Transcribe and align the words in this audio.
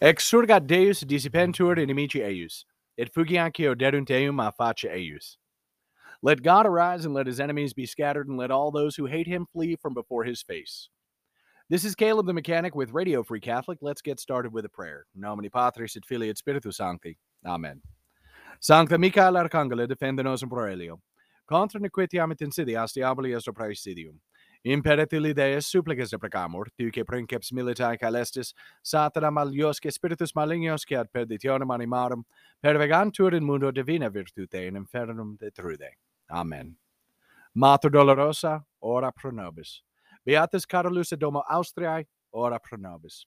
Exurgat 0.00 0.68
Deus 0.68 1.00
dissipentur 1.00 1.76
inimici 1.76 2.22
eius, 2.22 2.64
et 2.96 3.12
fugiancio 3.12 3.74
derunt 3.74 4.10
eum 4.10 4.38
a 4.38 4.52
face 4.52 4.88
eius. 4.88 5.36
Let 6.22 6.42
God 6.42 6.66
arise 6.66 7.04
and 7.04 7.14
let 7.14 7.26
his 7.26 7.40
enemies 7.40 7.72
be 7.72 7.84
scattered, 7.84 8.28
and 8.28 8.38
let 8.38 8.52
all 8.52 8.70
those 8.70 8.94
who 8.94 9.06
hate 9.06 9.26
him 9.26 9.46
flee 9.52 9.76
from 9.76 9.94
before 9.94 10.22
his 10.22 10.42
face. 10.42 10.88
This 11.68 11.84
is 11.84 11.96
Caleb 11.96 12.26
the 12.26 12.32
Mechanic 12.32 12.76
with 12.76 12.92
Radio 12.92 13.24
Free 13.24 13.40
Catholic. 13.40 13.78
Let's 13.82 14.00
get 14.00 14.20
started 14.20 14.52
with 14.52 14.64
a 14.64 14.68
prayer. 14.68 15.04
Nomini 15.16 15.50
Patris 15.50 15.96
et 15.96 16.04
Filii 16.06 16.30
et 16.30 16.38
Spiritus 16.38 16.76
Sancti. 16.76 17.18
Amen. 17.44 17.82
Sancta 18.60 18.98
Michael 18.98 19.34
Arcangelo 19.34 19.86
defende 19.86 20.22
nos 20.22 20.42
in 20.42 20.48
proelio. 20.48 21.00
Contra 21.48 21.80
nequitiam 21.80 22.30
et 22.30 22.38
insidias 22.38 22.92
diaboli 22.92 23.36
est 23.36 23.52
praesidium. 23.52 24.14
Imperetilides 24.64 25.66
supplices 25.66 26.10
deprecamur, 26.10 26.66
tiu 26.76 26.90
que 26.90 27.04
princeps 27.04 27.52
militae 27.52 27.96
calestis, 27.96 28.52
satana 28.82 29.30
maliosque 29.30 29.90
spiritus 29.92 30.34
malignos 30.34 30.84
malignosque 30.84 30.98
ad 30.98 31.12
perditionem 31.12 31.70
animarum, 31.70 32.24
pervegantur 32.62 33.34
in 33.34 33.44
mundo 33.44 33.70
divina 33.70 34.10
virtute 34.10 34.66
in 34.66 34.74
infernum 34.74 35.38
detrude. 35.38 35.88
Amen. 36.30 36.76
Mater 37.54 37.90
dolorosa, 37.90 38.64
ora 38.82 39.12
pro 39.12 39.30
nobis. 39.30 39.82
Beatus 40.26 40.66
Carolus 40.66 41.16
domo 41.16 41.44
Austriae, 41.48 42.06
ora 42.32 42.58
pro 42.58 42.76
nobis. 42.76 43.26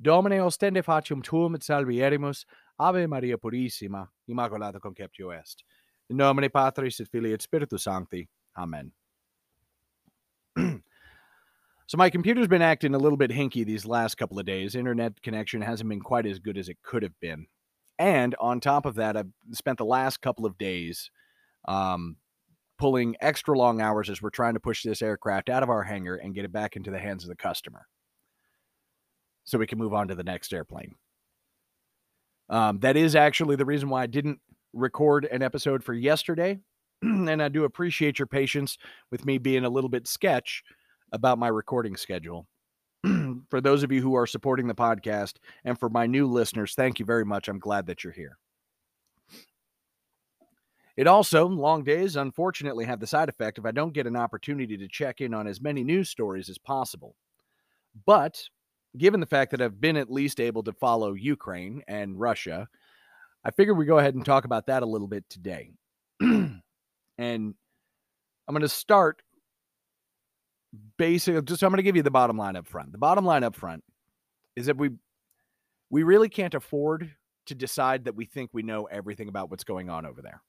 Domine 0.00 0.40
ostende 0.40 0.82
facium 0.82 1.22
tuum 1.22 1.54
et 1.54 1.62
salvierimus, 1.62 2.44
Ave 2.78 3.06
Maria 3.06 3.36
Purissima, 3.38 4.06
Immaculata 4.28 4.80
Conceptio 4.80 5.30
est. 5.30 5.64
In 6.10 6.16
nomine 6.16 6.50
Patris 6.50 7.00
et 7.00 7.08
Filii 7.08 7.32
et 7.32 7.42
Spiritus 7.42 7.84
Sancti. 7.84 8.28
Amen. 8.56 8.92
So 11.92 11.98
my 11.98 12.08
computer's 12.08 12.48
been 12.48 12.62
acting 12.62 12.94
a 12.94 12.98
little 12.98 13.18
bit 13.18 13.30
hinky 13.30 13.66
these 13.66 13.84
last 13.84 14.14
couple 14.14 14.38
of 14.38 14.46
days. 14.46 14.74
Internet 14.74 15.20
connection 15.20 15.60
hasn't 15.60 15.90
been 15.90 16.00
quite 16.00 16.24
as 16.24 16.38
good 16.38 16.56
as 16.56 16.70
it 16.70 16.78
could 16.82 17.02
have 17.02 17.12
been. 17.20 17.44
And 17.98 18.34
on 18.40 18.60
top 18.60 18.86
of 18.86 18.94
that, 18.94 19.14
I've 19.14 19.28
spent 19.50 19.76
the 19.76 19.84
last 19.84 20.22
couple 20.22 20.46
of 20.46 20.56
days 20.56 21.10
um, 21.68 22.16
pulling 22.78 23.14
extra 23.20 23.58
long 23.58 23.82
hours 23.82 24.08
as 24.08 24.22
we're 24.22 24.30
trying 24.30 24.54
to 24.54 24.58
push 24.58 24.82
this 24.82 25.02
aircraft 25.02 25.50
out 25.50 25.62
of 25.62 25.68
our 25.68 25.82
hangar 25.82 26.16
and 26.16 26.34
get 26.34 26.46
it 26.46 26.50
back 26.50 26.76
into 26.76 26.90
the 26.90 26.98
hands 26.98 27.24
of 27.24 27.28
the 27.28 27.36
customer 27.36 27.86
so 29.44 29.58
we 29.58 29.66
can 29.66 29.76
move 29.76 29.92
on 29.92 30.08
to 30.08 30.14
the 30.14 30.24
next 30.24 30.54
airplane. 30.54 30.94
Um, 32.48 32.78
that 32.78 32.96
is 32.96 33.14
actually 33.14 33.56
the 33.56 33.66
reason 33.66 33.90
why 33.90 34.04
I 34.04 34.06
didn't 34.06 34.40
record 34.72 35.26
an 35.26 35.42
episode 35.42 35.84
for 35.84 35.92
yesterday. 35.92 36.58
and 37.02 37.42
I 37.42 37.48
do 37.48 37.64
appreciate 37.64 38.18
your 38.18 38.28
patience 38.28 38.78
with 39.10 39.26
me 39.26 39.36
being 39.36 39.66
a 39.66 39.68
little 39.68 39.90
bit 39.90 40.08
sketch 40.08 40.62
about 41.12 41.38
my 41.38 41.48
recording 41.48 41.96
schedule. 41.96 42.46
for 43.50 43.60
those 43.60 43.82
of 43.82 43.90
you 43.92 44.00
who 44.00 44.14
are 44.14 44.26
supporting 44.26 44.66
the 44.66 44.74
podcast 44.74 45.34
and 45.64 45.78
for 45.78 45.88
my 45.88 46.06
new 46.06 46.26
listeners, 46.26 46.74
thank 46.74 46.98
you 46.98 47.04
very 47.04 47.24
much. 47.24 47.48
I'm 47.48 47.58
glad 47.58 47.86
that 47.86 48.04
you're 48.04 48.12
here. 48.12 48.38
It 50.96 51.06
also, 51.06 51.46
long 51.46 51.84
days, 51.84 52.16
unfortunately, 52.16 52.84
have 52.84 53.00
the 53.00 53.06
side 53.06 53.28
effect 53.28 53.58
if 53.58 53.64
I 53.64 53.70
don't 53.70 53.94
get 53.94 54.06
an 54.06 54.16
opportunity 54.16 54.76
to 54.76 54.88
check 54.88 55.20
in 55.20 55.32
on 55.32 55.46
as 55.46 55.60
many 55.60 55.82
news 55.82 56.10
stories 56.10 56.50
as 56.50 56.58
possible. 56.58 57.16
But 58.04 58.42
given 58.98 59.20
the 59.20 59.26
fact 59.26 59.52
that 59.52 59.62
I've 59.62 59.80
been 59.80 59.96
at 59.96 60.10
least 60.10 60.38
able 60.38 60.62
to 60.64 60.72
follow 60.72 61.14
Ukraine 61.14 61.82
and 61.88 62.20
Russia, 62.20 62.68
I 63.44 63.50
figured 63.50 63.78
we 63.78 63.86
go 63.86 63.98
ahead 63.98 64.14
and 64.14 64.24
talk 64.24 64.44
about 64.44 64.66
that 64.66 64.82
a 64.82 64.86
little 64.86 65.08
bit 65.08 65.24
today. 65.30 65.70
and 66.20 66.62
I'm 67.18 67.54
going 68.48 68.60
to 68.60 68.68
start 68.68 69.22
basically 70.96 71.40
just 71.42 71.62
I'm 71.62 71.70
going 71.70 71.78
to 71.78 71.82
give 71.82 71.96
you 71.96 72.02
the 72.02 72.10
bottom 72.10 72.36
line 72.36 72.56
up 72.56 72.66
front. 72.66 72.92
The 72.92 72.98
bottom 72.98 73.24
line 73.24 73.44
up 73.44 73.54
front 73.54 73.84
is 74.56 74.66
that 74.66 74.76
we 74.76 74.90
we 75.90 76.02
really 76.02 76.28
can't 76.28 76.54
afford 76.54 77.10
to 77.46 77.54
decide 77.54 78.04
that 78.04 78.14
we 78.14 78.24
think 78.24 78.50
we 78.52 78.62
know 78.62 78.84
everything 78.84 79.28
about 79.28 79.50
what's 79.50 79.64
going 79.64 79.90
on 79.90 80.06
over 80.06 80.22
there. 80.22 80.42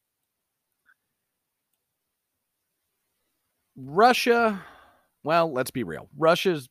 Russia, 3.76 4.64
well, 5.23 5.52
let's 5.52 5.72
be 5.72 5.83
real. 5.83 6.08
Russia's 6.17 6.70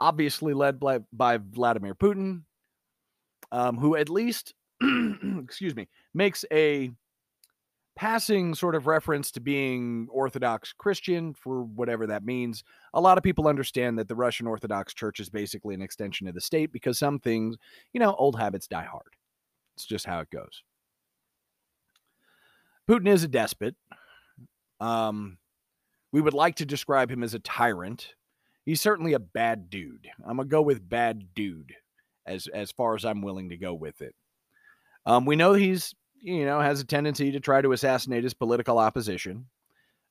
obviously 0.00 0.52
led 0.52 0.80
by, 0.80 0.98
by 1.12 1.38
Vladimir 1.38 1.94
Putin, 1.94 2.42
um, 3.52 3.78
who 3.78 3.96
at 3.96 4.10
least, 4.10 4.52
excuse 5.42 5.74
me, 5.76 5.88
makes 6.12 6.44
a 6.52 6.90
passing 7.96 8.54
sort 8.54 8.74
of 8.74 8.86
reference 8.86 9.30
to 9.32 9.40
being 9.40 10.08
Orthodox 10.10 10.72
Christian 10.72 11.32
for 11.32 11.62
whatever 11.62 12.06
that 12.08 12.24
means. 12.24 12.64
A 12.92 13.00
lot 13.00 13.18
of 13.18 13.24
people 13.24 13.46
understand 13.46 13.98
that 13.98 14.08
the 14.08 14.16
Russian 14.16 14.46
Orthodox 14.46 14.94
Church 14.94 15.20
is 15.20 15.30
basically 15.30 15.74
an 15.74 15.82
extension 15.82 16.26
of 16.26 16.34
the 16.34 16.40
state 16.40 16.72
because 16.72 16.98
some 16.98 17.18
things, 17.18 17.56
you 17.92 18.00
know, 18.00 18.14
old 18.14 18.38
habits 18.38 18.66
die 18.66 18.84
hard. 18.84 19.14
It's 19.76 19.86
just 19.86 20.06
how 20.06 20.20
it 20.20 20.30
goes. 20.30 20.62
Putin 22.88 23.08
is 23.08 23.24
a 23.24 23.28
despot. 23.28 23.76
Um, 24.80 25.38
we 26.12 26.20
would 26.20 26.34
like 26.34 26.56
to 26.56 26.66
describe 26.66 27.10
him 27.10 27.22
as 27.22 27.34
a 27.34 27.38
tyrant. 27.38 28.14
He's 28.64 28.80
certainly 28.80 29.14
a 29.14 29.18
bad 29.18 29.70
dude. 29.70 30.08
I'm 30.24 30.36
gonna 30.36 30.48
go 30.48 30.62
with 30.62 30.88
bad 30.88 31.34
dude 31.34 31.74
as 32.26 32.46
as 32.48 32.72
far 32.72 32.94
as 32.94 33.04
I'm 33.04 33.22
willing 33.22 33.50
to 33.50 33.56
go 33.56 33.74
with 33.74 34.00
it. 34.00 34.14
Um, 35.06 35.26
we 35.26 35.36
know 35.36 35.52
he's 35.52 35.94
you 36.24 36.46
know 36.46 36.58
has 36.60 36.80
a 36.80 36.84
tendency 36.84 37.32
to 37.32 37.40
try 37.40 37.60
to 37.60 37.72
assassinate 37.72 38.24
his 38.24 38.34
political 38.34 38.78
opposition. 38.78 39.46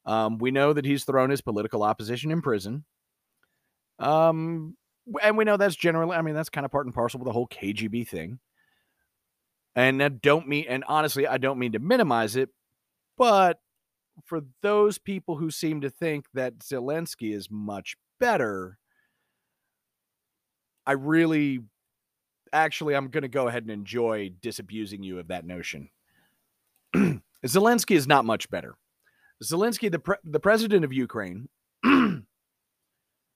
Um, 0.05 0.37
we 0.37 0.51
know 0.51 0.73
that 0.73 0.85
he's 0.85 1.03
thrown 1.03 1.29
his 1.29 1.41
political 1.41 1.83
opposition 1.83 2.31
in 2.31 2.41
prison. 2.41 2.85
Um, 3.99 4.75
and 5.21 5.37
we 5.37 5.45
know 5.45 5.57
that's 5.57 5.75
generally, 5.75 6.15
I 6.15 6.21
mean, 6.21 6.35
that's 6.35 6.49
kind 6.49 6.65
of 6.65 6.71
part 6.71 6.85
and 6.85 6.95
parcel 6.95 7.19
with 7.19 7.25
the 7.25 7.33
whole 7.33 7.47
KGB 7.47 8.07
thing. 8.07 8.39
And 9.75 10.03
I 10.03 10.09
don't 10.09 10.47
mean, 10.47 10.65
and 10.67 10.83
honestly, 10.87 11.25
I 11.25 11.37
don't 11.37 11.57
mean 11.57 11.71
to 11.71 11.79
minimize 11.79 12.35
it, 12.35 12.49
but 13.17 13.59
for 14.25 14.41
those 14.61 14.97
people 14.97 15.37
who 15.37 15.49
seem 15.49 15.81
to 15.81 15.89
think 15.89 16.27
that 16.33 16.59
Zelensky 16.59 17.33
is 17.33 17.49
much 17.49 17.95
better, 18.19 18.77
I 20.85 20.91
really 20.91 21.59
actually 22.51 22.95
I'm 22.95 23.07
going 23.07 23.23
to 23.23 23.27
go 23.29 23.47
ahead 23.47 23.63
and 23.63 23.71
enjoy 23.71 24.31
disabusing 24.41 25.01
you 25.01 25.17
of 25.17 25.29
that 25.29 25.45
notion. 25.45 25.89
Zelensky 27.45 27.95
is 27.95 28.07
not 28.07 28.25
much 28.25 28.49
better. 28.49 28.75
Zelensky, 29.43 29.91
the 29.91 29.99
pre- 29.99 30.17
the 30.23 30.39
president 30.39 30.85
of 30.85 30.93
Ukraine, 30.93 31.49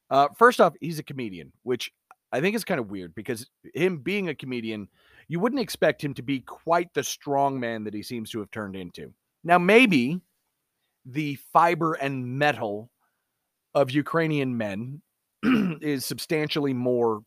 uh, 0.10 0.28
first 0.38 0.62
off, 0.62 0.74
he's 0.80 1.00
a 1.00 1.04
comedian, 1.04 1.52
which 1.64 1.92
I 2.32 2.42
think 2.42 2.56
is 2.56 2.64
kind 2.64 2.80
of 2.80 2.90
weird 2.90 3.16
because 3.16 3.50
him 3.74 4.00
being 4.00 4.30
a 4.30 4.36
comedian, 4.36 4.88
you 5.28 5.40
wouldn't 5.40 5.62
expect 5.62 6.04
him 6.04 6.14
to 6.16 6.22
be 6.22 6.42
quite 6.42 6.94
the 6.94 7.04
strong 7.04 7.60
man 7.60 7.84
that 7.86 7.94
he 7.94 8.04
seems 8.04 8.30
to 8.32 8.40
have 8.40 8.52
turned 8.52 8.76
into. 8.76 9.14
Now, 9.44 9.58
maybe 9.58 10.22
the 11.06 11.36
fiber 11.54 11.94
and 11.94 12.38
metal 12.38 12.90
of 13.74 13.92
Ukrainian 13.92 14.58
men 14.58 15.02
is 15.44 16.06
substantially 16.06 16.74
more, 16.74 17.22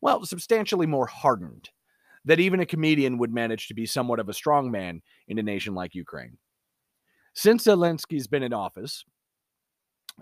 well, 0.00 0.24
substantially 0.24 0.86
more 0.86 1.06
hardened 1.06 1.70
that 2.24 2.40
even 2.40 2.60
a 2.60 2.66
comedian 2.66 3.18
would 3.18 3.32
manage 3.32 3.68
to 3.68 3.74
be 3.74 3.86
somewhat 3.86 4.20
of 4.20 4.28
a 4.28 4.34
strong 4.34 4.70
man 4.70 5.02
in 5.28 5.38
a 5.38 5.42
nation 5.42 5.74
like 5.74 5.94
Ukraine. 5.94 6.38
Since 7.34 7.64
Zelensky's 7.64 8.26
been 8.26 8.42
in 8.42 8.52
office, 8.52 9.04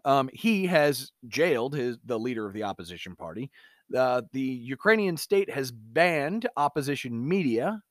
um, 0.04 0.30
he 0.32 0.66
has 0.66 1.10
jailed 1.28 1.74
his 1.74 1.98
the 2.04 2.18
leader 2.18 2.46
of 2.46 2.52
the 2.52 2.62
opposition 2.62 3.16
party. 3.16 3.50
Uh, 3.96 4.22
the 4.32 4.40
Ukrainian 4.40 5.16
state 5.16 5.50
has 5.50 5.72
banned 5.72 6.48
opposition 6.56 7.28
media, 7.28 7.82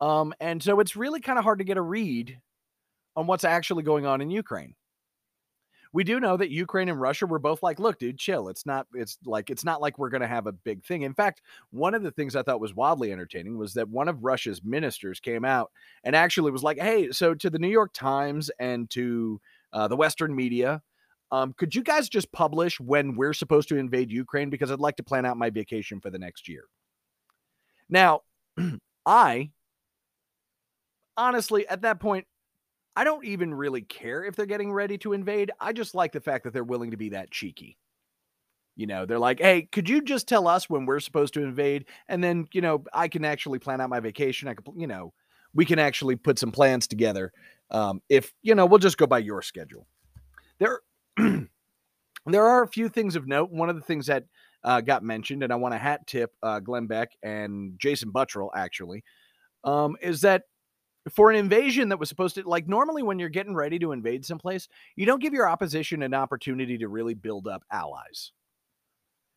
um, 0.00 0.34
and 0.40 0.62
so 0.62 0.80
it's 0.80 0.96
really 0.96 1.20
kind 1.20 1.38
of 1.38 1.44
hard 1.44 1.60
to 1.60 1.64
get 1.64 1.76
a 1.76 1.82
read 1.82 2.38
on 3.16 3.26
what's 3.26 3.44
actually 3.44 3.84
going 3.84 4.06
on 4.06 4.20
in 4.20 4.30
Ukraine. 4.30 4.74
We 5.94 6.02
do 6.02 6.18
know 6.18 6.36
that 6.36 6.50
Ukraine 6.50 6.88
and 6.88 7.00
Russia 7.00 7.24
were 7.24 7.38
both 7.38 7.62
like, 7.62 7.78
look, 7.78 8.00
dude, 8.00 8.18
chill. 8.18 8.48
It's 8.48 8.66
not, 8.66 8.88
it's 8.94 9.16
like, 9.24 9.48
it's 9.48 9.64
not 9.64 9.80
like 9.80 9.96
we're 9.96 10.10
going 10.10 10.22
to 10.22 10.26
have 10.26 10.48
a 10.48 10.52
big 10.52 10.84
thing. 10.84 11.02
In 11.02 11.14
fact, 11.14 11.40
one 11.70 11.94
of 11.94 12.02
the 12.02 12.10
things 12.10 12.34
I 12.34 12.42
thought 12.42 12.60
was 12.60 12.74
wildly 12.74 13.12
entertaining 13.12 13.56
was 13.56 13.74
that 13.74 13.88
one 13.88 14.08
of 14.08 14.24
Russia's 14.24 14.60
ministers 14.64 15.20
came 15.20 15.44
out 15.44 15.70
and 16.02 16.16
actually 16.16 16.50
was 16.50 16.64
like, 16.64 16.80
hey, 16.80 17.12
so 17.12 17.32
to 17.34 17.48
the 17.48 17.60
New 17.60 17.68
York 17.68 17.92
Times 17.94 18.50
and 18.58 18.90
to 18.90 19.40
uh, 19.72 19.86
the 19.86 19.94
Western 19.94 20.34
media, 20.34 20.82
um, 21.30 21.54
could 21.56 21.76
you 21.76 21.84
guys 21.84 22.08
just 22.08 22.32
publish 22.32 22.80
when 22.80 23.14
we're 23.14 23.32
supposed 23.32 23.68
to 23.68 23.76
invade 23.76 24.10
Ukraine? 24.10 24.50
Because 24.50 24.72
I'd 24.72 24.80
like 24.80 24.96
to 24.96 25.04
plan 25.04 25.24
out 25.24 25.36
my 25.36 25.48
vacation 25.48 26.00
for 26.00 26.10
the 26.10 26.18
next 26.18 26.48
year. 26.48 26.64
Now, 27.88 28.22
I 29.06 29.50
honestly, 31.16 31.68
at 31.68 31.82
that 31.82 32.00
point, 32.00 32.26
I 32.96 33.04
don't 33.04 33.24
even 33.24 33.52
really 33.52 33.82
care 33.82 34.24
if 34.24 34.36
they're 34.36 34.46
getting 34.46 34.72
ready 34.72 34.98
to 34.98 35.12
invade. 35.12 35.50
I 35.60 35.72
just 35.72 35.94
like 35.94 36.12
the 36.12 36.20
fact 36.20 36.44
that 36.44 36.52
they're 36.52 36.64
willing 36.64 36.92
to 36.92 36.96
be 36.96 37.10
that 37.10 37.30
cheeky. 37.30 37.76
You 38.76 38.86
know, 38.86 39.06
they're 39.06 39.18
like, 39.18 39.40
hey, 39.40 39.62
could 39.62 39.88
you 39.88 40.00
just 40.02 40.28
tell 40.28 40.48
us 40.48 40.68
when 40.68 40.84
we're 40.84 41.00
supposed 41.00 41.34
to 41.34 41.42
invade? 41.42 41.86
And 42.08 42.22
then, 42.22 42.46
you 42.52 42.60
know, 42.60 42.84
I 42.92 43.08
can 43.08 43.24
actually 43.24 43.58
plan 43.58 43.80
out 43.80 43.90
my 43.90 44.00
vacation. 44.00 44.48
I 44.48 44.54
could, 44.54 44.66
you 44.76 44.86
know, 44.86 45.12
we 45.54 45.64
can 45.64 45.78
actually 45.78 46.16
put 46.16 46.38
some 46.38 46.50
plans 46.50 46.86
together. 46.86 47.32
Um, 47.70 48.02
if, 48.08 48.32
you 48.42 48.54
know, 48.54 48.66
we'll 48.66 48.78
just 48.78 48.98
go 48.98 49.06
by 49.06 49.18
your 49.18 49.42
schedule. 49.42 49.86
There, 50.58 50.80
there 51.16 52.44
are 52.44 52.62
a 52.62 52.68
few 52.68 52.88
things 52.88 53.14
of 53.16 53.28
note. 53.28 53.50
One 53.50 53.70
of 53.70 53.76
the 53.76 53.82
things 53.82 54.06
that 54.06 54.24
uh, 54.64 54.80
got 54.80 55.02
mentioned, 55.04 55.42
and 55.42 55.52
I 55.52 55.56
want 55.56 55.74
to 55.74 55.78
hat 55.78 56.06
tip 56.06 56.32
uh, 56.42 56.58
Glenn 56.58 56.86
Beck 56.86 57.12
and 57.22 57.78
Jason 57.78 58.10
Buttrill 58.12 58.50
actually, 58.56 59.04
um, 59.62 59.96
is 60.00 60.22
that 60.22 60.44
for 61.12 61.30
an 61.30 61.36
invasion 61.36 61.88
that 61.90 61.98
was 61.98 62.08
supposed 62.08 62.34
to 62.36 62.48
like 62.48 62.66
normally 62.66 63.02
when 63.02 63.18
you're 63.18 63.28
getting 63.28 63.54
ready 63.54 63.78
to 63.78 63.92
invade 63.92 64.24
someplace, 64.24 64.68
you 64.96 65.06
don't 65.06 65.22
give 65.22 65.34
your 65.34 65.48
opposition 65.48 66.02
an 66.02 66.14
opportunity 66.14 66.78
to 66.78 66.88
really 66.88 67.14
build 67.14 67.46
up 67.46 67.62
allies. 67.70 68.32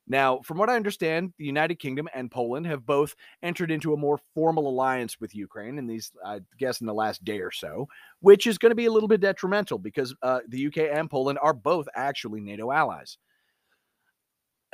Now, 0.10 0.40
from 0.40 0.58
what 0.58 0.70
I 0.70 0.78
understand, 0.78 1.34
the 1.38 1.44
United 1.44 1.76
Kingdom 1.80 2.08
and 2.14 2.32
Poland 2.32 2.66
have 2.68 2.86
both 2.86 3.14
entered 3.44 3.72
into 3.72 3.94
a 3.94 3.98
more 3.98 4.20
formal 4.34 4.70
alliance 4.70 5.20
with 5.20 5.36
Ukraine 5.36 5.78
in 5.78 5.86
these, 5.86 6.12
I 6.26 6.40
guess, 6.58 6.80
in 6.80 6.88
the 6.88 6.94
last 6.94 7.26
day 7.26 7.42
or 7.42 7.52
so, 7.52 7.90
which 8.22 8.48
is 8.48 8.58
going 8.58 8.72
to 8.72 8.76
be 8.76 8.86
a 8.86 8.92
little 8.92 9.10
bit 9.10 9.20
detrimental 9.20 9.78
because 9.78 10.16
uh, 10.22 10.40
the 10.48 10.68
UK 10.68 10.78
and 10.94 11.10
Poland 11.10 11.40
are 11.42 11.54
both 11.54 11.88
actually 11.94 12.42
NATO 12.42 12.72
allies. 12.72 13.18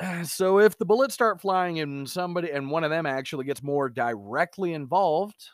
So 0.24 0.58
if 0.58 0.76
the 0.76 0.84
bullets 0.84 1.14
start 1.14 1.40
flying 1.40 1.78
and 1.78 2.08
somebody 2.10 2.50
and 2.50 2.68
one 2.68 2.82
of 2.82 2.90
them 2.90 3.06
actually 3.06 3.44
gets 3.44 3.62
more 3.62 3.88
directly 3.88 4.72
involved, 4.72 5.50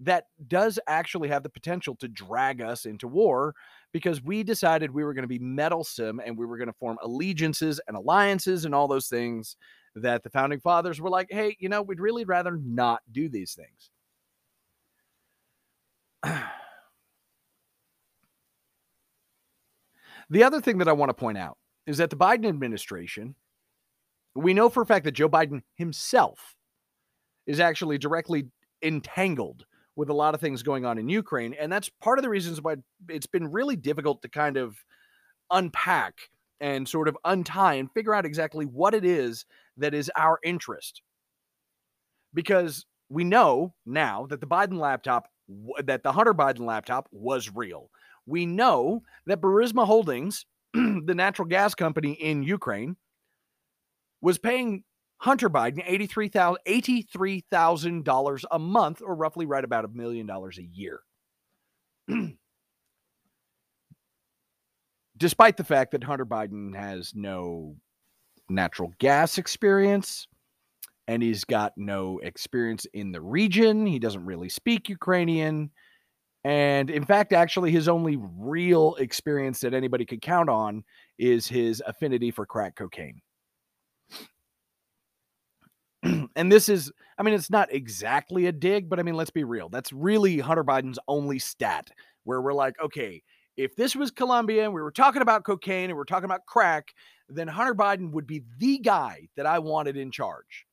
that 0.00 0.24
does 0.48 0.78
actually 0.86 1.28
have 1.28 1.42
the 1.42 1.48
potential 1.48 1.94
to 1.96 2.08
drag 2.08 2.60
us 2.60 2.84
into 2.84 3.06
war 3.06 3.54
because 3.92 4.22
we 4.22 4.42
decided 4.42 4.90
we 4.90 5.04
were 5.04 5.14
going 5.14 5.22
to 5.22 5.28
be 5.28 5.38
meddlesome 5.38 6.20
and 6.24 6.36
we 6.36 6.46
were 6.46 6.58
going 6.58 6.68
to 6.68 6.74
form 6.74 6.98
allegiances 7.02 7.80
and 7.86 7.96
alliances 7.96 8.64
and 8.64 8.74
all 8.74 8.88
those 8.88 9.06
things 9.08 9.56
that 9.94 10.24
the 10.24 10.30
founding 10.30 10.58
fathers 10.58 11.00
were 11.00 11.10
like, 11.10 11.28
hey, 11.30 11.56
you 11.60 11.68
know, 11.68 11.80
we'd 11.82 12.00
really 12.00 12.24
rather 12.24 12.56
not 12.56 13.00
do 13.12 13.28
these 13.28 13.54
things. 13.54 13.90
the 20.30 20.42
other 20.42 20.60
thing 20.60 20.78
that 20.78 20.88
I 20.88 20.92
want 20.92 21.10
to 21.10 21.14
point 21.14 21.38
out 21.38 21.56
is 21.86 21.98
that 21.98 22.10
the 22.10 22.16
Biden 22.16 22.48
administration, 22.48 23.36
we 24.34 24.54
know 24.54 24.68
for 24.68 24.82
a 24.82 24.86
fact 24.86 25.04
that 25.04 25.12
Joe 25.12 25.28
Biden 25.28 25.62
himself 25.76 26.56
is 27.46 27.60
actually 27.60 27.98
directly 27.98 28.46
entangled 28.82 29.64
with 29.96 30.10
a 30.10 30.14
lot 30.14 30.34
of 30.34 30.40
things 30.40 30.62
going 30.62 30.84
on 30.84 30.98
in 30.98 31.08
Ukraine. 31.08 31.54
And 31.58 31.72
that's 31.72 31.88
part 31.88 32.18
of 32.18 32.22
the 32.22 32.28
reasons 32.28 32.60
why 32.60 32.76
it's 33.08 33.26
been 33.26 33.50
really 33.50 33.76
difficult 33.76 34.22
to 34.22 34.28
kind 34.28 34.56
of 34.56 34.76
unpack 35.50 36.14
and 36.60 36.88
sort 36.88 37.08
of 37.08 37.16
untie 37.24 37.74
and 37.74 37.90
figure 37.92 38.14
out 38.14 38.24
exactly 38.24 38.64
what 38.64 38.94
it 38.94 39.04
is 39.04 39.44
that 39.76 39.94
is 39.94 40.10
our 40.16 40.38
interest. 40.42 41.02
Because 42.32 42.86
we 43.08 43.24
know 43.24 43.74
now 43.86 44.26
that 44.26 44.40
the 44.40 44.46
Biden 44.46 44.78
laptop, 44.78 45.28
that 45.84 46.02
the 46.02 46.12
Hunter 46.12 46.34
Biden 46.34 46.66
laptop 46.66 47.08
was 47.12 47.50
real. 47.54 47.90
We 48.26 48.46
know 48.46 49.02
that 49.26 49.40
Burisma 49.40 49.86
Holdings, 49.86 50.46
the 50.74 51.14
natural 51.14 51.46
gas 51.46 51.74
company 51.74 52.12
in 52.12 52.42
Ukraine, 52.42 52.96
was 54.20 54.38
paying 54.38 54.84
Hunter 55.24 55.48
Biden, 55.48 55.82
$83,000 55.88 56.58
$83, 56.68 58.44
a 58.50 58.58
month, 58.58 59.00
or 59.00 59.14
roughly 59.14 59.46
right 59.46 59.64
about 59.64 59.86
a 59.86 59.88
million 59.88 60.26
dollars 60.26 60.58
a 60.58 60.62
year. 60.62 61.00
Despite 65.16 65.56
the 65.56 65.64
fact 65.64 65.92
that 65.92 66.04
Hunter 66.04 66.26
Biden 66.26 66.76
has 66.76 67.14
no 67.14 67.74
natural 68.50 68.92
gas 68.98 69.38
experience 69.38 70.26
and 71.08 71.22
he's 71.22 71.44
got 71.44 71.72
no 71.78 72.18
experience 72.18 72.86
in 72.92 73.10
the 73.10 73.22
region, 73.22 73.86
he 73.86 73.98
doesn't 73.98 74.26
really 74.26 74.50
speak 74.50 74.90
Ukrainian. 74.90 75.70
And 76.44 76.90
in 76.90 77.06
fact, 77.06 77.32
actually, 77.32 77.70
his 77.70 77.88
only 77.88 78.18
real 78.36 78.96
experience 78.96 79.60
that 79.60 79.72
anybody 79.72 80.04
could 80.04 80.20
count 80.20 80.50
on 80.50 80.84
is 81.18 81.48
his 81.48 81.82
affinity 81.86 82.30
for 82.30 82.44
crack 82.44 82.76
cocaine. 82.76 83.22
And 86.36 86.50
this 86.50 86.68
is, 86.68 86.92
I 87.18 87.22
mean, 87.22 87.34
it's 87.34 87.50
not 87.50 87.72
exactly 87.72 88.46
a 88.46 88.52
dig, 88.52 88.88
but 88.88 88.98
I 88.98 89.02
mean, 89.02 89.14
let's 89.14 89.30
be 89.30 89.44
real. 89.44 89.68
That's 89.68 89.92
really 89.92 90.38
Hunter 90.38 90.64
Biden's 90.64 90.98
only 91.08 91.38
stat 91.38 91.90
where 92.24 92.40
we're 92.40 92.54
like, 92.54 92.74
okay, 92.82 93.22
if 93.56 93.76
this 93.76 93.94
was 93.94 94.10
Colombia 94.10 94.64
and 94.64 94.74
we 94.74 94.82
were 94.82 94.90
talking 94.90 95.22
about 95.22 95.44
cocaine 95.44 95.84
and 95.84 95.92
we 95.92 95.98
we're 95.98 96.04
talking 96.04 96.24
about 96.24 96.46
crack, 96.46 96.92
then 97.28 97.48
Hunter 97.48 97.74
Biden 97.74 98.10
would 98.10 98.26
be 98.26 98.42
the 98.58 98.78
guy 98.78 99.28
that 99.36 99.46
I 99.46 99.60
wanted 99.60 99.96
in 99.96 100.10
charge. 100.10 100.66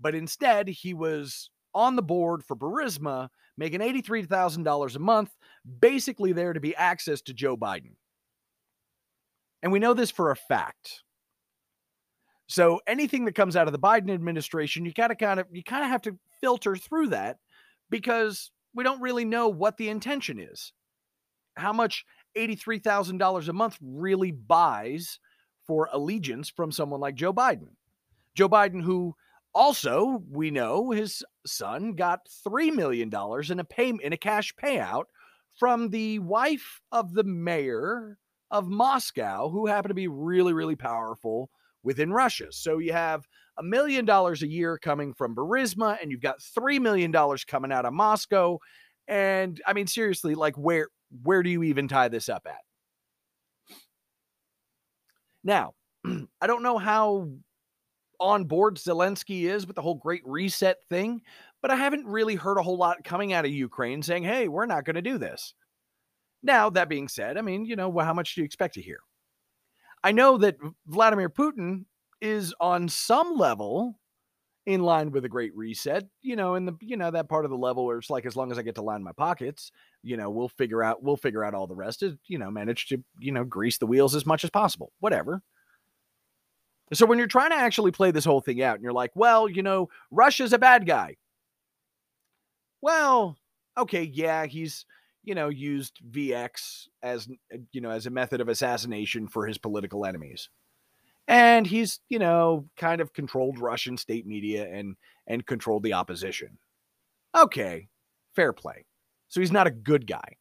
But 0.00 0.14
instead, 0.14 0.68
he 0.68 0.94
was 0.94 1.50
on 1.74 1.96
the 1.96 2.02
board 2.02 2.42
for 2.44 2.56
Burisma, 2.56 3.28
making 3.56 3.80
$83,000 3.80 4.96
a 4.96 4.98
month, 4.98 5.30
basically 5.80 6.32
there 6.32 6.52
to 6.52 6.60
be 6.60 6.74
access 6.76 7.20
to 7.22 7.34
Joe 7.34 7.56
Biden. 7.56 7.96
And 9.62 9.72
we 9.72 9.80
know 9.80 9.94
this 9.94 10.10
for 10.10 10.30
a 10.30 10.36
fact. 10.36 11.02
So 12.48 12.80
anything 12.86 13.26
that 13.26 13.34
comes 13.34 13.56
out 13.56 13.68
of 13.68 13.72
the 13.72 13.78
Biden 13.78 14.10
administration, 14.10 14.84
you 14.84 14.92
gotta 14.92 15.14
kind 15.14 15.38
of 15.38 15.46
you 15.52 15.62
kind 15.62 15.84
of 15.84 15.90
have 15.90 16.02
to 16.02 16.18
filter 16.40 16.74
through 16.76 17.08
that 17.08 17.38
because 17.90 18.50
we 18.74 18.84
don't 18.84 19.00
really 19.00 19.24
know 19.24 19.48
what 19.48 19.76
the 19.76 19.88
intention 19.88 20.38
is. 20.40 20.72
How 21.56 21.72
much 21.72 22.04
$83,000 22.36 23.48
a 23.48 23.52
month 23.52 23.78
really 23.82 24.30
buys 24.32 25.18
for 25.66 25.88
allegiance 25.92 26.48
from 26.48 26.72
someone 26.72 27.00
like 27.00 27.14
Joe 27.14 27.32
Biden. 27.32 27.68
Joe 28.34 28.48
Biden, 28.48 28.82
who 28.82 29.14
also 29.54 30.22
we 30.30 30.50
know 30.50 30.90
his 30.90 31.24
son 31.46 31.92
got 31.92 32.20
$3 32.46 32.74
million 32.74 33.10
in 33.50 33.60
a 33.60 33.64
pay 33.64 33.92
in 34.02 34.12
a 34.12 34.16
cash 34.16 34.54
payout 34.54 35.04
from 35.58 35.90
the 35.90 36.20
wife 36.20 36.80
of 36.92 37.12
the 37.12 37.24
mayor 37.24 38.18
of 38.50 38.68
Moscow, 38.68 39.50
who 39.50 39.66
happened 39.66 39.90
to 39.90 39.94
be 39.94 40.08
really, 40.08 40.52
really 40.52 40.76
powerful 40.76 41.50
within 41.82 42.12
Russia. 42.12 42.46
So 42.50 42.78
you 42.78 42.92
have 42.92 43.26
a 43.58 43.62
million 43.62 44.04
dollars 44.04 44.42
a 44.42 44.48
year 44.48 44.78
coming 44.78 45.14
from 45.14 45.34
Burisma, 45.34 45.98
and 46.00 46.10
you've 46.10 46.20
got 46.20 46.42
three 46.42 46.78
million 46.78 47.10
dollars 47.10 47.44
coming 47.44 47.72
out 47.72 47.84
of 47.84 47.92
Moscow. 47.92 48.58
And 49.06 49.60
I 49.66 49.72
mean, 49.72 49.86
seriously, 49.86 50.34
like 50.34 50.56
where 50.56 50.88
where 51.22 51.42
do 51.42 51.50
you 51.50 51.62
even 51.62 51.88
tie 51.88 52.08
this 52.08 52.28
up 52.28 52.46
at? 52.46 52.60
Now, 55.44 55.72
I 56.40 56.46
don't 56.46 56.62
know 56.62 56.78
how 56.78 57.30
on 58.20 58.44
board 58.44 58.76
Zelensky 58.76 59.42
is 59.42 59.66
with 59.66 59.76
the 59.76 59.82
whole 59.82 59.94
great 59.94 60.22
reset 60.24 60.78
thing, 60.88 61.22
but 61.62 61.70
I 61.70 61.76
haven't 61.76 62.06
really 62.06 62.34
heard 62.34 62.58
a 62.58 62.62
whole 62.62 62.76
lot 62.76 63.04
coming 63.04 63.32
out 63.32 63.44
of 63.44 63.50
Ukraine 63.50 64.02
saying, 64.02 64.24
hey, 64.24 64.48
we're 64.48 64.66
not 64.66 64.84
going 64.84 64.96
to 64.96 65.02
do 65.02 65.18
this. 65.18 65.54
Now, 66.42 66.70
that 66.70 66.88
being 66.88 67.08
said, 67.08 67.36
I 67.36 67.42
mean, 67.42 67.64
you 67.64 67.76
know, 67.76 67.88
well, 67.88 68.06
how 68.06 68.14
much 68.14 68.34
do 68.34 68.40
you 68.40 68.44
expect 68.44 68.74
to 68.74 68.82
hear? 68.82 68.98
I 70.02 70.12
know 70.12 70.38
that 70.38 70.56
Vladimir 70.86 71.28
Putin 71.28 71.84
is 72.20 72.54
on 72.60 72.88
some 72.88 73.36
level 73.36 73.98
in 74.66 74.82
line 74.82 75.10
with 75.10 75.24
a 75.24 75.28
great 75.30 75.56
reset, 75.56 76.04
you 76.20 76.36
know, 76.36 76.54
in 76.54 76.66
the 76.66 76.74
you 76.82 76.96
know 76.96 77.10
that 77.10 77.28
part 77.28 77.46
of 77.46 77.50
the 77.50 77.56
level 77.56 77.86
where 77.86 77.96
it's 77.96 78.10
like 78.10 78.26
as 78.26 78.36
long 78.36 78.52
as 78.52 78.58
I 78.58 78.62
get 78.62 78.74
to 78.74 78.82
line 78.82 79.02
my 79.02 79.12
pockets, 79.12 79.72
you 80.02 80.16
know, 80.16 80.28
we'll 80.28 80.50
figure 80.50 80.82
out 80.82 81.02
we'll 81.02 81.16
figure 81.16 81.42
out 81.42 81.54
all 81.54 81.66
the 81.66 81.74
rest. 81.74 82.02
Is 82.02 82.14
you 82.26 82.38
know, 82.38 82.50
manage 82.50 82.86
to 82.88 83.02
you 83.18 83.32
know 83.32 83.44
grease 83.44 83.78
the 83.78 83.86
wheels 83.86 84.14
as 84.14 84.26
much 84.26 84.44
as 84.44 84.50
possible, 84.50 84.92
whatever. 85.00 85.42
So 86.92 87.06
when 87.06 87.18
you're 87.18 87.26
trying 87.26 87.50
to 87.50 87.56
actually 87.56 87.92
play 87.92 88.10
this 88.10 88.24
whole 88.24 88.40
thing 88.40 88.62
out, 88.62 88.74
and 88.74 88.82
you're 88.82 88.92
like, 88.92 89.12
well, 89.14 89.48
you 89.48 89.62
know, 89.62 89.88
Russia's 90.10 90.52
a 90.52 90.58
bad 90.58 90.86
guy. 90.86 91.16
Well, 92.82 93.36
okay, 93.76 94.02
yeah, 94.02 94.44
he's 94.46 94.84
you 95.22 95.34
know, 95.34 95.48
used 95.48 95.98
VX 96.10 96.88
as, 97.02 97.28
uh, 97.52 97.58
you 97.72 97.80
know, 97.80 97.90
as 97.90 98.06
a 98.06 98.10
method 98.10 98.40
of 98.40 98.48
assassination 98.48 99.28
for 99.28 99.46
his 99.46 99.58
political 99.58 100.04
enemies. 100.04 100.48
And 101.26 101.66
he's, 101.66 102.00
you 102.08 102.18
know, 102.18 102.66
kind 102.76 103.00
of 103.00 103.12
controlled 103.12 103.58
Russian 103.58 103.96
state 103.98 104.26
media 104.26 104.66
and 104.72 104.96
and 105.26 105.44
controlled 105.46 105.82
the 105.82 105.92
opposition. 105.92 106.58
Okay, 107.36 107.88
fair 108.34 108.52
play. 108.52 108.86
So 109.28 109.40
he's 109.40 109.52
not 109.52 109.66
a 109.66 109.70
good 109.70 110.06
guy. 110.06 110.36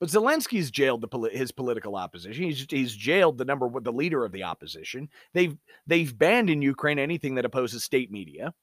But 0.00 0.10
Zelensky's 0.10 0.70
jailed 0.70 1.00
the 1.00 1.30
his 1.32 1.50
political 1.50 1.96
opposition. 1.96 2.44
He's 2.44 2.66
he's 2.70 2.94
jailed 2.94 3.38
the 3.38 3.44
number 3.44 3.68
the 3.80 3.92
leader 3.92 4.24
of 4.24 4.32
the 4.32 4.44
opposition. 4.44 5.08
They've 5.34 5.56
they've 5.86 6.16
banned 6.16 6.50
in 6.50 6.62
Ukraine 6.62 6.98
anything 6.98 7.34
that 7.34 7.44
opposes 7.44 7.82
state 7.82 8.10
media. 8.10 8.54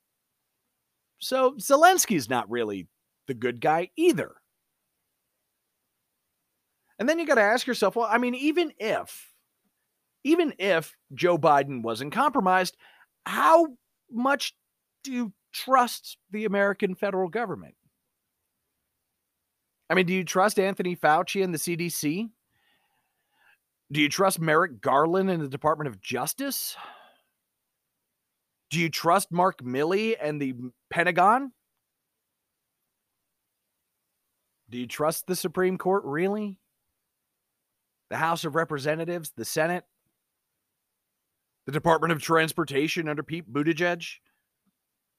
So 1.20 1.54
Zelensky's 1.54 2.30
not 2.30 2.50
really 2.50 2.88
the 3.28 3.34
good 3.34 3.62
guy 3.62 3.90
either. 3.96 4.32
And 6.98 7.10
then 7.10 7.20
you 7.20 7.28
got 7.28 7.36
to 7.36 7.42
ask 7.42 7.68
yourself, 7.68 7.96
well, 7.96 8.08
I 8.10 8.18
mean, 8.18 8.36
even 8.36 8.72
if, 8.80 9.34
even 10.24 10.54
if 10.60 10.96
Joe 11.14 11.38
Biden 11.38 11.82
wasn't 11.84 12.14
compromised, 12.14 12.78
how 13.26 13.68
much 14.10 14.56
do 15.04 15.12
you 15.12 15.34
trust 15.54 16.18
the 16.32 16.46
American 16.46 16.96
federal 16.96 17.28
government? 17.28 17.76
I 19.90 19.94
mean, 19.94 20.06
do 20.06 20.14
you 20.14 20.24
trust 20.24 20.60
Anthony 20.60 20.96
Fauci 20.96 21.44
and 21.44 21.54
the 21.54 21.58
CDC? 21.58 22.30
Do 23.92 24.02
you 24.02 24.10
trust 24.10 24.40
Merrick 24.40 24.82
Garland 24.82 25.30
and 25.30 25.42
the 25.42 25.48
Department 25.48 25.88
of 25.88 26.02
Justice? 26.02 26.76
Do 28.72 28.80
you 28.80 28.90
trust 28.90 29.32
Mark 29.32 29.62
Milley 29.62 30.16
and 30.20 30.42
the 30.42 30.56
Pentagon? 30.90 31.52
Do 34.70 34.78
you 34.78 34.88
trust 34.88 35.28
the 35.28 35.36
Supreme 35.36 35.78
Court 35.78 36.04
really? 36.06 36.60
The 38.10 38.18
House 38.18 38.46
of 38.46 38.56
Representatives, 38.56 39.32
the 39.36 39.46
Senate? 39.46 39.84
The 41.66 41.72
Department 41.72 42.14
of 42.14 42.22
Transportation 42.22 43.10
under 43.10 43.24
Pete 43.24 43.52
Buttigieg? 43.52 44.18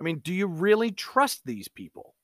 I 0.01 0.05
mean, 0.05 0.19
do 0.19 0.33
you 0.33 0.47
really 0.47 0.91
trust 0.91 1.45
these 1.45 1.69
people? 1.69 2.15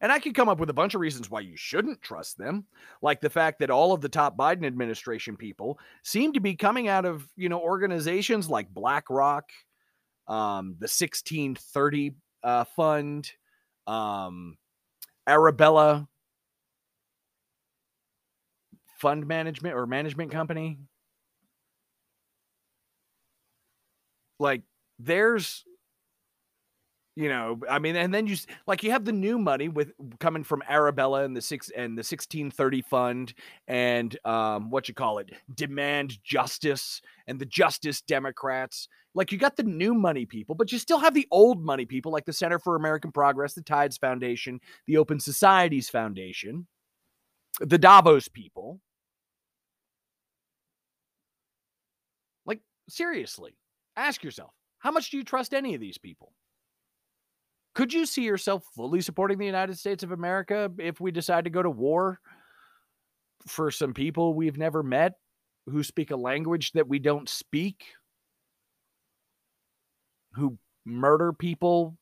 And 0.00 0.10
I 0.10 0.18
could 0.18 0.34
come 0.34 0.48
up 0.48 0.58
with 0.58 0.70
a 0.70 0.74
bunch 0.74 0.94
of 0.94 1.00
reasons 1.00 1.30
why 1.30 1.40
you 1.40 1.56
shouldn't 1.56 2.00
trust 2.00 2.38
them, 2.38 2.64
like 3.02 3.20
the 3.20 3.28
fact 3.28 3.58
that 3.58 3.70
all 3.70 3.92
of 3.92 4.00
the 4.00 4.08
top 4.08 4.36
Biden 4.36 4.64
administration 4.64 5.36
people 5.36 5.78
seem 6.02 6.32
to 6.32 6.40
be 6.40 6.56
coming 6.56 6.88
out 6.88 7.04
of, 7.04 7.28
you 7.36 7.50
know, 7.50 7.60
organizations 7.60 8.48
like 8.48 8.72
BlackRock, 8.72 9.50
um, 10.26 10.76
the 10.78 10.88
1630 10.88 12.14
uh, 12.42 12.64
Fund, 12.64 13.30
um, 13.86 14.56
Arabella 15.26 16.08
Fund 18.98 19.26
Management 19.26 19.74
or 19.74 19.86
Management 19.86 20.30
Company. 20.30 20.78
Like, 24.38 24.62
there's 24.98 25.64
you 27.20 27.28
know 27.28 27.60
i 27.68 27.78
mean 27.78 27.96
and 27.96 28.14
then 28.14 28.26
you 28.26 28.34
like 28.66 28.82
you 28.82 28.90
have 28.90 29.04
the 29.04 29.12
new 29.12 29.38
money 29.38 29.68
with 29.68 29.92
coming 30.20 30.42
from 30.42 30.62
arabella 30.68 31.22
and 31.24 31.36
the 31.36 31.42
six 31.42 31.68
and 31.76 31.92
the 31.92 32.00
1630 32.00 32.80
fund 32.82 33.34
and 33.68 34.18
um 34.24 34.70
what 34.70 34.88
you 34.88 34.94
call 34.94 35.18
it 35.18 35.30
demand 35.54 36.18
justice 36.24 37.02
and 37.26 37.38
the 37.38 37.46
justice 37.46 38.00
democrats. 38.00 38.88
Like 39.14 39.32
you 39.32 39.38
got 39.38 39.56
the 39.56 39.64
new 39.64 39.92
money 39.92 40.24
people 40.24 40.54
but 40.54 40.72
you 40.72 40.78
still 40.78 40.98
have 40.98 41.14
the 41.14 41.26
old 41.30 41.62
money 41.62 41.84
people 41.84 42.10
like 42.10 42.24
the 42.24 42.32
center 42.32 42.58
for 42.58 42.76
american 42.76 43.12
progress 43.12 43.54
the 43.54 43.62
tides 43.62 43.98
foundation 43.98 44.60
the 44.86 44.96
open 44.96 45.20
societies 45.20 45.90
foundation 45.90 46.66
the 47.60 47.78
davos 47.78 48.28
people. 48.28 48.80
Like 52.46 52.60
seriously 52.88 53.56
ask 53.96 54.22
yourself 54.24 54.52
how 54.78 54.90
much 54.90 55.10
do 55.10 55.18
you 55.18 55.24
trust 55.24 55.52
any 55.52 55.74
of 55.74 55.80
these 55.80 55.98
people 55.98 56.32
could 57.80 57.94
you 57.94 58.04
see 58.04 58.24
yourself 58.24 58.62
fully 58.76 59.00
supporting 59.00 59.38
the 59.38 59.46
United 59.46 59.78
States 59.78 60.02
of 60.02 60.12
America 60.12 60.70
if 60.76 61.00
we 61.00 61.10
decide 61.10 61.44
to 61.44 61.50
go 61.50 61.62
to 61.62 61.70
war 61.70 62.20
for 63.46 63.70
some 63.70 63.94
people 63.94 64.34
we've 64.34 64.58
never 64.58 64.82
met 64.82 65.14
who 65.64 65.82
speak 65.82 66.10
a 66.10 66.16
language 66.16 66.72
that 66.72 66.86
we 66.86 66.98
don't 66.98 67.26
speak, 67.26 67.86
who 70.34 70.58
murder 70.84 71.32
people 71.32 71.96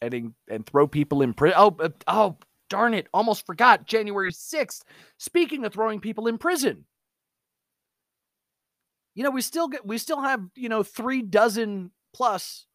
and 0.00 0.34
and 0.48 0.66
throw 0.66 0.86
people 0.86 1.20
in 1.20 1.34
prison? 1.34 1.58
Oh, 1.58 1.76
uh, 1.80 1.88
oh, 2.06 2.36
darn 2.70 2.94
it! 2.94 3.08
Almost 3.12 3.44
forgot. 3.44 3.86
January 3.86 4.30
sixth. 4.30 4.84
Speaking 5.18 5.64
of 5.64 5.72
throwing 5.72 5.98
people 5.98 6.28
in 6.28 6.38
prison, 6.38 6.84
you 9.16 9.24
know 9.24 9.32
we 9.32 9.42
still 9.42 9.66
get 9.66 9.84
we 9.84 9.98
still 9.98 10.22
have 10.22 10.44
you 10.54 10.68
know 10.68 10.84
three 10.84 11.22
dozen 11.22 11.90
plus 12.14 12.66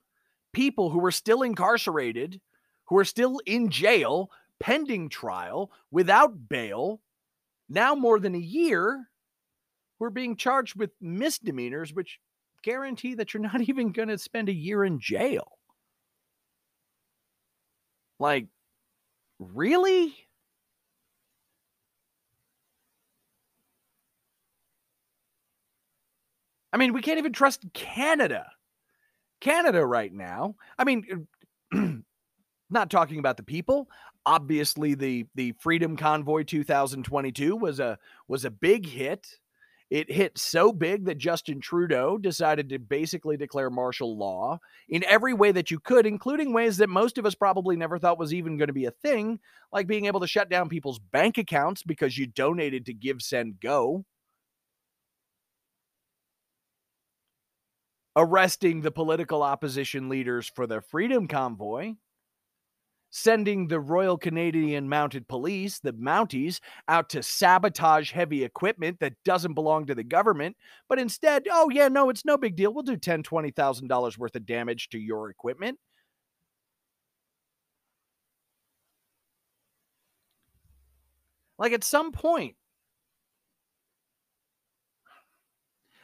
people 0.52 0.90
who 0.90 1.06
are 1.06 1.12
still 1.12 1.42
incarcerated, 1.44 2.42
who 2.90 2.98
are 2.98 3.06
still 3.06 3.40
in 3.46 3.70
jail, 3.70 4.32
pending 4.60 5.10
trial, 5.10 5.72
without 5.92 6.50
bail, 6.50 7.00
now 7.70 7.94
more 7.96 8.20
than 8.20 8.36
a 8.36 8.40
year, 8.40 9.08
who 9.98 10.06
are 10.06 10.10
being 10.10 10.36
charged 10.36 10.76
with 10.76 10.92
misdemeanors, 11.00 11.94
which 11.94 12.20
guarantee 12.64 13.14
that 13.14 13.34
you're 13.34 13.44
not 13.54 13.62
even 13.62 13.92
going 13.92 14.10
to 14.10 14.18
spend 14.18 14.50
a 14.50 14.54
year 14.54 14.84
in 14.84 15.00
jail. 15.00 15.60
Like, 18.20 18.48
really? 19.40 20.16
I 26.74 26.78
mean, 26.78 26.94
we 26.94 27.02
can't 27.02 27.18
even 27.18 27.34
trust 27.34 27.66
Canada 27.74 28.46
Canada 29.40 29.86
right 29.86 30.14
now. 30.14 30.56
I 30.78 30.84
mean, 30.84 31.28
not 32.70 32.90
talking 32.90 33.20
about 33.20 33.38
the 33.38 33.44
people. 33.44 33.90
Obviously, 34.26 34.96
the 34.96 35.26
the 35.36 35.54
Freedom 35.60 35.96
Convoy 35.98 36.44
2022 36.44 37.56
was 37.56 37.80
a 37.80 37.98
was 38.28 38.46
a 38.46 38.52
big 38.52 38.86
hit. 38.86 39.28
It 39.90 40.12
hit 40.12 40.38
so 40.38 40.72
big 40.72 41.06
that 41.06 41.18
Justin 41.18 41.60
Trudeau 41.60 42.20
decided 42.20 42.70
to 42.70 42.78
basically 42.78 43.38
declare 43.38 43.72
martial 43.72 44.16
law 44.16 44.60
in 44.88 45.04
every 45.06 45.34
way 45.34 45.52
that 45.52 45.72
you 45.72 45.80
could, 45.80 46.06
including 46.06 46.54
ways 46.54 46.78
that 46.78 46.90
most 46.90 47.18
of 47.18 47.26
us 47.26 47.34
probably 47.34 47.76
never 47.76 47.98
thought 47.98 48.20
was 48.20 48.32
even 48.32 48.58
going 48.58 48.68
to 48.68 48.74
be 48.74 48.86
a 48.86 48.92
thing, 48.92 49.40
like 49.74 49.88
being 49.88 50.06
able 50.06 50.20
to 50.20 50.28
shut 50.28 50.48
down 50.48 50.70
people's 50.70 51.00
bank 51.00 51.40
accounts 51.40 51.82
because 51.82 52.20
you 52.20 52.28
donated 52.28 52.86
to 52.86 52.94
GiveSendGo. 52.94 54.04
arresting 58.16 58.82
the 58.82 58.92
political 58.92 59.42
opposition 59.42 60.10
leaders 60.10 60.52
for 60.54 60.68
the 60.68 60.82
Freedom 60.82 61.28
Convoy, 61.28 61.94
sending 63.12 63.68
the 63.68 63.80
Royal 63.80 64.18
Canadian 64.18 64.88
Mounted 64.88 65.28
Police, 65.28 65.80
the 65.80 65.94
Mounties, 65.94 66.60
out 66.88 67.10
to 67.10 67.24
sabotage 67.24 68.12
heavy 68.12 68.44
equipment 68.44 69.00
that 69.00 69.14
doesn't 69.26 69.54
belong 69.54 69.86
to 69.88 69.96
the 69.96 70.04
government, 70.04 70.56
but 70.88 71.00
instead, 71.00 71.48
oh 71.52 71.70
yeah, 71.70 71.88
no, 71.88 72.10
it's 72.10 72.26
no 72.26 72.38
big 72.38 72.56
deal. 72.56 72.74
We'll 72.74 72.84
do 72.84 72.98
ten, 72.98 73.24
twenty 73.24 73.52
thousand 73.52 73.88
dollars 73.88 74.18
worth 74.18 74.36
of 74.36 74.46
damage 74.46 74.90
to 74.90 75.00
your 75.00 75.30
equipment. 75.30 75.80
Like 81.58 81.74
at 81.74 81.84
some 81.84 82.12
point, 82.12 82.56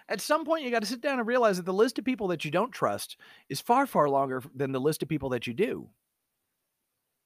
at 0.09 0.21
some 0.21 0.45
point 0.45 0.63
you 0.63 0.71
got 0.71 0.81
to 0.81 0.87
sit 0.87 1.01
down 1.01 1.19
and 1.19 1.27
realize 1.27 1.57
that 1.57 1.65
the 1.65 1.73
list 1.73 1.97
of 1.97 2.05
people 2.05 2.27
that 2.27 2.45
you 2.45 2.51
don't 2.51 2.71
trust 2.71 3.17
is 3.49 3.61
far 3.61 3.85
far 3.87 4.09
longer 4.09 4.43
than 4.53 4.71
the 4.71 4.79
list 4.79 5.01
of 5.01 5.09
people 5.09 5.29
that 5.29 5.47
you 5.47 5.53
do 5.53 5.89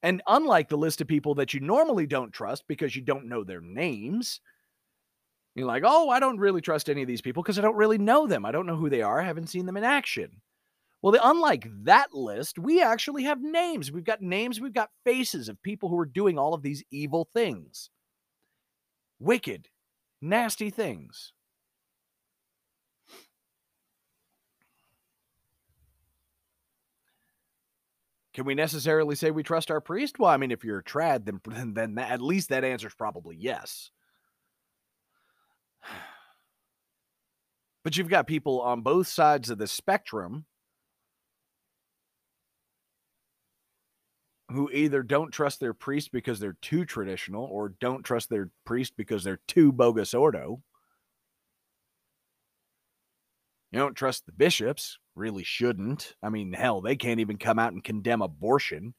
and 0.03 0.22
unlike 0.27 0.70
the 0.70 0.77
list 0.77 1.01
of 1.01 1.08
people 1.08 1.36
that 1.36 1.53
you 1.53 1.60
normally 1.60 2.08
don't 2.08 2.32
trust 2.32 2.63
because 2.68 2.96
you 2.96 3.01
don't 3.01 3.27
know 3.27 3.44
their 3.44 3.62
names 3.62 4.41
you're 5.56 5.68
like 5.68 5.84
oh 5.86 6.10
i 6.10 6.20
don't 6.20 6.39
really 6.39 6.62
trust 6.62 6.89
any 6.89 7.01
of 7.01 7.08
these 7.08 7.22
people 7.22 7.44
because 7.44 7.60
i 7.60 7.62
don't 7.62 7.75
really 7.75 7.98
know 7.98 8.27
them. 8.27 8.46
I 8.46 8.51
don't 8.51 8.65
know 8.65 8.75
who 8.75 8.89
they 8.89 9.01
are. 9.01 9.22
I 9.22 9.25
haven't 9.25 9.50
seen 9.50 9.65
them 9.65 9.77
in 9.77 9.84
action. 9.84 10.41
Well 11.01 11.12
the, 11.12 11.27
unlike 11.27 11.68
that 11.84 12.13
list 12.13 12.60
we 12.60 12.82
actually 12.82 13.24
have 13.24 13.41
names. 13.41 13.91
We've 13.91 14.03
got 14.03 14.22
names. 14.22 14.60
We've 14.60 14.74
got 14.74 14.89
faces 15.06 15.50
of 15.50 15.62
people 15.62 15.89
who 15.89 16.00
are 16.00 16.06
doing 16.06 16.38
all 16.38 16.53
of 16.53 16.62
these 16.62 16.84
evil 16.91 17.27
things. 17.34 17.89
Wicked 19.20 19.68
nasty 20.22 20.70
things 20.70 21.34
Can 28.33 28.45
we 28.45 28.55
necessarily 28.55 29.15
say 29.15 29.31
we 29.31 29.43
trust 29.43 29.71
our 29.71 29.81
priest? 29.81 30.19
Well, 30.19 30.29
I 30.29 30.38
mean, 30.38 30.51
if 30.51 30.63
you're 30.63 30.79
a 30.79 30.83
trad, 30.83 31.25
then 31.25 31.41
then, 31.74 31.95
that, 31.95 32.12
at 32.12 32.21
least 32.21 32.50
that 32.50 32.63
answer 32.63 32.88
is 32.88 32.93
probably 32.93 33.36
yes. 33.38 33.91
But 37.83 37.98
you've 37.98 38.09
got 38.09 38.27
people 38.27 38.62
on 38.62 38.81
both 38.81 39.07
sides 39.07 39.50
of 39.50 39.57
the 39.57 39.65
spectrum 39.65 40.45
who 44.51 44.69
either 44.71 45.01
don't 45.03 45.31
trust 45.31 45.59
their 45.59 45.74
priest 45.74 46.12
because 46.12 46.39
they're 46.39 46.57
too 46.62 46.83
traditional 46.83 47.45
or 47.45 47.69
don't 47.69 48.03
trust 48.03 48.29
their 48.29 48.50
priest 48.65 48.93
because 48.98 49.24
they're 49.24 49.39
too 49.48 49.71
bogus 49.71 50.13
ordo. 50.13 50.62
You 53.71 53.79
don't 53.79 53.95
trust 53.95 54.25
the 54.25 54.31
bishops, 54.31 54.97
really 55.15 55.43
shouldn't. 55.43 56.15
I 56.23 56.29
mean, 56.29 56.53
hell, 56.53 56.81
they 56.81 56.95
can't 56.95 57.19
even 57.19 57.38
come 57.38 57.59
out 57.59 57.73
and 57.73 57.83
condemn 57.83 58.21
abortion. 58.21 58.95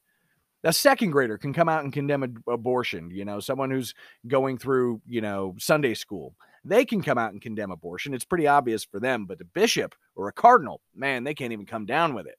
A 0.63 0.71
second 0.71 1.11
grader 1.11 1.37
can 1.37 1.53
come 1.53 1.67
out 1.67 1.83
and 1.83 1.91
condemn 1.91 2.41
abortion. 2.47 3.09
You 3.11 3.25
know, 3.25 3.39
someone 3.39 3.71
who's 3.71 3.93
going 4.27 4.59
through, 4.59 5.01
you 5.07 5.19
know, 5.19 5.55
Sunday 5.57 5.93
school, 5.95 6.35
they 6.63 6.85
can 6.85 7.01
come 7.01 7.17
out 7.17 7.33
and 7.33 7.41
condemn 7.41 7.71
abortion. 7.71 8.13
It's 8.13 8.25
pretty 8.25 8.47
obvious 8.47 8.85
for 8.85 8.99
them. 8.99 9.25
But 9.25 9.41
a 9.41 9.45
bishop 9.45 9.95
or 10.15 10.27
a 10.27 10.33
cardinal, 10.33 10.79
man, 10.95 11.23
they 11.23 11.33
can't 11.33 11.51
even 11.51 11.65
come 11.65 11.85
down 11.85 12.13
with 12.13 12.27
it. 12.27 12.37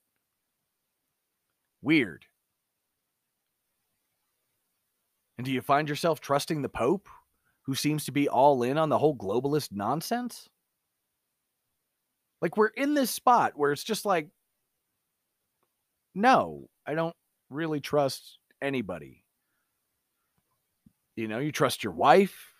Weird. 1.81 2.25
And 5.37 5.45
do 5.45 5.51
you 5.51 5.61
find 5.61 5.89
yourself 5.89 6.21
trusting 6.21 6.61
the 6.61 6.69
Pope, 6.69 7.09
who 7.63 7.75
seems 7.75 8.05
to 8.05 8.11
be 8.11 8.29
all 8.29 8.63
in 8.63 8.77
on 8.77 8.89
the 8.89 8.97
whole 8.97 9.15
globalist 9.15 9.69
nonsense? 9.71 10.47
Like 12.43 12.57
we're 12.57 12.67
in 12.67 12.93
this 12.93 13.09
spot 13.09 13.53
where 13.55 13.71
it's 13.71 13.85
just 13.85 14.05
like, 14.05 14.27
no, 16.13 16.67
I 16.85 16.93
don't 16.93 17.15
really 17.49 17.79
trust 17.79 18.37
anybody. 18.61 19.23
You 21.15 21.29
know, 21.29 21.39
you 21.39 21.53
trust 21.53 21.85
your 21.85 21.93
wife, 21.93 22.51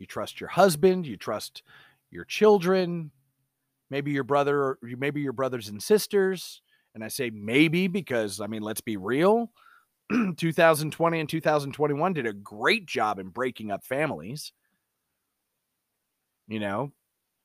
you 0.00 0.06
trust 0.06 0.40
your 0.40 0.48
husband, 0.48 1.06
you 1.06 1.16
trust 1.16 1.62
your 2.10 2.24
children, 2.24 3.12
maybe 3.90 4.10
your 4.10 4.24
brother, 4.24 4.76
maybe 4.82 5.20
your 5.20 5.34
brothers 5.34 5.68
and 5.68 5.80
sisters. 5.80 6.60
And 6.92 7.04
I 7.04 7.08
say 7.08 7.30
maybe 7.30 7.86
because, 7.86 8.40
I 8.40 8.48
mean, 8.48 8.62
let's 8.62 8.80
be 8.80 8.96
real. 8.96 9.52
2020 10.36 11.20
and 11.20 11.28
2021 11.28 12.12
did 12.12 12.26
a 12.26 12.32
great 12.32 12.86
job 12.86 13.20
in 13.20 13.28
breaking 13.28 13.70
up 13.70 13.84
families. 13.84 14.52
You 16.48 16.58
know, 16.58 16.92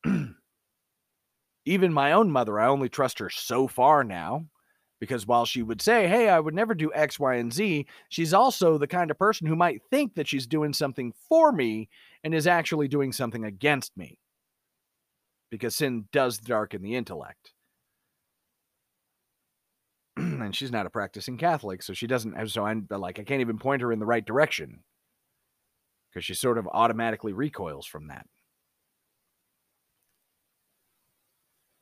even 1.65 1.91
my 1.91 2.11
own 2.11 2.31
mother, 2.31 2.59
I 2.59 2.67
only 2.67 2.89
trust 2.89 3.19
her 3.19 3.29
so 3.29 3.67
far 3.67 4.03
now 4.03 4.45
because 4.99 5.27
while 5.27 5.45
she 5.45 5.61
would 5.61 5.81
say, 5.81 6.07
Hey, 6.07 6.29
I 6.29 6.39
would 6.39 6.53
never 6.53 6.73
do 6.73 6.91
X, 6.93 7.19
Y, 7.19 7.35
and 7.35 7.51
Z, 7.51 7.85
she's 8.09 8.33
also 8.33 8.77
the 8.77 8.87
kind 8.87 9.11
of 9.11 9.17
person 9.17 9.47
who 9.47 9.55
might 9.55 9.81
think 9.89 10.15
that 10.15 10.27
she's 10.27 10.47
doing 10.47 10.73
something 10.73 11.13
for 11.27 11.51
me 11.51 11.89
and 12.23 12.33
is 12.33 12.47
actually 12.47 12.87
doing 12.87 13.11
something 13.11 13.43
against 13.43 13.97
me 13.97 14.19
because 15.51 15.75
sin 15.75 16.05
does 16.11 16.37
darken 16.37 16.81
the 16.81 16.95
intellect. 16.95 17.51
and 20.17 20.55
she's 20.55 20.71
not 20.71 20.85
a 20.85 20.89
practicing 20.89 21.37
Catholic, 21.37 21.83
so 21.83 21.93
she 21.93 22.07
doesn't 22.07 22.49
so 22.49 22.65
I'm 22.65 22.87
like, 22.89 23.19
I 23.19 23.23
can't 23.23 23.41
even 23.41 23.57
point 23.57 23.81
her 23.81 23.91
in 23.91 23.99
the 23.99 24.05
right 24.05 24.25
direction 24.25 24.83
because 26.09 26.25
she 26.25 26.33
sort 26.33 26.57
of 26.57 26.67
automatically 26.71 27.33
recoils 27.33 27.85
from 27.85 28.07
that. 28.07 28.25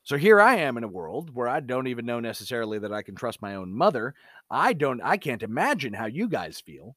So 0.04 0.18
here 0.18 0.42
I 0.42 0.58
am 0.58 0.78
in 0.78 0.84
a 0.84 0.88
world 0.88 1.34
where 1.34 1.48
I 1.48 1.62
don't 1.62 1.88
even 1.88 2.06
know 2.06 2.20
necessarily 2.20 2.78
that 2.80 2.92
I 2.92 3.02
can 3.04 3.16
trust 3.16 3.42
my 3.42 3.56
own 3.56 3.74
mother. 3.74 4.14
I 4.50 4.74
don't 4.74 5.02
I 5.02 5.18
can't 5.18 5.44
imagine 5.44 5.94
how 5.94 6.06
you 6.06 6.28
guys 6.28 6.60
feel. 6.60 6.96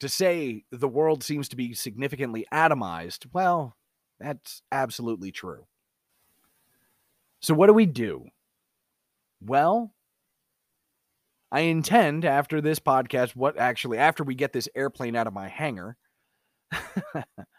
To 0.00 0.08
say 0.08 0.64
the 0.70 0.86
world 0.88 1.24
seems 1.24 1.48
to 1.48 1.56
be 1.56 1.74
significantly 1.74 2.46
atomized, 2.52 3.26
well, 3.32 3.76
that's 4.20 4.62
absolutely 4.70 5.32
true. 5.32 5.66
So 7.40 7.52
what 7.54 7.66
do 7.66 7.72
we 7.72 7.86
do? 7.86 8.28
Well, 9.40 9.92
I 11.50 11.60
intend 11.60 12.24
after 12.24 12.60
this 12.60 12.78
podcast, 12.78 13.34
what 13.34 13.58
actually 13.58 13.98
after 13.98 14.22
we 14.22 14.34
get 14.34 14.52
this 14.52 14.68
airplane 14.74 15.16
out 15.16 15.26
of 15.26 15.32
my 15.32 15.48
hangar, 15.48 15.96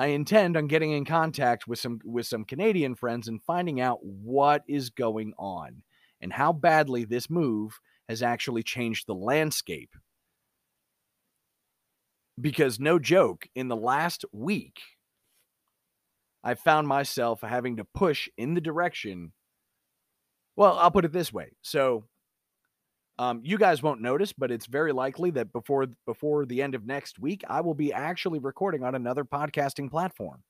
I 0.00 0.06
intend 0.06 0.56
on 0.56 0.66
getting 0.66 0.92
in 0.92 1.04
contact 1.04 1.68
with 1.68 1.78
some 1.78 2.00
with 2.06 2.26
some 2.26 2.46
Canadian 2.46 2.94
friends 2.94 3.28
and 3.28 3.42
finding 3.42 3.82
out 3.82 3.98
what 4.02 4.62
is 4.66 4.88
going 4.88 5.34
on 5.38 5.82
and 6.22 6.32
how 6.32 6.54
badly 6.54 7.04
this 7.04 7.28
move 7.28 7.78
has 8.08 8.22
actually 8.22 8.62
changed 8.62 9.06
the 9.06 9.14
landscape. 9.14 9.90
Because 12.40 12.80
no 12.80 12.98
joke, 12.98 13.46
in 13.54 13.68
the 13.68 13.76
last 13.76 14.24
week, 14.32 14.80
I 16.42 16.54
found 16.54 16.88
myself 16.88 17.42
having 17.42 17.76
to 17.76 17.84
push 17.84 18.26
in 18.38 18.54
the 18.54 18.62
direction. 18.62 19.32
Well, 20.56 20.78
I'll 20.78 20.90
put 20.90 21.04
it 21.04 21.12
this 21.12 21.30
way. 21.30 21.50
So 21.60 22.04
um, 23.20 23.42
you 23.44 23.58
guys 23.58 23.82
won't 23.82 24.00
notice, 24.00 24.32
but 24.32 24.50
it's 24.50 24.64
very 24.64 24.92
likely 24.92 25.30
that 25.32 25.52
before 25.52 25.86
before 26.06 26.46
the 26.46 26.62
end 26.62 26.74
of 26.74 26.86
next 26.86 27.18
week, 27.18 27.44
I 27.46 27.60
will 27.60 27.74
be 27.74 27.92
actually 27.92 28.38
recording 28.38 28.82
on 28.82 28.94
another 28.94 29.24
podcasting 29.24 29.90
platform. 29.90 30.42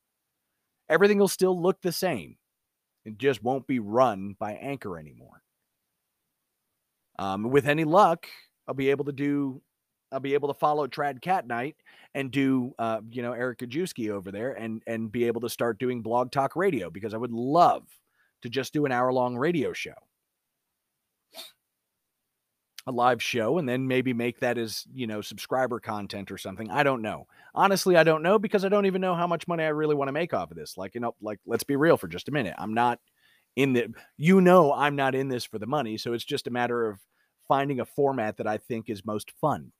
Everything 0.87 1.17
will 1.17 1.27
still 1.27 1.61
look 1.61 1.81
the 1.81 1.91
same. 1.91 2.37
It 3.03 3.17
just 3.17 3.43
won't 3.43 3.67
be 3.67 3.79
run 3.79 4.37
by 4.39 4.53
Anchor 4.53 4.97
anymore. 4.97 5.41
Um, 7.19 7.43
with 7.51 7.67
any 7.67 7.83
luck, 7.83 8.27
I'll 8.69 8.73
be 8.73 8.89
able 8.89 9.03
to 9.03 9.11
do. 9.11 9.61
I'll 10.13 10.21
be 10.21 10.33
able 10.33 10.47
to 10.47 10.57
follow 10.57 10.87
TradCatKnight 10.87 11.75
and 12.15 12.31
do, 12.31 12.73
uh, 12.79 13.01
you 13.09 13.21
know, 13.21 13.33
Eric 13.33 13.59
Gajewski 13.59 14.11
over 14.11 14.31
there, 14.31 14.53
and 14.53 14.81
and 14.87 15.11
be 15.11 15.25
able 15.25 15.41
to 15.41 15.49
start 15.49 15.77
doing 15.77 16.01
BlogTalkRadio 16.01 16.93
because 16.93 17.13
I 17.13 17.17
would 17.17 17.33
love 17.33 17.83
to 18.43 18.49
just 18.49 18.71
do 18.71 18.85
an 18.85 18.93
hour 18.93 19.11
long 19.11 19.35
radio 19.35 19.73
show 19.73 19.91
a 22.87 22.91
live 22.91 23.21
show 23.21 23.57
and 23.57 23.67
then 23.67 23.87
maybe 23.87 24.13
make 24.13 24.39
that 24.39 24.57
as 24.57 24.85
you 24.93 25.07
know 25.07 25.21
subscriber 25.21 25.79
content 25.79 26.31
or 26.31 26.37
something 26.37 26.69
i 26.71 26.83
don't 26.83 27.01
know. 27.01 27.27
Honestly 27.53 27.95
i 27.95 28.03
don't 28.03 28.23
know 28.23 28.39
because 28.39 28.65
i 28.65 28.69
don't 28.69 28.85
even 28.85 29.01
know 29.01 29.15
how 29.15 29.27
much 29.27 29.47
money 29.47 29.63
i 29.63 29.67
really 29.67 29.95
want 29.95 30.07
to 30.07 30.13
make 30.13 30.33
off 30.33 30.51
of 30.51 30.57
this 30.57 30.77
like 30.77 30.95
you 30.95 31.01
know 31.01 31.15
like 31.21 31.39
let's 31.45 31.63
be 31.63 31.75
real 31.75 31.97
for 31.97 32.07
just 32.07 32.29
a 32.29 32.31
minute 32.31 32.55
i'm 32.57 32.73
not 32.73 32.99
in 33.55 33.73
the 33.73 33.93
you 34.17 34.41
know 34.41 34.73
i'm 34.73 34.95
not 34.95 35.15
in 35.15 35.27
this 35.27 35.43
for 35.43 35.59
the 35.59 35.67
money 35.67 35.97
so 35.97 36.13
it's 36.13 36.23
just 36.23 36.47
a 36.47 36.51
matter 36.51 36.89
of 36.89 36.99
finding 37.47 37.79
a 37.79 37.85
format 37.85 38.37
that 38.37 38.47
i 38.47 38.57
think 38.57 38.89
is 38.89 39.05
most 39.05 39.31
fun. 39.41 39.71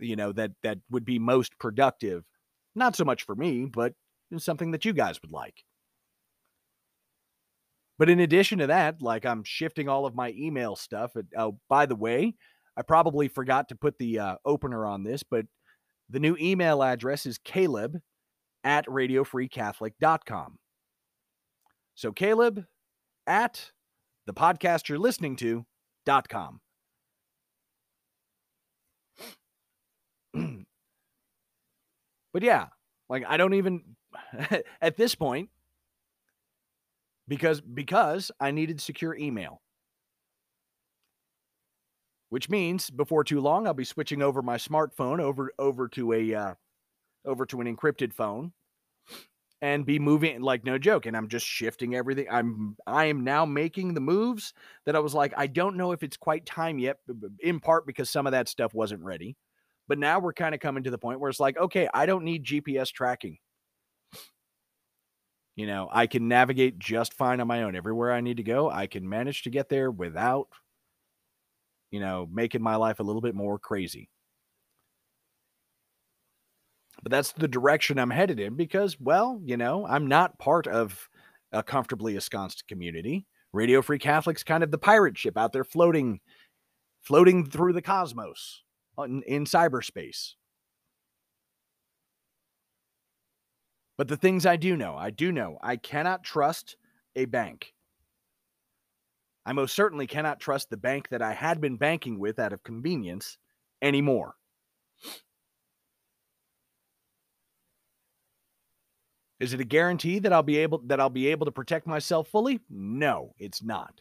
You 0.00 0.16
know 0.16 0.32
that 0.32 0.52
that 0.62 0.78
would 0.90 1.04
be 1.04 1.18
most 1.18 1.58
productive 1.58 2.24
not 2.74 2.94
so 2.94 3.04
much 3.04 3.24
for 3.24 3.34
me 3.34 3.64
but 3.64 3.94
something 4.36 4.70
that 4.70 4.84
you 4.84 4.92
guys 4.92 5.20
would 5.22 5.32
like 5.32 5.64
but 7.98 8.08
in 8.08 8.20
addition 8.20 8.58
to 8.58 8.68
that, 8.68 9.02
like 9.02 9.26
I'm 9.26 9.44
shifting 9.44 9.88
all 9.88 10.06
of 10.06 10.14
my 10.14 10.32
email 10.36 10.76
stuff. 10.76 11.12
oh, 11.36 11.58
by 11.68 11.86
the 11.86 11.96
way, 11.96 12.34
I 12.76 12.82
probably 12.82 13.28
forgot 13.28 13.68
to 13.70 13.74
put 13.74 13.98
the 13.98 14.18
uh, 14.20 14.36
opener 14.44 14.86
on 14.86 15.02
this, 15.02 15.22
but 15.22 15.46
the 16.08 16.20
new 16.20 16.36
email 16.40 16.82
address 16.82 17.26
is 17.26 17.38
caleb 17.38 17.98
at 18.64 18.86
radiofreecatholic.com. 18.86 20.58
So 21.94 22.12
Caleb 22.12 22.64
at 23.26 23.72
the 24.26 24.32
podcast 24.32 24.88
you're 24.88 24.98
listening 24.98 25.34
to 25.36 25.66
dot 26.06 26.28
com. 26.28 26.60
but 32.32 32.42
yeah, 32.42 32.66
like 33.08 33.24
I 33.26 33.36
don't 33.36 33.54
even 33.54 33.82
at 34.80 34.96
this 34.96 35.16
point 35.16 35.50
because 37.28 37.60
because 37.60 38.30
I 38.40 38.50
needed 38.50 38.80
secure 38.80 39.14
email. 39.14 39.60
Which 42.30 42.50
means 42.50 42.90
before 42.90 43.24
too 43.24 43.40
long 43.40 43.66
I'll 43.66 43.74
be 43.74 43.84
switching 43.84 44.22
over 44.22 44.42
my 44.42 44.56
smartphone 44.56 45.20
over 45.20 45.52
over 45.58 45.88
to 45.88 46.12
a 46.12 46.34
uh, 46.34 46.54
over 47.24 47.46
to 47.46 47.60
an 47.60 47.74
encrypted 47.74 48.12
phone 48.12 48.52
and 49.60 49.84
be 49.84 49.98
moving 49.98 50.40
like 50.40 50.64
no 50.64 50.78
joke 50.78 51.06
and 51.06 51.16
I'm 51.16 51.28
just 51.28 51.46
shifting 51.46 51.94
everything. 51.94 52.26
I'm 52.30 52.76
I 52.86 53.06
am 53.06 53.24
now 53.24 53.44
making 53.44 53.94
the 53.94 54.00
moves 54.00 54.52
that 54.86 54.96
I 54.96 55.00
was 55.00 55.14
like 55.14 55.32
I 55.36 55.46
don't 55.46 55.76
know 55.76 55.92
if 55.92 56.02
it's 56.02 56.16
quite 56.16 56.46
time 56.46 56.78
yet 56.78 56.98
in 57.40 57.60
part 57.60 57.86
because 57.86 58.10
some 58.10 58.26
of 58.26 58.32
that 58.32 58.48
stuff 58.48 58.74
wasn't 58.74 59.02
ready. 59.02 59.36
But 59.88 59.98
now 59.98 60.18
we're 60.18 60.34
kind 60.34 60.54
of 60.54 60.60
coming 60.60 60.82
to 60.82 60.90
the 60.90 60.98
point 60.98 61.20
where 61.20 61.30
it's 61.30 61.40
like 61.40 61.56
okay, 61.56 61.88
I 61.94 62.06
don't 62.06 62.24
need 62.24 62.44
GPS 62.44 62.92
tracking. 62.92 63.38
You 65.58 65.66
know, 65.66 65.88
I 65.90 66.06
can 66.06 66.28
navigate 66.28 66.78
just 66.78 67.14
fine 67.14 67.40
on 67.40 67.48
my 67.48 67.64
own. 67.64 67.74
Everywhere 67.74 68.12
I 68.12 68.20
need 68.20 68.36
to 68.36 68.44
go, 68.44 68.70
I 68.70 68.86
can 68.86 69.08
manage 69.08 69.42
to 69.42 69.50
get 69.50 69.68
there 69.68 69.90
without, 69.90 70.46
you 71.90 71.98
know, 71.98 72.28
making 72.32 72.62
my 72.62 72.76
life 72.76 73.00
a 73.00 73.02
little 73.02 73.20
bit 73.20 73.34
more 73.34 73.58
crazy. 73.58 74.08
But 77.02 77.10
that's 77.10 77.32
the 77.32 77.48
direction 77.48 77.98
I'm 77.98 78.10
headed 78.10 78.38
in 78.38 78.54
because, 78.54 79.00
well, 79.00 79.40
you 79.44 79.56
know, 79.56 79.84
I'm 79.84 80.06
not 80.06 80.38
part 80.38 80.68
of 80.68 81.08
a 81.50 81.64
comfortably 81.64 82.14
ensconced 82.14 82.68
community. 82.68 83.26
Radio 83.52 83.82
Free 83.82 83.98
Catholics 83.98 84.44
kind 84.44 84.62
of 84.62 84.70
the 84.70 84.78
pirate 84.78 85.18
ship 85.18 85.36
out 85.36 85.52
there 85.52 85.64
floating 85.64 86.20
floating 87.02 87.44
through 87.44 87.72
the 87.72 87.82
cosmos 87.82 88.62
uh, 88.96 89.02
in, 89.02 89.24
in 89.24 89.44
cyberspace. 89.44 90.34
But 93.98 94.06
the 94.06 94.16
things 94.16 94.46
I 94.46 94.56
do 94.56 94.76
know, 94.76 94.94
I 94.96 95.10
do 95.10 95.32
know 95.32 95.58
I 95.60 95.76
cannot 95.76 96.22
trust 96.22 96.76
a 97.16 97.24
bank. 97.24 97.74
I 99.44 99.52
most 99.52 99.74
certainly 99.74 100.06
cannot 100.06 100.40
trust 100.40 100.70
the 100.70 100.76
bank 100.76 101.08
that 101.08 101.20
I 101.20 101.32
had 101.32 101.60
been 101.60 101.76
banking 101.76 102.18
with 102.18 102.38
out 102.38 102.52
of 102.52 102.62
convenience 102.62 103.38
anymore. 103.82 104.36
Is 109.40 109.52
it 109.52 109.60
a 109.60 109.64
guarantee 109.64 110.18
that 110.20 110.32
I'll 110.32 110.42
be 110.42 110.58
able 110.58 110.78
that 110.86 111.00
I'll 111.00 111.10
be 111.10 111.28
able 111.28 111.46
to 111.46 111.52
protect 111.52 111.86
myself 111.86 112.28
fully? 112.28 112.60
No, 112.70 113.34
it's 113.38 113.62
not. 113.62 114.00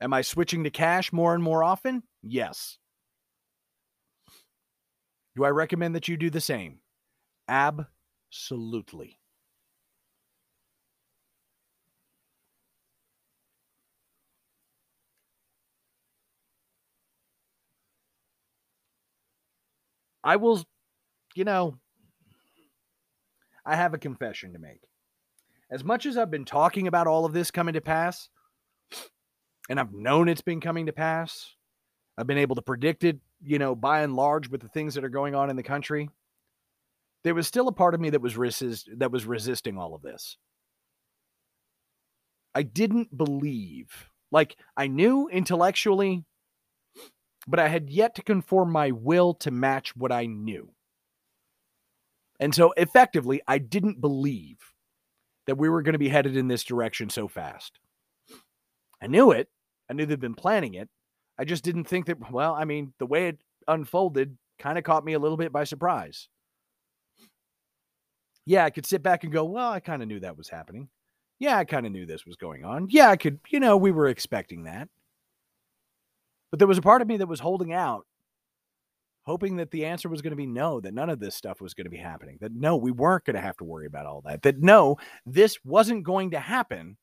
Am 0.00 0.12
I 0.12 0.22
switching 0.22 0.64
to 0.64 0.70
cash 0.70 1.12
more 1.12 1.34
and 1.34 1.42
more 1.42 1.62
often? 1.62 2.02
Yes. 2.22 2.78
Do 5.36 5.44
I 5.44 5.50
recommend 5.50 5.94
that 5.94 6.08
you 6.08 6.16
do 6.16 6.28
the 6.28 6.40
same? 6.40 6.80
Absolutely. 7.48 9.18
I 20.24 20.36
will, 20.36 20.64
you 21.34 21.44
know, 21.44 21.78
I 23.64 23.76
have 23.76 23.94
a 23.94 23.98
confession 23.98 24.52
to 24.52 24.58
make. 24.58 24.82
As 25.70 25.84
much 25.84 26.06
as 26.06 26.16
I've 26.16 26.30
been 26.30 26.44
talking 26.44 26.86
about 26.86 27.06
all 27.06 27.24
of 27.24 27.32
this 27.32 27.50
coming 27.50 27.74
to 27.74 27.80
pass, 27.80 28.28
and 29.68 29.80
I've 29.80 29.92
known 29.92 30.28
it's 30.28 30.40
been 30.42 30.60
coming 30.60 30.86
to 30.86 30.92
pass, 30.92 31.54
I've 32.18 32.26
been 32.26 32.38
able 32.38 32.56
to 32.56 32.62
predict 32.62 33.04
it, 33.04 33.18
you 33.42 33.58
know, 33.58 33.74
by 33.74 34.02
and 34.02 34.16
large 34.16 34.48
with 34.48 34.62
the 34.62 34.68
things 34.68 34.94
that 34.94 35.04
are 35.04 35.08
going 35.10 35.34
on 35.34 35.50
in 35.50 35.56
the 35.56 35.62
country 35.62 36.10
there 37.26 37.34
was 37.34 37.48
still 37.48 37.66
a 37.66 37.72
part 37.72 37.92
of 37.92 38.00
me 38.00 38.10
that 38.10 38.22
was 38.22 38.36
resist 38.36 38.88
that 38.98 39.10
was 39.10 39.26
resisting 39.26 39.76
all 39.76 39.96
of 39.96 40.02
this. 40.02 40.36
I 42.54 42.62
didn't 42.62 43.18
believe. 43.18 44.10
Like 44.30 44.54
I 44.76 44.86
knew 44.86 45.28
intellectually, 45.28 46.24
but 47.48 47.58
I 47.58 47.66
had 47.66 47.90
yet 47.90 48.14
to 48.14 48.22
conform 48.22 48.70
my 48.70 48.92
will 48.92 49.34
to 49.34 49.50
match 49.50 49.96
what 49.96 50.12
I 50.12 50.26
knew. 50.26 50.70
And 52.38 52.54
so 52.54 52.72
effectively, 52.76 53.42
I 53.48 53.58
didn't 53.58 54.00
believe 54.00 54.58
that 55.48 55.58
we 55.58 55.68
were 55.68 55.82
going 55.82 55.94
to 55.94 55.98
be 55.98 56.08
headed 56.08 56.36
in 56.36 56.46
this 56.46 56.62
direction 56.62 57.10
so 57.10 57.26
fast. 57.26 57.80
I 59.02 59.08
knew 59.08 59.32
it. 59.32 59.48
I 59.90 59.94
knew 59.94 60.06
they'd 60.06 60.20
been 60.20 60.34
planning 60.34 60.74
it. 60.74 60.88
I 61.40 61.44
just 61.44 61.64
didn't 61.64 61.88
think 61.88 62.06
that, 62.06 62.30
well, 62.30 62.54
I 62.54 62.64
mean, 62.64 62.92
the 63.00 63.06
way 63.06 63.26
it 63.26 63.38
unfolded 63.66 64.38
kind 64.60 64.78
of 64.78 64.84
caught 64.84 65.04
me 65.04 65.14
a 65.14 65.18
little 65.18 65.36
bit 65.36 65.50
by 65.52 65.64
surprise. 65.64 66.28
Yeah, 68.46 68.64
I 68.64 68.70
could 68.70 68.86
sit 68.86 69.02
back 69.02 69.24
and 69.24 69.32
go, 69.32 69.44
well, 69.44 69.70
I 69.70 69.80
kind 69.80 70.02
of 70.02 70.08
knew 70.08 70.20
that 70.20 70.38
was 70.38 70.48
happening. 70.48 70.88
Yeah, 71.38 71.58
I 71.58 71.64
kind 71.64 71.84
of 71.84 71.92
knew 71.92 72.06
this 72.06 72.24
was 72.24 72.36
going 72.36 72.64
on. 72.64 72.86
Yeah, 72.88 73.10
I 73.10 73.16
could, 73.16 73.40
you 73.48 73.60
know, 73.60 73.76
we 73.76 73.90
were 73.90 74.06
expecting 74.06 74.64
that. 74.64 74.88
But 76.50 76.60
there 76.60 76.68
was 76.68 76.78
a 76.78 76.82
part 76.82 77.02
of 77.02 77.08
me 77.08 77.16
that 77.18 77.26
was 77.26 77.40
holding 77.40 77.72
out, 77.72 78.06
hoping 79.24 79.56
that 79.56 79.72
the 79.72 79.84
answer 79.84 80.08
was 80.08 80.22
going 80.22 80.30
to 80.30 80.36
be 80.36 80.46
no, 80.46 80.80
that 80.80 80.94
none 80.94 81.10
of 81.10 81.18
this 81.18 81.34
stuff 81.34 81.60
was 81.60 81.74
going 81.74 81.84
to 81.84 81.90
be 81.90 81.96
happening, 81.96 82.38
that 82.40 82.54
no, 82.54 82.76
we 82.76 82.92
weren't 82.92 83.24
going 83.24 83.36
to 83.36 83.42
have 83.42 83.56
to 83.58 83.64
worry 83.64 83.86
about 83.86 84.06
all 84.06 84.22
that, 84.24 84.42
that 84.42 84.62
no, 84.62 84.96
this 85.26 85.58
wasn't 85.64 86.04
going 86.04 86.30
to 86.30 86.38
happen 86.38 86.96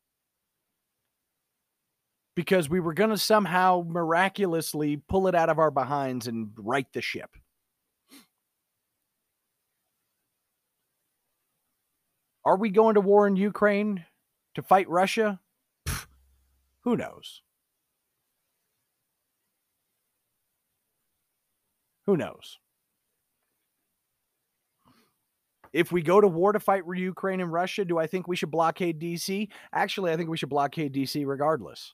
because 2.35 2.69
we 2.69 2.79
were 2.79 2.93
going 2.93 3.09
to 3.09 3.17
somehow 3.17 3.83
miraculously 3.87 4.97
pull 4.97 5.27
it 5.27 5.35
out 5.35 5.49
of 5.49 5.59
our 5.59 5.69
behinds 5.69 6.25
and 6.25 6.49
right 6.57 6.87
the 6.93 7.01
ship. 7.01 7.29
Are 12.45 12.57
we 12.57 12.69
going 12.69 12.95
to 12.95 13.01
war 13.01 13.25
in 13.27 13.35
Ukraine 13.35 14.05
to 14.55 14.61
fight 14.61 14.89
Russia? 14.89 15.39
Pff, 15.87 16.07
who 16.81 16.97
knows? 16.97 17.41
Who 22.05 22.17
knows? 22.17 22.59
If 25.71 25.91
we 25.91 26.03
go 26.03 26.21
to 26.21 26.27
war 26.27 26.53
to 26.53 26.59
fight 26.59 26.83
Ukraine 26.93 27.39
and 27.39 27.51
Russia, 27.51 27.83
do 27.83 27.97
I 27.97 28.05
think 28.05 28.27
we 28.27 28.35
should 28.35 28.51
blockade 28.51 28.99
DC? 28.99 29.49
Actually, 29.73 30.11
I 30.11 30.17
think 30.17 30.29
we 30.29 30.37
should 30.37 30.49
blockade 30.49 30.93
DC 30.93 31.25
regardless. 31.25 31.93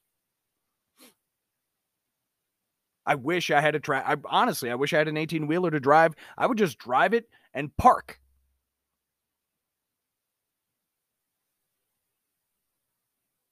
I 3.06 3.16
wish 3.16 3.50
I 3.50 3.62
had 3.62 3.76
a. 3.76 3.94
I 3.94 4.18
honestly, 4.26 4.70
I 4.70 4.76
wish 4.76 4.94
I 4.94 4.98
had 4.98 5.08
an 5.08 5.18
18 5.18 5.48
wheeler 5.48 5.72
to 5.72 5.80
drive. 5.80 6.14
I 6.38 6.46
would 6.46 6.58
just 6.58 6.78
drive 6.78 7.14
it 7.14 7.30
and 7.54 7.76
park. 7.78 8.19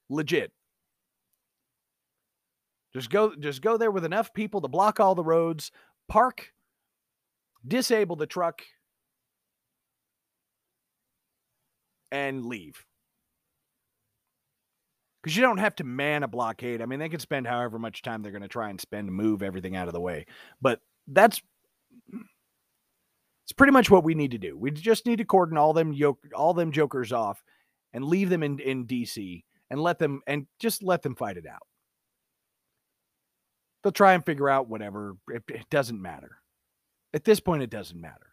Legit. 0.10 0.52
Just 2.93 3.10
go 3.10 3.36
just 3.36 3.62
go 3.62 3.78
there 3.78 3.91
with 3.91 4.06
enough 4.06 4.34
people 4.34 4.62
to 4.62 4.67
block 4.67 5.00
all 5.00 5.15
the 5.15 5.24
roads, 5.24 5.72
park, 6.08 6.54
disable 7.67 8.15
the 8.15 8.26
truck, 8.26 8.62
and 12.12 12.46
leave. 12.46 12.86
Because 15.22 15.36
you 15.36 15.41
don't 15.41 15.58
have 15.58 15.76
to 15.76 15.84
man 15.84 16.24
a 16.24 16.28
blockade. 16.28 16.82
I 16.82 16.86
mean, 16.86 17.00
they 17.00 17.10
can 17.10 17.20
spend 17.20 17.48
however 17.48 17.78
much 17.78 18.02
time 18.02 18.22
they're 18.22 18.32
going 18.32 18.41
to 18.41 18.48
try 18.48 18.70
and 18.70 18.80
spend 18.80 19.08
to 19.08 19.12
move 19.12 19.43
everything 19.43 19.76
out 19.76 19.88
of 19.88 19.93
the 19.93 20.00
way. 20.00 20.26
But 20.62 20.80
that's 21.08 21.41
it's 23.43 23.54
pretty 23.54 23.74
much 23.74 23.89
what 23.89 24.04
we 24.04 24.15
need 24.15 24.32
to 24.32 24.38
do. 24.38 24.58
We 24.58 24.72
just 24.72 25.06
need 25.06 25.17
to 25.17 25.26
cordon 25.26 25.58
all 25.58 25.74
them 25.74 25.93
yoke, 25.93 26.20
all 26.36 26.54
them 26.54 26.72
jokers 26.72 27.12
off 27.12 27.43
and 27.93 28.04
leave 28.04 28.30
them 28.30 28.43
in, 28.43 28.60
in 28.60 28.86
DC 28.86 29.43
and 29.69 29.82
let 29.82 29.99
them 29.99 30.21
and 30.27 30.47
just 30.60 30.84
let 30.84 31.01
them 31.01 31.15
fight 31.15 31.38
it 31.38 31.45
out. 31.45 31.65
They'll 33.84 33.91
try 33.91 34.13
and 34.13 34.25
figure 34.25 34.49
out 34.49 34.69
whatever. 34.69 35.15
It, 35.30 35.43
it 35.47 35.69
doesn't 35.69 36.01
matter. 36.01 36.38
At 37.13 37.23
this 37.23 37.39
point, 37.39 37.63
it 37.63 37.69
doesn't 37.69 37.99
matter. 37.99 38.27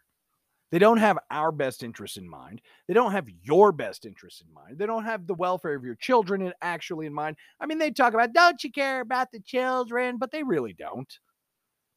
They 0.71 0.79
don't 0.79 0.97
have 0.97 1.19
our 1.31 1.51
best 1.51 1.83
interests 1.83 2.17
in 2.17 2.27
mind. 2.27 2.59
They 2.87 2.93
don't 2.93 3.11
have 3.11 3.29
your 3.43 3.71
best 3.71 4.05
interests 4.05 4.41
in 4.41 4.53
mind. 4.53 4.77
They 4.77 4.85
don't 4.85 5.05
have 5.05 5.27
the 5.27 5.35
welfare 5.35 5.75
of 5.75 5.85
your 5.85 5.95
children 5.95 6.41
in, 6.41 6.53
actually 6.61 7.05
in 7.05 7.13
mind. 7.13 7.37
I 7.61 7.65
mean, 7.65 7.77
they 7.77 7.91
talk 7.91 8.13
about, 8.13 8.33
don't 8.33 8.61
you 8.63 8.71
care 8.71 9.01
about 9.01 9.31
the 9.31 9.39
children? 9.39 10.17
But 10.17 10.31
they 10.31 10.43
really 10.43 10.73
don't. 10.73 11.19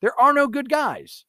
There 0.01 0.19
are 0.21 0.33
no 0.33 0.47
good 0.47 0.69
guys. 0.69 1.25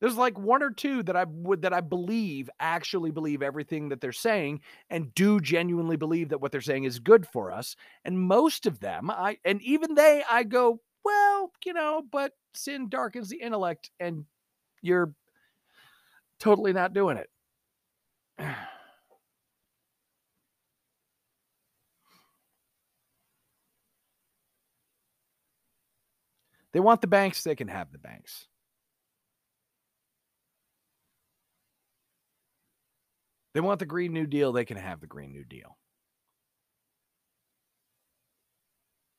There's 0.00 0.16
like 0.16 0.38
one 0.38 0.62
or 0.62 0.70
two 0.70 1.02
that 1.04 1.16
I 1.16 1.24
would 1.24 1.62
that 1.62 1.72
I 1.72 1.80
believe 1.80 2.48
actually 2.60 3.10
believe 3.10 3.42
everything 3.42 3.88
that 3.88 4.00
they're 4.00 4.12
saying 4.12 4.60
and 4.90 5.14
do 5.14 5.40
genuinely 5.40 5.96
believe 5.96 6.28
that 6.28 6.40
what 6.40 6.52
they're 6.52 6.60
saying 6.60 6.84
is 6.84 7.00
good 7.00 7.26
for 7.26 7.50
us. 7.50 7.74
And 8.04 8.20
most 8.20 8.66
of 8.66 8.80
them, 8.80 9.10
I 9.10 9.38
and 9.44 9.60
even 9.62 9.94
they, 9.94 10.22
I 10.30 10.44
go, 10.44 10.80
well, 11.04 11.52
you 11.64 11.72
know, 11.72 12.02
but 12.10 12.32
sin 12.54 12.88
darkens 12.88 13.28
the 13.28 13.40
intellect, 13.40 13.90
and 13.98 14.24
you're 14.82 15.12
totally 16.38 16.72
not 16.72 16.92
doing 16.94 17.16
it. 17.16 17.28
They 26.72 26.80
want 26.80 27.00
the 27.00 27.06
banks, 27.06 27.42
they 27.42 27.56
can 27.56 27.68
have 27.68 27.90
the 27.90 27.98
banks. 27.98 28.46
They 33.58 33.62
want 33.62 33.80
the 33.80 33.86
Green 33.86 34.12
New 34.12 34.28
Deal, 34.28 34.52
they 34.52 34.64
can 34.64 34.76
have 34.76 35.00
the 35.00 35.08
Green 35.08 35.32
New 35.32 35.42
Deal. 35.42 35.78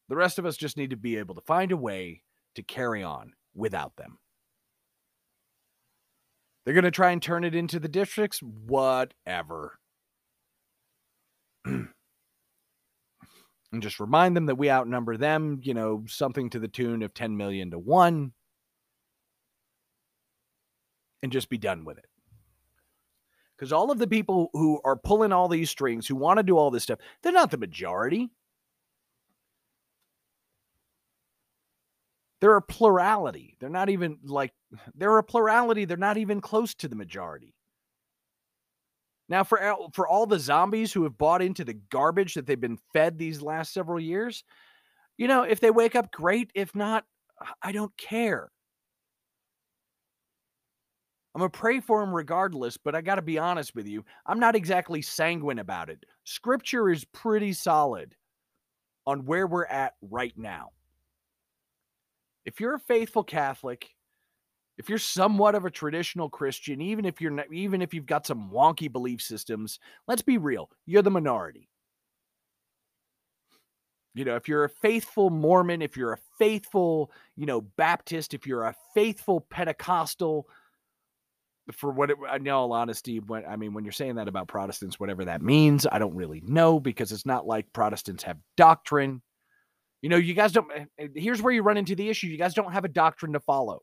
The 0.08 0.16
rest 0.16 0.40
of 0.40 0.46
us 0.46 0.56
just 0.56 0.78
need 0.78 0.92
to 0.92 0.96
be 0.96 1.18
able 1.18 1.36
to 1.36 1.42
find 1.42 1.74
a 1.74 1.76
way 1.76 2.24
to 2.56 2.64
carry 2.64 3.04
on 3.04 3.34
without 3.54 3.98
them. 3.98 4.18
They're 6.64 6.74
going 6.74 6.86
to 6.86 6.90
try 6.90 7.12
and 7.12 7.22
turn 7.22 7.44
it 7.44 7.54
into 7.54 7.82
the 7.82 7.90
districts, 7.90 8.40
whatever. 8.42 9.78
and 11.66 11.90
just 13.82 14.00
remind 14.00 14.38
them 14.38 14.46
that 14.46 14.56
we 14.56 14.72
outnumber 14.72 15.18
them, 15.18 15.60
you 15.64 15.74
know, 15.74 16.06
something 16.08 16.50
to 16.52 16.60
the 16.60 16.70
tune 16.70 17.04
of 17.04 17.14
10 17.14 17.36
million 17.36 17.72
to 17.72 17.78
1 17.78 18.32
and 21.24 21.32
just 21.34 21.50
be 21.50 21.58
done 21.58 21.84
with 21.84 21.98
it 21.98 22.09
because 23.60 23.74
all 23.74 23.92
of 23.92 24.00
the 24.00 24.08
people 24.08 24.50
who 24.54 24.80
are 24.86 24.96
pulling 24.96 25.34
all 25.34 25.50
these 25.50 25.70
strings, 25.70 26.08
who 26.08 26.16
want 26.16 26.38
to 26.38 26.44
do 26.44 26.58
all 26.58 26.72
this 26.72 26.84
stuff, 26.84 27.00
they're 27.22 27.34
not 27.34 27.52
the 27.52 27.58
majority. 27.58 28.30
They're 32.40 32.56
a 32.56 32.62
plurality. 32.62 33.58
They're 33.60 33.70
not 33.70 33.90
even 33.90 34.20
like, 34.24 34.54
they're 34.96 35.18
a 35.18 35.24
plurality. 35.24 35.84
They're 35.84 35.98
not 35.98 36.18
even 36.18 36.40
close 36.40 36.74
to 36.76 36.88
the 36.88 36.96
majority. 36.96 37.54
Now, 39.28 39.44
for, 39.44 39.60
for 39.94 40.08
all 40.08 40.26
the 40.26 40.40
zombies 40.40 40.94
who 40.94 41.04
have 41.04 41.18
bought 41.18 41.42
into 41.42 41.66
the 41.66 41.74
garbage 41.74 42.36
that 42.36 42.48
they've 42.48 42.60
been 42.60 42.80
fed 42.94 43.18
these 43.18 43.42
last 43.42 43.74
several 43.74 44.00
years, 44.00 44.44
you 45.18 45.28
know, 45.28 45.44
if 45.44 45.60
they 45.60 45.70
wake 45.70 45.96
up, 45.96 46.12
great. 46.14 46.50
If 46.56 46.74
not, 46.74 47.04
I 47.62 47.74
don't 47.74 47.96
care. 47.98 48.52
I'm 51.34 51.40
going 51.40 51.52
to 51.52 51.58
pray 51.58 51.80
for 51.80 52.02
him 52.02 52.14
regardless, 52.14 52.78
but 52.78 52.96
I 52.96 53.02
got 53.02 53.16
to 53.16 53.22
be 53.22 53.38
honest 53.38 53.76
with 53.76 53.88
you. 53.88 54.04
I'm 54.26 54.40
not 54.40 54.56
exactly 54.56 55.02
sanguine 55.02 55.60
about 55.60 55.90
it. 55.90 56.04
Scripture 56.24 56.90
is 56.90 57.06
pretty 57.06 57.54
solid 57.54 58.16
on 59.06 59.26
where 59.26 59.46
we're 59.46 59.66
at 59.66 59.94
right 60.02 60.34
now. 60.36 60.72
If 62.46 62.60
you're 62.60 62.76
a 62.76 62.80
faithful 62.80 63.24
Catholic, 63.24 63.90
if 64.78 64.90
you're 64.90 64.98
somewhat 64.98 65.56
of 65.56 65.66
a 65.66 65.70
traditional 65.70 66.30
Christian, 66.30 66.82
even 66.82 67.06
if 67.06 67.22
you're 67.22 67.32
not, 67.32 67.52
even 67.54 67.82
if 67.82 67.94
you've 67.94 68.06
got 68.06 68.26
some 68.26 68.50
wonky 68.50 68.92
belief 68.92 69.22
systems, 69.22 69.78
let's 70.08 70.22
be 70.22 70.38
real, 70.38 70.70
you're 70.86 71.02
the 71.02 71.12
minority. 71.12 71.70
You 74.16 74.26
know, 74.26 74.36
if 74.36 74.48
you're 74.48 74.64
a 74.64 74.70
faithful 74.70 75.30
Mormon, 75.30 75.82
if 75.82 75.96
you're 75.96 76.14
a 76.14 76.20
faithful, 76.40 77.12
you 77.36 77.46
know, 77.46 77.62
Baptist, 77.62 78.34
if 78.34 78.48
you're 78.48 78.64
a 78.64 78.76
faithful 78.94 79.42
Pentecostal, 79.42 80.48
for 81.74 81.92
what 81.92 82.12
it, 82.12 82.18
in 82.36 82.48
all 82.50 82.74
honesty, 82.74 83.20
when 83.20 83.46
I 83.46 83.56
mean, 83.56 83.74
when 83.74 83.84
you're 83.84 83.92
saying 83.92 84.16
that 84.16 84.28
about 84.28 84.48
Protestants, 84.48 85.00
whatever 85.00 85.26
that 85.26 85.42
means, 85.42 85.86
I 85.92 86.00
don't 86.00 86.16
really 86.16 86.42
know 86.46 86.80
because 86.80 87.12
it's 87.12 87.26
not 87.26 87.48
like 87.48 87.72
Protestants 87.74 88.24
have 88.24 88.38
doctrine. 88.58 89.22
You 90.02 90.10
know, 90.10 90.18
you 90.18 90.34
guys 90.34 90.52
don't. 90.52 90.72
Eh, 90.74 90.86
eh, 90.98 91.08
here's 91.16 91.42
where 91.42 91.54
you 91.54 91.62
run 91.62 91.78
into 91.78 91.96
the 91.96 92.10
issue: 92.10 92.28
you 92.28 92.38
guys 92.38 92.54
don't 92.54 92.72
have 92.72 92.86
a 92.86 92.90
doctrine 92.90 93.34
to 93.34 93.40
follow. 93.40 93.82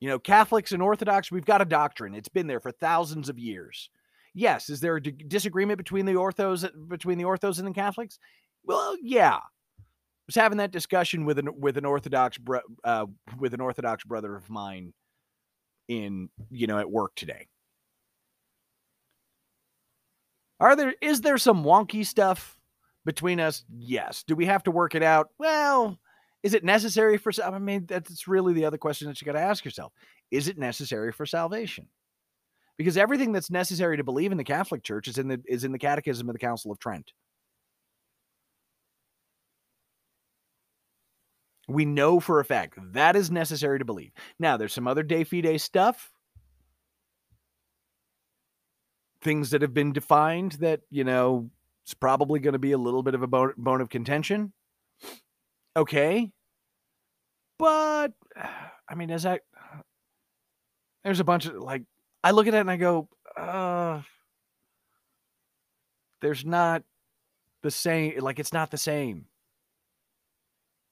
You 0.00 0.08
know, 0.08 0.18
Catholics 0.18 0.70
and 0.72 0.82
Orthodox, 0.82 1.32
we've 1.32 1.44
got 1.44 1.60
a 1.60 1.64
doctrine. 1.64 2.14
It's 2.14 2.28
been 2.28 2.46
there 2.46 2.60
for 2.60 2.70
thousands 2.70 3.28
of 3.28 3.38
years. 3.38 3.90
Yes, 4.32 4.70
is 4.70 4.80
there 4.80 4.96
a 4.96 5.02
disagreement 5.02 5.78
between 5.78 6.06
the 6.06 6.12
orthos 6.12 6.68
between 6.88 7.18
the 7.18 7.24
orthos 7.24 7.58
and 7.58 7.66
the 7.66 7.72
Catholics? 7.72 8.18
Well, 8.64 8.96
yeah. 9.02 9.38
I 9.38 9.82
was 10.28 10.34
having 10.36 10.58
that 10.58 10.70
discussion 10.70 11.24
with 11.24 11.38
an 11.38 11.48
with 11.58 11.76
an 11.78 11.84
Orthodox 11.84 12.38
uh, 12.84 13.06
with 13.38 13.54
an 13.54 13.60
Orthodox 13.60 14.04
brother 14.04 14.36
of 14.36 14.48
mine 14.48 14.92
in 15.88 16.28
you 16.50 16.66
know 16.66 16.78
at 16.78 16.90
work 16.90 17.14
today 17.16 17.46
are 20.60 20.76
there 20.76 20.94
is 21.00 21.20
there 21.20 21.38
some 21.38 21.64
wonky 21.64 22.04
stuff 22.04 22.58
between 23.04 23.40
us 23.40 23.64
yes 23.78 24.22
do 24.22 24.36
we 24.36 24.46
have 24.46 24.62
to 24.62 24.70
work 24.70 24.94
it 24.94 25.02
out 25.02 25.30
well 25.38 25.98
Is 26.44 26.54
it 26.54 26.64
necessary 26.64 27.18
for? 27.18 27.32
I 27.44 27.58
mean, 27.58 27.86
that's 27.86 28.28
really 28.28 28.52
the 28.52 28.64
other 28.64 28.78
question 28.78 29.08
that 29.08 29.20
you 29.20 29.26
got 29.26 29.32
to 29.32 29.40
ask 29.40 29.64
yourself: 29.64 29.92
Is 30.30 30.46
it 30.48 30.56
necessary 30.58 31.10
for 31.12 31.26
salvation? 31.26 31.88
Because 32.76 32.96
everything 32.96 33.32
that's 33.32 33.50
necessary 33.50 33.96
to 33.96 34.04
believe 34.04 34.30
in 34.30 34.38
the 34.38 34.44
Catholic 34.44 34.84
Church 34.84 35.08
is 35.08 35.18
in 35.18 35.26
the 35.26 35.42
is 35.46 35.64
in 35.64 35.72
the 35.72 35.78
Catechism 35.80 36.28
of 36.28 36.34
the 36.34 36.38
Council 36.38 36.70
of 36.70 36.78
Trent. 36.78 37.12
We 41.68 41.84
know 41.84 42.18
for 42.18 42.40
a 42.40 42.44
fact 42.44 42.78
that 42.92 43.14
is 43.14 43.30
necessary 43.30 43.78
to 43.78 43.84
believe. 43.84 44.12
Now, 44.38 44.56
there's 44.56 44.72
some 44.72 44.88
other 44.88 45.02
de 45.02 45.22
fide 45.22 45.60
stuff, 45.60 46.10
things 49.20 49.50
that 49.50 49.60
have 49.60 49.74
been 49.74 49.92
defined 49.92 50.52
that, 50.52 50.80
you 50.90 51.04
know, 51.04 51.50
it's 51.84 51.92
probably 51.92 52.40
going 52.40 52.54
to 52.54 52.58
be 52.58 52.72
a 52.72 52.78
little 52.78 53.02
bit 53.02 53.14
of 53.14 53.22
a 53.22 53.26
bone, 53.26 53.52
bone 53.58 53.82
of 53.82 53.90
contention. 53.90 54.52
Okay. 55.76 56.32
But, 57.58 58.12
I 58.88 58.94
mean, 58.96 59.10
as 59.10 59.26
I, 59.26 59.40
there's 61.04 61.20
a 61.20 61.24
bunch 61.24 61.46
of 61.46 61.54
like, 61.56 61.82
I 62.24 62.30
look 62.30 62.46
at 62.46 62.54
it 62.54 62.60
and 62.60 62.70
I 62.70 62.76
go, 62.76 63.08
uh, 63.36 64.00
there's 66.22 66.44
not 66.44 66.82
the 67.62 67.70
same, 67.70 68.18
like, 68.20 68.38
it's 68.38 68.52
not 68.52 68.70
the 68.70 68.78
same 68.78 69.26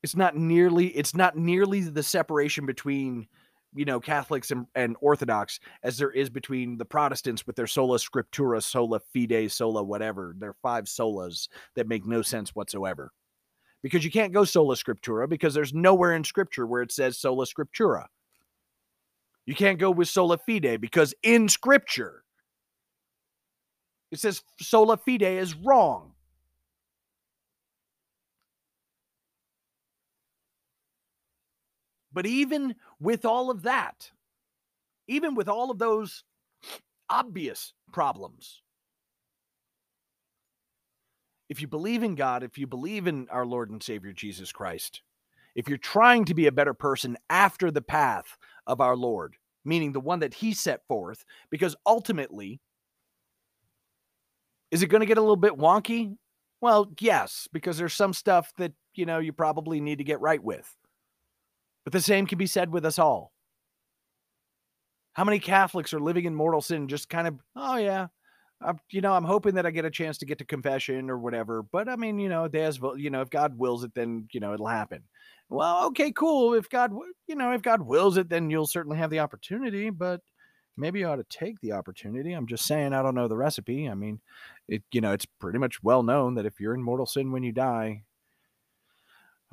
it's 0.07 0.15
not 0.15 0.37
nearly 0.37 0.87
it's 0.97 1.17
not 1.17 1.37
nearly 1.37 1.81
the 1.81 2.01
separation 2.01 2.65
between 2.65 3.27
you 3.75 3.85
know 3.85 3.99
Catholics 3.99 4.53
and, 4.53 4.65
and 4.77 4.95
Orthodox 5.01 5.59
as 5.83 5.99
there 5.99 6.13
is 6.13 6.31
between 6.31 6.79
the 6.79 6.85
Protestants 6.85 7.45
with 7.45 7.57
their 7.57 7.67
sola 7.67 7.99
scriptura, 7.99 8.63
sola 8.63 9.01
fide, 9.13 9.51
sola 9.51 9.83
whatever. 9.83 10.33
Their 10.39 10.53
five 10.63 10.85
solas 10.85 11.49
that 11.75 11.89
make 11.89 12.07
no 12.07 12.23
sense 12.23 12.55
whatsoever. 12.55 13.11
Because 13.83 14.05
you 14.05 14.13
can't 14.13 14.33
go 14.33 14.45
sola 14.45 14.77
scriptura 14.77 15.29
because 15.29 15.55
there's 15.55 15.75
nowhere 15.75 16.15
in 16.15 16.23
scripture 16.23 16.69
where 16.69 16.83
it 16.83 16.93
says 16.93 17.19
sola 17.19 17.45
scriptura. 17.45 18.05
You 19.45 19.57
can't 19.57 19.81
go 19.81 19.91
with 19.91 20.07
sola 20.07 20.39
fide 20.39 20.81
because 20.81 21.15
in 21.25 21.49
scripture 21.49 22.23
it 24.13 24.21
says 24.21 24.41
sola 24.61 24.99
fide 24.99 25.23
is 25.23 25.57
wrong. 25.57 26.13
But 32.17 32.25
even 32.25 32.77
with 32.99 33.27
all 33.27 33.51
of 33.51 33.65
that, 33.65 34.11
even 35.07 35.35
with 35.35 35.51
all 35.51 35.71
of 35.71 35.79
those 35.79 36.25
obvious 37.11 37.75
problems, 37.93 38.63
if 41.51 41.61
you 41.61 41.67
believe 41.69 42.03
in 42.03 42.15
God, 42.15 42.43
if 42.43 42.57
you 42.57 42.67
believe 42.67 43.07
in 43.07 43.29
our 43.31 43.45
Lord 43.45 43.69
and 43.69 43.83
Savior 43.83 44.15
Jesus 44.15 44.51
Christ, 44.51 45.03
if 45.55 45.69
you're 45.69 45.77
trying 45.77 46.25
to 46.25 46.35
be 46.35 46.47
a 46.47 46.53
better 46.53 46.73
person 46.73 47.19
after 47.29 47.71
the 47.71 47.83
path 47.83 48.39
of 48.67 48.81
our 48.81 48.97
Lord, 48.97 49.37
meaning 49.63 49.93
the 49.93 50.01
one 50.01 50.21
that 50.21 50.33
He 50.33 50.55
set 50.55 50.87
forth, 50.89 51.23
because 51.51 51.77
ultimately, 51.85 52.63
is 54.71 54.83
it 54.83 54.87
going 54.87 55.01
to 55.01 55.07
get 55.07 55.19
a 55.19 55.21
little 55.21 55.37
bit 55.37 55.59
wonky? 55.59 56.17
Well, 56.63 56.91
yes, 56.99 57.47
because 57.53 57.77
there's 57.77 57.93
some 57.93 58.15
stuff 58.15 58.55
that, 58.57 58.73
you 58.95 59.05
know, 59.05 59.19
you 59.19 59.35
probably 59.35 59.83
need 59.83 59.99
to 59.99 60.05
get 60.05 60.23
right 60.23 60.43
with. 60.43 60.75
But 61.87 61.93
the 61.93 62.01
same 62.01 62.27
can 62.27 62.37
be 62.37 62.49
said 62.49 62.73
with 62.73 62.85
us 62.85 62.99
all. 62.99 63.33
How 65.13 65.23
many 65.23 65.39
Catholics 65.39 65.95
are 65.95 66.01
living 66.01 66.25
in 66.25 66.35
mortal 66.35 66.61
sin 66.61 66.89
just 66.89 67.09
kind 67.09 67.29
of, 67.29 67.37
oh, 67.55 67.77
yeah, 67.77 68.09
I'm, 68.61 68.81
you 68.91 69.01
know, 69.01 69.13
I'm 69.13 69.23
hoping 69.23 69.55
that 69.55 69.67
I 69.67 69.71
get 69.71 69.85
a 69.85 69.91
chance 69.91 70.19
to 70.19 70.27
get 70.27 70.39
to 70.39 70.45
confession 70.45 71.09
or 71.11 71.17
whatever. 71.17 71.63
But 71.63 71.89
I 71.89 71.95
mean, 71.95 72.19
you 72.19 72.29
know, 72.29 72.49
there's, 72.49 72.81
you 72.97 73.11
know, 73.11 73.21
if 73.21 73.31
God 73.31 73.57
wills 73.57 73.85
it, 73.85 73.95
then, 73.95 74.27
you 74.33 74.41
know, 74.41 74.53
it'll 74.53 74.67
happen. 74.67 75.05
Well, 75.49 75.87
okay, 75.87 76.11
cool. 76.11 76.55
If 76.55 76.69
God, 76.69 76.91
you 77.29 77.37
know, 77.37 77.53
if 77.53 77.63
God 77.63 77.83
wills 77.83 78.17
it, 78.17 78.29
then 78.29 78.51
you'll 78.51 78.67
certainly 78.67 78.99
have 78.99 79.11
the 79.11 79.21
opportunity. 79.21 79.91
But 79.91 80.23
maybe 80.77 80.99
you 80.99 81.07
ought 81.07 81.17
to 81.17 81.25
take 81.31 81.61
the 81.61 81.71
opportunity. 81.71 82.33
I'm 82.33 82.49
just 82.49 82.67
saying, 82.67 82.95
I 82.95 83.03
don't 83.03 83.15
know 83.15 83.29
the 83.29 83.37
recipe. 83.37 83.89
I 83.89 83.95
mean, 83.95 84.21
it, 84.67 84.83
you 84.91 85.01
know, 85.01 85.13
it's 85.13 85.27
pretty 85.39 85.61
much 85.61 85.85
well 85.85 86.03
known 86.03 86.35
that 86.35 86.47
if 86.47 86.59
you're 86.59 86.75
in 86.75 86.83
mortal 86.83 87.07
sin 87.07 87.31
when 87.31 87.45
you 87.45 87.53
die, 87.53 88.03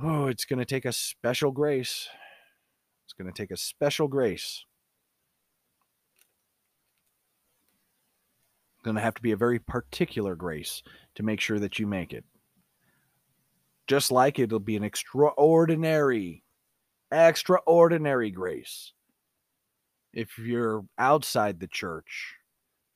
oh, 0.02 0.26
it's 0.26 0.46
going 0.46 0.60
to 0.60 0.65
take 0.65 0.86
a 0.86 0.91
special 0.91 1.52
grace. 1.52 2.10
It's 3.06 3.13
going 3.13 3.32
to 3.32 3.42
take 3.42 3.52
a 3.52 3.58
special 3.58 4.08
grace. 4.08 4.66
Going 8.84 8.96
to 8.96 9.02
have 9.02 9.16
to 9.16 9.22
be 9.22 9.32
a 9.32 9.38
very 9.38 9.60
particular 9.60 10.36
grace 10.36 10.84
to 11.16 11.24
make 11.24 11.39
sure 11.39 11.60
that 11.60 11.80
you 11.80 11.88
make 11.88 12.12
it. 12.12 12.26
Just 13.88 14.12
like 14.12 14.39
it'll 14.39 14.60
be 14.60 14.76
an 14.76 14.84
extraordinary, 14.84 16.44
extraordinary 17.12 18.32
grace 18.32 18.94
if 20.13 20.38
you're 20.38 20.86
outside 20.98 21.60
the 21.60 21.68
church 21.68 22.36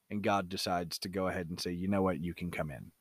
and 0.10 0.22
God 0.22 0.50
decides 0.50 1.00
to 1.00 1.10
go 1.10 1.28
ahead 1.28 1.50
and 1.50 1.60
say, 1.60 1.72
you 1.72 1.88
know 1.88 2.02
what, 2.02 2.22
you 2.22 2.34
can 2.34 2.52
come 2.52 2.72
in. 2.72 2.92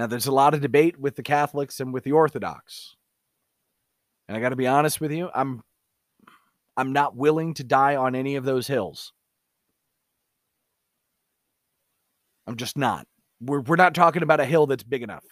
Now, 0.00 0.06
there's 0.06 0.26
a 0.26 0.32
lot 0.32 0.54
of 0.54 0.62
debate 0.62 0.98
with 0.98 1.16
the 1.16 1.22
Catholics 1.22 1.78
and 1.78 1.92
with 1.92 2.04
the 2.04 2.12
Orthodox. 2.12 2.96
And 4.26 4.34
I 4.34 4.40
got 4.40 4.48
to 4.48 4.56
be 4.56 4.66
honest 4.66 4.98
with 4.98 5.12
you, 5.12 5.28
I'm 5.34 5.62
I'm 6.74 6.94
not 6.94 7.16
willing 7.16 7.52
to 7.52 7.64
die 7.64 7.96
on 7.96 8.14
any 8.14 8.36
of 8.36 8.46
those 8.46 8.66
hills. 8.66 9.12
I'm 12.46 12.56
just 12.56 12.78
not. 12.78 13.06
We're 13.42 13.60
we're 13.60 13.76
not 13.76 13.94
talking 13.94 14.22
about 14.22 14.40
a 14.40 14.46
hill 14.46 14.66
that's 14.66 14.82
big 14.82 15.02
enough. 15.02 15.26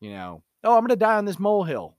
You 0.00 0.10
know, 0.10 0.44
oh, 0.62 0.74
I'm 0.76 0.82
going 0.82 0.90
to 0.90 0.96
die 0.96 1.16
on 1.16 1.24
this 1.24 1.40
molehill. 1.40 1.96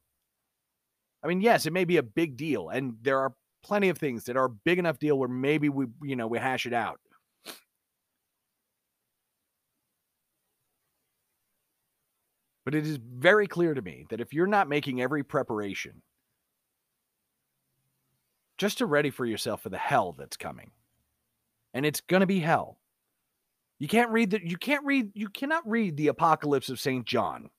I 1.22 1.28
mean, 1.28 1.42
yes, 1.42 1.66
it 1.66 1.74
may 1.74 1.84
be 1.84 1.98
a 1.98 2.04
big 2.04 2.38
deal, 2.38 2.70
and 2.70 2.96
there 3.02 3.20
are 3.20 3.34
plenty 3.66 3.90
of 3.90 3.98
things 3.98 4.24
that 4.24 4.38
are 4.38 4.46
a 4.46 4.50
big 4.50 4.80
enough 4.80 4.98
deal 4.98 5.20
where 5.20 5.28
maybe 5.28 5.68
we, 5.68 5.88
you 6.04 6.16
know, 6.16 6.28
we 6.28 6.40
hash 6.40 6.66
it 6.66 6.72
out. 6.72 7.02
But 12.68 12.76
it 12.76 12.86
is 12.86 12.98
very 12.98 13.48
clear 13.48 13.74
to 13.74 13.82
me 13.82 14.06
that 14.10 14.20
if 14.20 14.34
you're 14.34 14.46
not 14.46 14.68
making 14.68 15.02
every 15.02 15.24
preparation 15.24 16.02
just 18.58 18.80
to 18.80 18.86
ready 18.86 19.10
for 19.10 19.26
yourself 19.26 19.62
for 19.62 19.70
the 19.70 19.78
hell 19.78 20.12
that's 20.12 20.36
coming, 20.36 20.72
and 21.74 21.86
it's 21.86 22.02
going 22.02 22.20
to 22.20 22.28
be 22.28 22.42
hell. 22.42 22.78
You 23.80 23.88
can't 23.88 24.12
read 24.12 24.32
that. 24.32 24.44
You 24.44 24.58
can't 24.58 24.84
read. 24.84 25.12
You 25.14 25.30
cannot 25.30 25.66
read 25.66 25.96
the 25.96 26.10
Apocalypse 26.10 26.68
of 26.68 26.78
Saint 26.78 27.06
John 27.06 27.50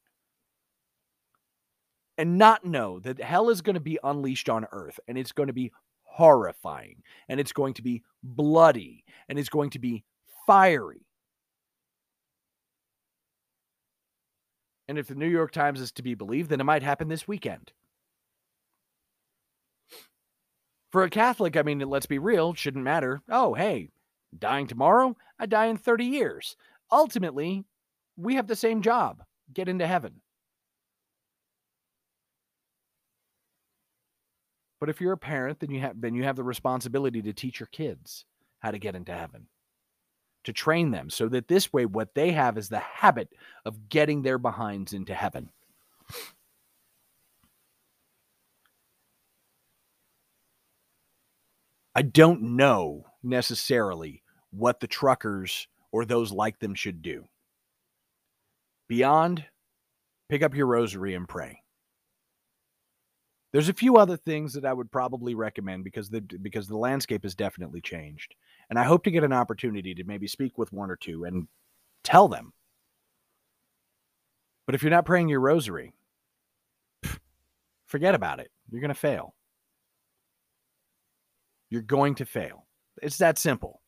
and 2.19 2.37
not 2.37 2.67
know 2.67 2.99
that 2.99 3.19
hell 3.19 3.49
is 3.49 3.63
going 3.63 3.77
to 3.77 3.81
be 3.81 3.99
unleashed 4.05 4.51
on 4.51 4.67
earth, 4.73 5.01
and 5.09 5.17
it's 5.17 5.33
going 5.33 5.47
to 5.47 5.55
be 5.55 5.73
horrifying, 6.03 7.03
and 7.31 7.41
it's 7.41 7.55
going 7.55 7.73
to 7.73 7.83
be 7.83 8.03
bloody, 8.23 9.05
and 9.31 9.39
it's 9.39 9.49
going 9.49 9.71
to 9.71 9.79
be 9.79 10.05
fiery. 10.47 11.08
And 14.89 14.99
if 14.99 15.07
the 15.07 15.15
New 15.15 15.29
York 15.29 15.53
Times 15.53 15.81
is 15.81 15.93
to 15.93 16.03
be 16.03 16.15
believed, 16.15 16.49
then 16.49 16.61
it 16.61 16.65
might 16.65 16.83
happen 16.83 17.09
this 17.09 17.29
weekend. 17.29 17.73
For 20.91 21.03
a 21.03 21.11
Catholic, 21.11 21.57
I 21.57 21.63
mean, 21.63 21.81
let's 21.81 22.07
be 22.07 22.19
real, 22.19 22.55
shouldn't 22.55 22.83
matter. 22.83 23.21
Oh, 23.29 23.53
hey, 23.53 23.91
dying 24.37 24.67
tomorrow? 24.67 25.15
I 25.39 25.45
die 25.45 25.67
in 25.67 25.77
30 25.77 26.07
years. 26.07 26.57
Ultimately, 26.91 27.67
we 28.17 28.37
have 28.37 28.47
the 28.47 28.57
same 28.57 28.81
job 28.81 29.23
get 29.53 29.69
into 29.69 29.87
heaven. 29.87 30.23
But 34.81 34.89
if 34.89 35.01
you're 35.01 35.13
a 35.13 35.19
parent, 35.19 35.61
then 35.61 35.71
you 35.71 35.81
have 35.81 36.01
then 36.01 36.15
you 36.15 36.23
have 36.25 36.37
the 36.37 36.45
responsibility 36.45 37.21
to 37.23 37.33
teach 37.33 37.59
your 37.59 37.67
kids 37.73 38.25
how 38.61 38.71
to 38.71 38.79
get 38.79 38.95
into 38.95 39.13
heaven 39.13 39.49
to 40.45 40.53
train 40.53 40.91
them 40.91 41.11
so 41.11 41.29
that 41.29 41.49
this 41.49 41.73
way, 41.73 41.87
what 41.87 42.15
they 42.15 42.33
have 42.33 42.57
is 42.57 42.69
the 42.69 42.79
habit 42.79 43.29
of 43.65 43.89
getting 43.89 44.23
their 44.23 44.39
behinds 44.39 44.93
into 44.93 45.15
heaven. 45.15 45.51
I 51.95 52.03
don't 52.03 52.57
know 52.57 53.07
necessarily 53.23 54.23
what 54.51 54.81
the 54.81 54.87
truckers 54.87 55.67
or 55.91 56.05
those 56.05 56.31
like 56.31 56.59
them 56.61 56.75
should 56.75 57.03
do. 57.03 57.25
Beyond, 58.89 59.45
pick 60.29 60.43
up 60.43 60.55
your 60.55 60.67
rosary 60.67 61.15
and 61.15 61.29
pray. 61.29 61.63
There's 63.53 63.69
a 63.69 63.75
few 63.75 63.97
other 63.97 64.17
things 64.17 64.53
that 64.53 64.65
I 64.65 64.73
would 64.73 64.93
probably 64.93 65.35
recommend 65.35 65.85
because 65.85 66.11
the 66.11 66.21
because 66.21 66.69
the 66.69 66.77
landscape 66.77 67.23
has 67.23 67.35
definitely 67.35 67.81
changed. 67.81 68.35
And 68.71 68.79
I 68.79 68.85
hope 68.85 69.05
to 69.05 69.11
get 69.11 69.25
an 69.25 69.33
opportunity 69.33 69.95
to 69.95 70.05
maybe 70.05 70.27
speak 70.27 70.59
with 70.59 70.73
one 70.73 70.91
or 70.91 70.97
two 70.97 71.25
and 71.25 71.49
tell 72.05 72.29
them. 72.29 72.53
But 74.67 74.75
if 74.75 74.83
you're 74.83 74.91
not 74.91 75.07
praying 75.07 75.29
your 75.29 75.41
rosary, 75.41 75.95
forget 77.87 78.15
about 78.15 78.41
it. 78.41 78.51
You're 78.71 78.83
going 78.83 78.93
to 78.93 78.95
fail. 78.95 79.35
You're 81.71 81.83
going 81.83 82.15
to 82.17 82.27
fail. 82.27 82.67
It's 83.03 83.19
that 83.19 83.39
simple. 83.39 83.81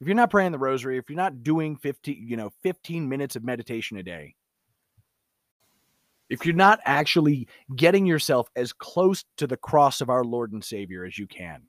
if 0.00 0.06
you're 0.06 0.16
not 0.16 0.30
praying 0.30 0.52
the 0.52 0.58
rosary, 0.58 0.98
if 0.98 1.08
you're 1.08 1.16
not 1.16 1.42
doing 1.42 1.76
15, 1.76 2.26
you 2.28 2.36
know, 2.36 2.50
15 2.62 3.08
minutes 3.08 3.36
of 3.36 3.44
meditation 3.44 3.96
a 3.96 4.02
day, 4.02 4.34
if 6.28 6.44
you're 6.44 6.54
not 6.54 6.80
actually 6.84 7.48
getting 7.74 8.06
yourself 8.06 8.48
as 8.56 8.72
close 8.72 9.24
to 9.36 9.46
the 9.46 9.56
cross 9.56 10.00
of 10.00 10.10
our 10.10 10.24
Lord 10.24 10.52
and 10.52 10.62
Savior 10.64 11.04
as 11.04 11.18
you 11.18 11.26
can, 11.26 11.62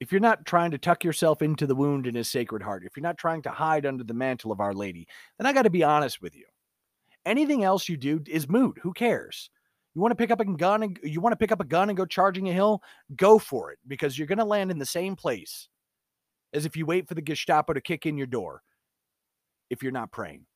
if 0.00 0.12
you're 0.12 0.20
not 0.20 0.46
trying 0.46 0.70
to 0.70 0.78
tuck 0.78 1.02
yourself 1.02 1.42
into 1.42 1.66
the 1.66 1.74
wound 1.74 2.06
in 2.06 2.14
his 2.14 2.30
sacred 2.30 2.62
heart, 2.62 2.84
if 2.84 2.96
you're 2.96 3.02
not 3.02 3.18
trying 3.18 3.42
to 3.42 3.50
hide 3.50 3.84
under 3.84 4.04
the 4.04 4.14
mantle 4.14 4.52
of 4.52 4.60
Our 4.60 4.74
Lady, 4.74 5.06
then 5.38 5.46
I 5.46 5.52
got 5.52 5.62
to 5.62 5.70
be 5.70 5.82
honest 5.82 6.22
with 6.22 6.36
you. 6.36 6.44
Anything 7.26 7.64
else 7.64 7.88
you 7.88 7.96
do 7.96 8.22
is 8.26 8.48
moot. 8.48 8.78
Who 8.82 8.92
cares? 8.92 9.50
You 9.94 10.00
want 10.00 10.12
to 10.12 10.16
pick 10.16 10.30
up 10.30 10.40
a 10.40 10.44
gun 10.44 10.84
and 10.84 10.98
you 11.02 11.20
want 11.20 11.32
to 11.32 11.36
pick 11.36 11.50
up 11.50 11.60
a 11.60 11.64
gun 11.64 11.90
and 11.90 11.96
go 11.96 12.06
charging 12.06 12.48
a 12.48 12.52
hill? 12.52 12.82
Go 13.16 13.38
for 13.38 13.72
it 13.72 13.78
because 13.88 14.16
you're 14.16 14.28
going 14.28 14.38
to 14.38 14.44
land 14.44 14.70
in 14.70 14.78
the 14.78 14.86
same 14.86 15.16
place 15.16 15.68
as 16.52 16.64
if 16.64 16.76
you 16.76 16.86
wait 16.86 17.08
for 17.08 17.14
the 17.14 17.22
Gestapo 17.22 17.72
to 17.72 17.80
kick 17.80 18.06
in 18.06 18.16
your 18.16 18.28
door 18.28 18.62
if 19.70 19.82
you're 19.82 19.90
not 19.90 20.12
praying. 20.12 20.46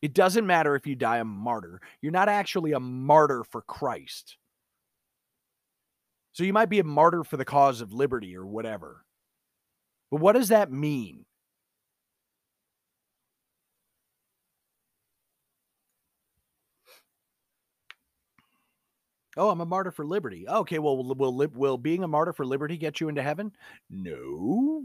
It 0.00 0.14
doesn't 0.14 0.46
matter 0.46 0.74
if 0.74 0.86
you 0.86 0.94
die 0.94 1.18
a 1.18 1.24
martyr. 1.24 1.80
You're 2.00 2.12
not 2.12 2.28
actually 2.28 2.72
a 2.72 2.80
martyr 2.80 3.44
for 3.44 3.62
Christ. 3.62 4.37
So 6.32 6.44
you 6.44 6.52
might 6.52 6.70
be 6.70 6.78
a 6.78 6.84
martyr 6.84 7.24
for 7.24 7.36
the 7.36 7.44
cause 7.44 7.80
of 7.80 7.92
liberty 7.92 8.36
or 8.36 8.46
whatever. 8.46 9.04
But 10.10 10.20
what 10.20 10.34
does 10.34 10.48
that 10.48 10.70
mean? 10.70 11.24
Oh, 19.36 19.50
I'm 19.50 19.60
a 19.60 19.66
martyr 19.66 19.92
for 19.92 20.04
liberty. 20.04 20.48
Okay, 20.48 20.80
well, 20.80 20.96
will 20.96 21.14
will, 21.14 21.48
will 21.54 21.78
being 21.78 22.02
a 22.02 22.08
martyr 22.08 22.32
for 22.32 22.44
liberty 22.44 22.76
get 22.76 23.00
you 23.00 23.08
into 23.08 23.22
heaven? 23.22 23.52
No. 23.88 24.84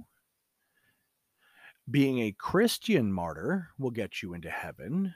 Being 1.89 2.19
a 2.19 2.31
Christian 2.31 3.11
martyr 3.11 3.69
will 3.79 3.91
get 3.91 4.21
you 4.21 4.33
into 4.35 4.51
heaven. 4.51 5.15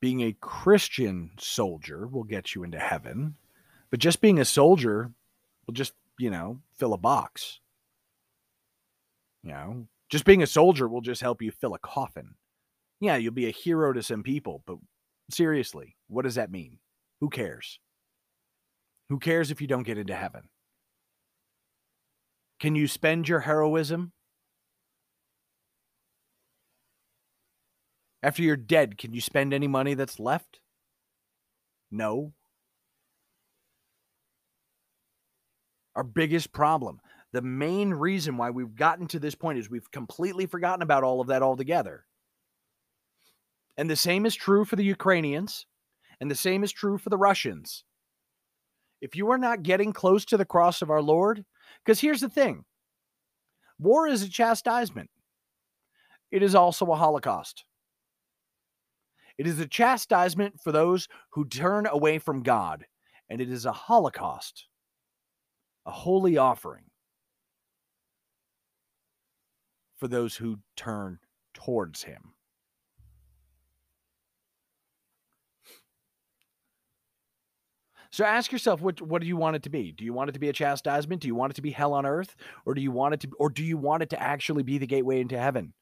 Being 0.00 0.22
a 0.22 0.36
Christian 0.40 1.30
soldier 1.38 2.06
will 2.06 2.24
get 2.24 2.54
you 2.54 2.64
into 2.64 2.78
heaven. 2.78 3.36
But 3.90 4.00
just 4.00 4.20
being 4.20 4.38
a 4.38 4.44
soldier 4.44 5.12
will 5.66 5.74
just, 5.74 5.92
you 6.18 6.30
know, 6.30 6.60
fill 6.74 6.92
a 6.92 6.98
box. 6.98 7.60
You 9.42 9.52
know, 9.52 9.86
just 10.10 10.24
being 10.24 10.42
a 10.42 10.46
soldier 10.46 10.88
will 10.88 11.00
just 11.00 11.22
help 11.22 11.40
you 11.40 11.50
fill 11.50 11.74
a 11.74 11.78
coffin. 11.78 12.34
Yeah, 13.00 13.16
you'll 13.16 13.32
be 13.32 13.46
a 13.46 13.52
hero 13.52 13.92
to 13.92 14.02
some 14.02 14.22
people, 14.22 14.62
but 14.66 14.78
Seriously, 15.30 15.96
what 16.06 16.22
does 16.22 16.36
that 16.36 16.52
mean? 16.52 16.78
Who 17.20 17.28
cares? 17.28 17.80
Who 19.08 19.18
cares 19.18 19.50
if 19.50 19.60
you 19.60 19.66
don't 19.66 19.82
get 19.82 19.98
into 19.98 20.14
heaven? 20.14 20.48
Can 22.60 22.74
you 22.74 22.86
spend 22.86 23.28
your 23.28 23.40
heroism? 23.40 24.12
After 28.26 28.42
you're 28.42 28.56
dead, 28.56 28.98
can 28.98 29.14
you 29.14 29.20
spend 29.20 29.54
any 29.54 29.68
money 29.68 29.94
that's 29.94 30.18
left? 30.18 30.58
No. 31.92 32.32
Our 35.94 36.02
biggest 36.02 36.52
problem, 36.52 36.98
the 37.32 37.40
main 37.40 37.90
reason 37.90 38.36
why 38.36 38.50
we've 38.50 38.74
gotten 38.74 39.06
to 39.06 39.20
this 39.20 39.36
point 39.36 39.60
is 39.60 39.70
we've 39.70 39.92
completely 39.92 40.46
forgotten 40.46 40.82
about 40.82 41.04
all 41.04 41.20
of 41.20 41.28
that 41.28 41.40
altogether. 41.40 42.04
And 43.76 43.88
the 43.88 43.94
same 43.94 44.26
is 44.26 44.34
true 44.34 44.64
for 44.64 44.74
the 44.74 44.82
Ukrainians, 44.82 45.64
and 46.20 46.28
the 46.28 46.34
same 46.34 46.64
is 46.64 46.72
true 46.72 46.98
for 46.98 47.10
the 47.10 47.16
Russians. 47.16 47.84
If 49.00 49.14
you 49.14 49.30
are 49.30 49.38
not 49.38 49.62
getting 49.62 49.92
close 49.92 50.24
to 50.24 50.36
the 50.36 50.44
cross 50.44 50.82
of 50.82 50.90
our 50.90 51.00
Lord, 51.00 51.44
because 51.84 52.00
here's 52.00 52.22
the 52.22 52.28
thing 52.28 52.64
war 53.78 54.08
is 54.08 54.24
a 54.24 54.28
chastisement, 54.28 55.10
it 56.32 56.42
is 56.42 56.56
also 56.56 56.86
a 56.86 56.96
holocaust. 56.96 57.64
It 59.38 59.46
is 59.46 59.60
a 59.60 59.66
chastisement 59.66 60.60
for 60.60 60.72
those 60.72 61.08
who 61.30 61.46
turn 61.46 61.86
away 61.86 62.18
from 62.18 62.42
God, 62.42 62.86
and 63.28 63.40
it 63.40 63.50
is 63.50 63.66
a 63.66 63.72
holocaust, 63.72 64.66
a 65.84 65.90
holy 65.90 66.36
offering 66.36 66.84
for 69.96 70.08
those 70.08 70.36
who 70.36 70.60
turn 70.76 71.18
towards 71.54 72.02
Him. 72.04 72.34
So 78.10 78.24
ask 78.24 78.50
yourself, 78.50 78.80
what 78.80 79.02
what 79.02 79.20
do 79.20 79.28
you 79.28 79.36
want 79.36 79.56
it 79.56 79.62
to 79.64 79.70
be? 79.70 79.92
Do 79.92 80.02
you 80.04 80.14
want 80.14 80.30
it 80.30 80.32
to 80.32 80.38
be 80.38 80.48
a 80.48 80.52
chastisement? 80.52 81.20
Do 81.20 81.28
you 81.28 81.34
want 81.34 81.52
it 81.52 81.56
to 81.56 81.62
be 81.62 81.70
hell 81.70 81.92
on 81.92 82.06
earth, 82.06 82.34
or 82.64 82.72
do 82.72 82.80
you 82.80 82.90
want 82.90 83.14
it 83.14 83.20
to, 83.20 83.28
or 83.38 83.50
do 83.50 83.62
you 83.62 83.76
want 83.76 84.02
it 84.02 84.10
to 84.10 84.22
actually 84.22 84.62
be 84.62 84.78
the 84.78 84.86
gateway 84.86 85.20
into 85.20 85.38
heaven? 85.38 85.74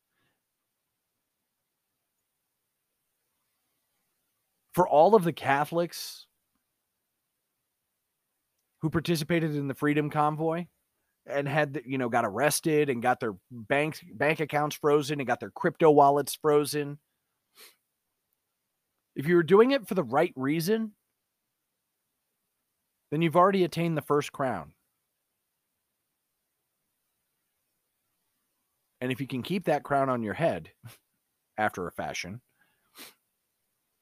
For 4.74 4.88
all 4.88 5.14
of 5.14 5.24
the 5.24 5.32
Catholics 5.32 6.26
who 8.82 8.90
participated 8.90 9.54
in 9.54 9.68
the 9.68 9.74
Freedom 9.74 10.10
Convoy 10.10 10.66
and 11.26 11.48
had 11.48 11.80
you 11.86 11.96
know 11.96 12.08
got 12.08 12.24
arrested 12.24 12.90
and 12.90 13.00
got 13.00 13.20
their 13.20 13.34
bank 13.50 14.04
bank 14.12 14.40
accounts 14.40 14.76
frozen 14.76 15.20
and 15.20 15.26
got 15.26 15.40
their 15.40 15.50
crypto 15.50 15.90
wallets 15.90 16.34
frozen. 16.34 16.98
If 19.16 19.26
you 19.26 19.36
were 19.36 19.42
doing 19.42 19.70
it 19.70 19.86
for 19.86 19.94
the 19.94 20.02
right 20.02 20.32
reason, 20.36 20.92
then 23.10 23.22
you've 23.22 23.36
already 23.36 23.64
attained 23.64 23.96
the 23.96 24.02
first 24.02 24.32
crown. 24.32 24.72
And 29.00 29.12
if 29.12 29.20
you 29.20 29.26
can 29.26 29.42
keep 29.42 29.66
that 29.66 29.82
crown 29.82 30.08
on 30.08 30.22
your 30.22 30.34
head 30.34 30.70
after 31.58 31.86
a 31.86 31.92
fashion, 31.92 32.40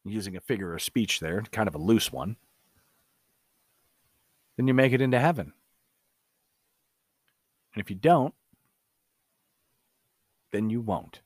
using 0.05 0.37
a 0.37 0.41
figure 0.41 0.75
of 0.75 0.83
speech 0.83 1.21
there, 1.21 1.43
kind 1.53 1.69
of 1.69 1.75
a 1.75 1.79
loose 1.79 2.13
one, 2.13 2.37
then 4.57 4.67
you 4.67 4.75
make 4.75 4.93
it 4.93 5.01
into 5.01 5.19
heaven. 5.19 5.53
And 7.75 7.83
if 7.83 7.91
you 7.91 7.97
don't, 7.97 8.35
then 10.53 10.71
you 10.71 10.81
won't. 10.81 11.23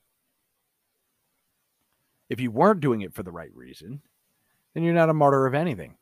If 2.29 2.39
you 2.39 2.51
weren't 2.51 2.79
doing 2.79 3.01
it 3.01 3.13
for 3.13 3.23
the 3.23 3.31
right 3.31 3.53
reason, 3.53 4.01
then 4.73 4.83
you're 4.83 4.93
not 4.93 5.09
a 5.09 5.13
martyr 5.13 5.45
of 5.45 5.53
anything. 5.53 5.95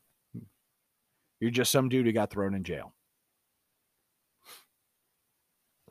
You're 1.40 1.50
just 1.50 1.72
some 1.72 1.88
dude 1.88 2.06
who 2.06 2.12
got 2.12 2.30
thrown 2.30 2.54
in 2.54 2.64
jail. 2.64 2.92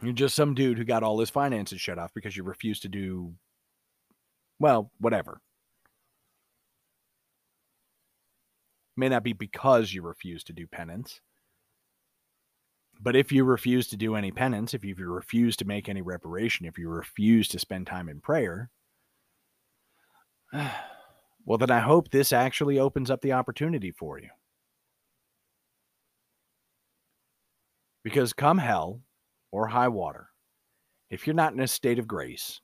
You're 0.02 0.14
just 0.14 0.36
some 0.36 0.56
dude 0.56 0.78
who 0.78 0.84
got 0.84 1.04
all 1.04 1.20
his 1.20 1.30
finances 1.30 1.80
shut 1.80 2.00
off 2.00 2.14
because 2.14 2.36
you 2.36 2.44
refused 2.44 2.82
to 2.82 2.90
do, 2.90 3.34
well, 4.60 4.92
whatever. 5.00 5.40
May 8.98 9.10
not 9.10 9.24
be 9.24 9.34
because 9.34 9.94
you 9.94 10.02
refuse 10.02 10.44
to 10.46 10.54
do 10.54 10.68
penance. 10.68 11.22
But 13.02 13.16
if 13.16 13.32
you 13.32 13.44
refuse 13.44 13.88
to 13.88 13.98
do 13.98 14.16
any 14.16 14.32
penance, 14.32 14.74
if 14.74 14.86
you 14.86 14.96
refuse 14.96 15.58
to 15.58 15.66
make 15.66 15.90
any 15.90 16.02
reparation, 16.02 16.66
if 16.66 16.78
you 16.78 16.90
refuse 16.90 17.48
to 17.50 17.60
spend 17.60 17.88
time 17.88 18.08
in 18.08 18.22
prayer, 18.22 18.70
well, 20.54 21.58
then 21.58 21.72
I 21.72 21.80
hope 21.80 22.10
this 22.10 22.32
actually 22.32 22.80
opens 22.80 23.12
up 23.12 23.22
the 23.22 23.34
opportunity 23.34 23.92
for 23.92 24.20
you. 24.20 24.30
Because 28.04 28.34
come 28.34 28.60
hell 28.60 29.02
or 29.52 29.68
high 29.68 29.88
water, 29.88 30.30
if 31.10 31.26
you're 31.26 31.34
not 31.34 31.54
in 31.54 31.60
a 31.60 31.68
state 31.68 32.00
of 32.00 32.08
grace, 32.08 32.62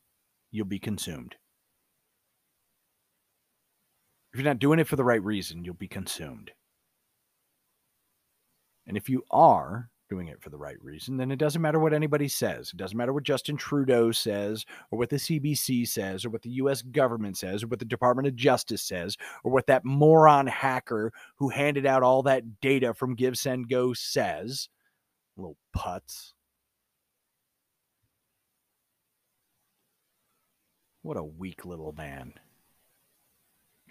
you'll 0.52 0.66
be 0.66 0.80
consumed. 0.80 1.36
If 4.34 4.40
you're 4.40 4.50
not 4.50 4.60
doing 4.60 4.80
it 4.80 4.88
for 4.88 4.96
the 4.96 5.04
right 5.04 5.24
reason, 5.24 5.66
you'll 5.66 5.74
be 5.74 5.88
consumed. 5.88 6.52
And 8.88 8.96
if 8.96 9.10
you 9.10 9.24
are 9.30 9.90
doing 10.10 10.28
it 10.28 10.42
for 10.42 10.50
the 10.50 10.58
right 10.58 10.82
reason, 10.82 11.18
then 11.18 11.32
it 11.32 11.38
doesn't 11.38 11.62
matter 11.62 11.80
what 11.80 11.94
anybody 11.94 12.28
says. 12.28 12.72
It 12.74 12.78
doesn't 12.78 12.98
matter 12.98 13.14
what 13.14 13.24
Justin 13.24 13.56
Trudeau 13.56 14.12
says, 14.12 14.66
or 14.90 15.00
what 15.00 15.10
the 15.10 15.18
CBC 15.18 15.88
says, 15.88 16.26
or 16.26 16.30
what 16.30 16.42
the 16.42 16.50
US 16.52 16.82
government 16.82 17.38
says, 17.38 17.64
or 17.64 17.68
what 17.68 17.80
the 17.80 17.86
Department 17.86 18.28
of 18.28 18.36
Justice 18.36 18.82
says, 18.84 19.16
or 19.44 19.52
what 19.52 19.68
that 19.68 19.86
moron 19.86 20.48
hacker 20.48 21.14
who 21.38 21.50
handed 21.50 21.86
out 21.86 22.04
all 22.04 22.24
that 22.24 22.60
data 22.62 22.94
from 22.94 23.16
GiveSendGo 23.16 23.96
says. 23.96 24.68
Little 25.38 25.58
putz. 25.76 26.34
What 31.04 31.18
a 31.18 31.24
weak 31.24 31.66
little 31.66 31.94
man. 31.94 32.34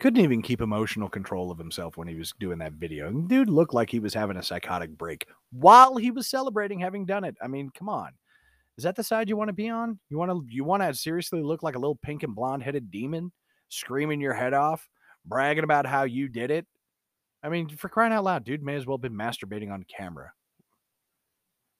Couldn't 0.00 0.24
even 0.24 0.40
keep 0.40 0.62
emotional 0.62 1.10
control 1.10 1.50
of 1.50 1.58
himself 1.58 1.98
when 1.98 2.08
he 2.08 2.14
was 2.14 2.32
doing 2.40 2.58
that 2.60 2.72
video. 2.72 3.10
Dude 3.12 3.50
looked 3.50 3.74
like 3.74 3.90
he 3.90 4.00
was 4.00 4.14
having 4.14 4.38
a 4.38 4.42
psychotic 4.42 4.96
break 4.96 5.26
while 5.52 5.96
he 5.96 6.10
was 6.10 6.26
celebrating 6.26 6.80
having 6.80 7.04
done 7.04 7.22
it. 7.22 7.36
I 7.42 7.48
mean, 7.48 7.70
come 7.78 7.90
on. 7.90 8.12
Is 8.78 8.84
that 8.84 8.96
the 8.96 9.04
side 9.04 9.28
you 9.28 9.36
want 9.36 9.48
to 9.48 9.54
be 9.54 9.68
on? 9.68 10.00
You 10.08 10.16
want 10.16 10.30
to 10.30 10.42
you 10.48 10.64
want 10.64 10.82
to 10.82 10.94
seriously 10.94 11.42
look 11.42 11.62
like 11.62 11.74
a 11.74 11.78
little 11.78 11.98
pink 12.02 12.22
and 12.22 12.34
blonde 12.34 12.62
headed 12.62 12.90
demon 12.90 13.30
screaming 13.68 14.22
your 14.22 14.32
head 14.32 14.54
off, 14.54 14.88
bragging 15.26 15.64
about 15.64 15.84
how 15.84 16.04
you 16.04 16.28
did 16.28 16.50
it? 16.50 16.66
I 17.42 17.50
mean, 17.50 17.68
for 17.68 17.90
crying 17.90 18.14
out 18.14 18.24
loud, 18.24 18.44
dude 18.44 18.62
may 18.62 18.76
as 18.76 18.86
well 18.86 18.96
have 18.96 19.02
been 19.02 19.12
masturbating 19.12 19.70
on 19.70 19.84
camera. 19.84 20.32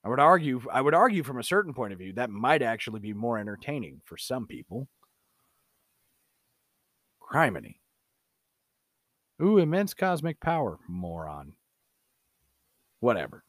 I 0.05 0.11
would 0.11 0.21
argue 0.21 0.61
I 0.71 0.83
would 0.83 0.95
argue 0.95 1.23
from 1.23 1.39
a 1.39 1.43
certain 1.43 1.73
point 1.73 1.95
of 1.95 1.99
view 1.99 2.13
that 2.13 2.29
might 2.29 2.61
actually 2.61 3.01
be 3.01 3.15
more 3.15 3.39
entertaining 3.39 4.03
for 4.05 4.19
some 4.19 4.47
people. 4.47 4.89
Criminy. 7.19 7.80
Ooh, 9.43 9.59
immense 9.59 9.95
cosmic 9.95 10.41
power, 10.41 10.79
moron. 10.87 11.55
Whatever. 13.01 13.45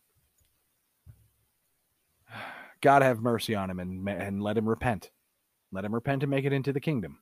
God 2.82 3.02
have 3.02 3.20
mercy 3.20 3.56
on 3.56 3.70
him 3.70 3.80
and, 3.80 4.08
and 4.08 4.42
let 4.42 4.58
him 4.58 4.70
repent. 4.70 5.12
Let 5.72 5.86
him 5.86 5.94
repent 5.94 6.24
and 6.24 6.30
make 6.30 6.46
it 6.46 6.54
into 6.54 6.74
the 6.74 6.80
kingdom. 6.80 7.20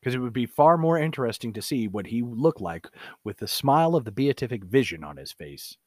Because 0.00 0.14
it 0.14 0.18
would 0.18 0.34
be 0.34 0.46
far 0.46 0.76
more 0.76 0.98
interesting 0.98 1.52
to 1.54 1.62
see 1.62 1.88
what 1.88 2.08
he 2.08 2.22
looked 2.22 2.60
like 2.60 2.86
with 3.24 3.38
the 3.38 3.48
smile 3.48 3.94
of 3.94 4.04
the 4.04 4.12
beatific 4.12 4.64
vision 4.64 5.02
on 5.02 5.16
his 5.16 5.32
face 5.32 5.78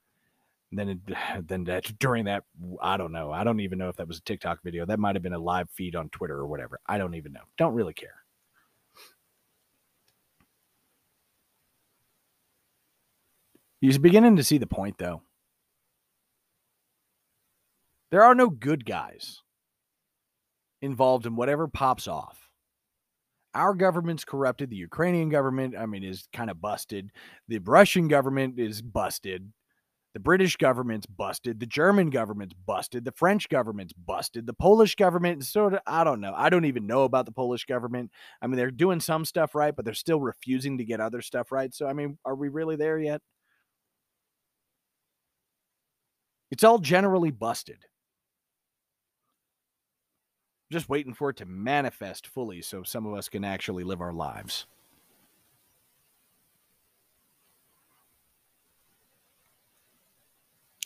than 0.71 1.01
than 1.45 1.65
that 1.65 1.91
during 1.99 2.25
that. 2.25 2.43
I 2.81 2.97
don't 2.97 3.11
know. 3.11 3.31
I 3.31 3.43
don't 3.43 3.59
even 3.59 3.77
know 3.77 3.89
if 3.89 3.95
that 3.97 4.07
was 4.07 4.17
a 4.17 4.23
TikTok 4.23 4.63
video. 4.63 4.85
That 4.85 4.99
might 4.99 5.15
have 5.15 5.23
been 5.23 5.33
a 5.33 5.39
live 5.39 5.69
feed 5.69 5.95
on 5.95 6.09
Twitter 6.09 6.35
or 6.35 6.47
whatever. 6.47 6.79
I 6.87 6.97
don't 6.97 7.15
even 7.15 7.33
know. 7.33 7.43
Don't 7.57 7.75
really 7.75 7.93
care. 7.93 8.23
He's 13.79 13.97
beginning 13.97 14.37
to 14.37 14.43
see 14.43 14.57
the 14.57 14.67
point, 14.67 14.97
though. 14.97 15.21
There 18.09 18.23
are 18.23 18.35
no 18.35 18.49
good 18.49 18.85
guys 18.85 19.41
involved 20.81 21.25
in 21.25 21.35
whatever 21.35 21.67
pops 21.67 22.07
off. 22.07 22.49
Our 23.53 23.73
government's 23.73 24.23
corrupted. 24.23 24.69
The 24.69 24.75
Ukrainian 24.75 25.29
government, 25.29 25.75
I 25.77 25.85
mean, 25.85 26.03
is 26.03 26.27
kind 26.31 26.49
of 26.49 26.61
busted. 26.61 27.11
The 27.47 27.59
Russian 27.59 28.07
government 28.07 28.59
is 28.59 28.81
busted. 28.81 29.51
The 30.13 30.19
British 30.19 30.57
government's 30.57 31.05
busted. 31.05 31.59
The 31.59 31.65
German 31.65 32.09
government's 32.09 32.53
busted. 32.53 33.05
The 33.05 33.11
French 33.11 33.49
government's 33.49 33.93
busted. 33.93 34.47
The 34.47 34.53
Polish 34.53 34.95
government 34.95 35.45
sort 35.45 35.73
of, 35.73 35.79
I 35.85 36.03
don't 36.03 36.21
know. 36.21 36.33
I 36.35 36.49
don't 36.49 36.65
even 36.65 36.87
know 36.87 37.03
about 37.03 37.25
the 37.25 37.31
Polish 37.31 37.65
government. 37.65 38.11
I 38.41 38.47
mean, 38.47 38.57
they're 38.57 38.71
doing 38.71 38.99
some 38.99 39.25
stuff 39.25 39.53
right, 39.53 39.75
but 39.75 39.85
they're 39.85 39.93
still 39.93 40.19
refusing 40.19 40.77
to 40.77 40.85
get 40.85 40.99
other 40.99 41.21
stuff 41.21 41.51
right. 41.51 41.73
So, 41.73 41.87
I 41.87 41.93
mean, 41.93 42.17
are 42.25 42.35
we 42.35 42.49
really 42.49 42.75
there 42.75 42.97
yet? 42.97 43.21
It's 46.51 46.63
all 46.63 46.79
generally 46.79 47.31
busted. 47.31 47.85
Just 50.71 50.89
waiting 50.89 51.13
for 51.13 51.29
it 51.29 51.37
to 51.37 51.45
manifest 51.45 52.27
fully 52.27 52.61
so 52.61 52.83
some 52.83 53.05
of 53.05 53.13
us 53.13 53.29
can 53.29 53.43
actually 53.45 53.83
live 53.83 54.01
our 54.01 54.13
lives. 54.13 54.65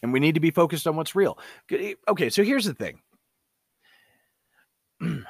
And 0.04 0.12
we 0.12 0.20
need 0.20 0.36
to 0.36 0.42
be 0.42 0.52
focused 0.52 0.88
on 0.88 0.96
what's 0.96 1.16
real. 1.16 1.38
Eh, 1.72 1.94
okay, 2.08 2.30
so 2.30 2.44
here's 2.44 2.66
the 2.66 2.74
thing 2.74 3.00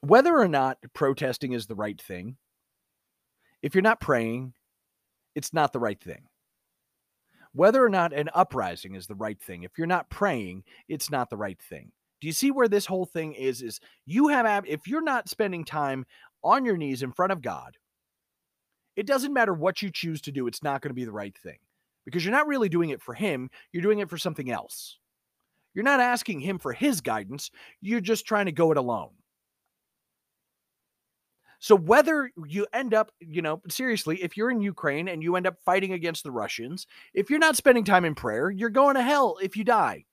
whether 0.00 0.36
or 0.36 0.48
not 0.48 0.78
protesting 0.92 1.52
is 1.52 1.66
the 1.66 1.74
right 1.74 2.00
thing, 2.00 2.36
if 3.62 3.74
you're 3.74 3.82
not 3.82 4.00
praying, 4.00 4.54
it's 5.34 5.52
not 5.52 5.72
the 5.72 5.78
right 5.78 6.00
thing. 6.00 6.22
Whether 7.54 7.84
or 7.84 7.90
not 7.90 8.12
an 8.12 8.30
uprising 8.34 8.94
is 8.94 9.06
the 9.06 9.14
right 9.14 9.40
thing, 9.40 9.62
if 9.62 9.72
you're 9.76 9.86
not 9.86 10.08
praying, 10.08 10.64
it's 10.88 11.10
not 11.10 11.28
the 11.28 11.36
right 11.36 11.60
thing. 11.60 11.92
Do 12.20 12.26
you 12.26 12.32
see 12.32 12.50
where 12.50 12.68
this 12.68 12.86
whole 12.86 13.04
thing 13.04 13.34
is? 13.34 13.62
Is 13.62 13.80
you 14.06 14.28
have, 14.28 14.64
if 14.66 14.86
you're 14.86 15.02
not 15.02 15.28
spending 15.28 15.64
time 15.64 16.06
on 16.42 16.64
your 16.64 16.76
knees 16.76 17.02
in 17.02 17.12
front 17.12 17.32
of 17.32 17.42
God, 17.42 17.76
it 18.96 19.06
doesn't 19.06 19.32
matter 19.32 19.52
what 19.52 19.82
you 19.82 19.90
choose 19.90 20.20
to 20.22 20.32
do, 20.32 20.46
it's 20.46 20.62
not 20.62 20.80
going 20.80 20.90
to 20.90 20.94
be 20.94 21.04
the 21.04 21.12
right 21.12 21.36
thing 21.36 21.58
because 22.04 22.24
you're 22.24 22.32
not 22.32 22.46
really 22.46 22.68
doing 22.68 22.90
it 22.90 23.02
for 23.02 23.14
Him, 23.14 23.50
you're 23.72 23.82
doing 23.82 24.00
it 24.00 24.10
for 24.10 24.18
something 24.18 24.50
else. 24.50 24.98
You're 25.74 25.84
not 25.84 26.00
asking 26.00 26.40
Him 26.40 26.58
for 26.58 26.72
His 26.72 27.00
guidance, 27.00 27.50
you're 27.80 28.00
just 28.00 28.26
trying 28.26 28.46
to 28.46 28.52
go 28.52 28.70
it 28.70 28.78
alone. 28.78 29.10
So 31.62 31.76
whether 31.76 32.28
you 32.44 32.66
end 32.72 32.92
up, 32.92 33.12
you 33.20 33.40
know, 33.40 33.62
seriously, 33.68 34.20
if 34.20 34.36
you're 34.36 34.50
in 34.50 34.60
Ukraine 34.60 35.06
and 35.06 35.22
you 35.22 35.36
end 35.36 35.46
up 35.46 35.58
fighting 35.64 35.92
against 35.92 36.24
the 36.24 36.32
Russians, 36.32 36.88
if 37.14 37.30
you're 37.30 37.38
not 37.38 37.56
spending 37.56 37.84
time 37.84 38.04
in 38.04 38.16
prayer, 38.16 38.50
you're 38.50 38.68
going 38.68 38.96
to 38.96 39.02
hell 39.02 39.36
if 39.40 39.56
you 39.56 39.62
die. 39.62 40.04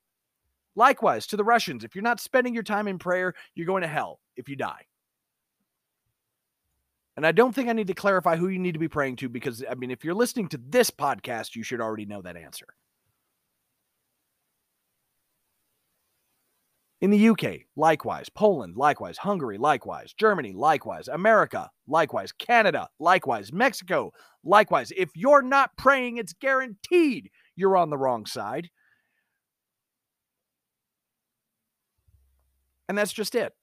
Likewise, 0.76 1.26
to 1.26 1.38
the 1.38 1.44
Russians, 1.44 1.84
if 1.84 1.96
you're 1.96 2.04
not 2.04 2.20
spending 2.20 2.54
your 2.54 2.62
time 2.62 2.88
in 2.88 3.00
prayer, 3.00 3.34
you're 3.56 3.66
going 3.66 3.82
to 3.82 3.88
hell 3.88 4.20
if 4.36 4.48
you 4.48 4.56
die. 4.56 4.86
And 7.18 7.26
I 7.26 7.32
don't 7.32 7.54
think 7.54 7.68
I 7.68 7.74
need 7.74 7.88
to 7.88 7.96
clarify 7.96 8.36
who 8.36 8.50
you 8.50 8.60
need 8.60 8.74
to 8.74 8.80
be 8.80 8.88
praying 8.88 9.16
to 9.16 9.28
because, 9.28 9.64
I 9.68 9.74
mean, 9.74 9.90
if 9.90 10.06
you're 10.06 10.14
listening 10.14 10.50
to 10.50 10.62
this 10.70 10.92
podcast, 10.92 11.56
you 11.56 11.64
should 11.64 11.82
already 11.82 12.06
know 12.06 12.22
that 12.22 12.38
answer. 12.38 12.68
In 17.02 17.12
the 17.12 17.30
UK, 17.30 17.62
likewise. 17.78 18.28
Poland, 18.28 18.76
likewise. 18.76 19.20
Hungary, 19.20 19.58
likewise. 19.58 20.14
Germany, 20.14 20.52
likewise. 20.52 21.08
America, 21.08 21.72
likewise. 21.88 22.34
Canada, 22.34 22.90
likewise. 23.00 23.54
Mexico, 23.54 24.12
likewise. 24.44 24.92
If 24.98 25.10
you're 25.16 25.42
not 25.42 25.78
praying, 25.78 26.18
it's 26.18 26.34
guaranteed 26.34 27.30
you're 27.56 27.78
on 27.78 27.90
the 27.90 27.98
wrong 27.98 28.26
side. 28.26 28.70
And 32.90 32.98
that's 32.98 33.14
just 33.14 33.36
it. 33.36 33.54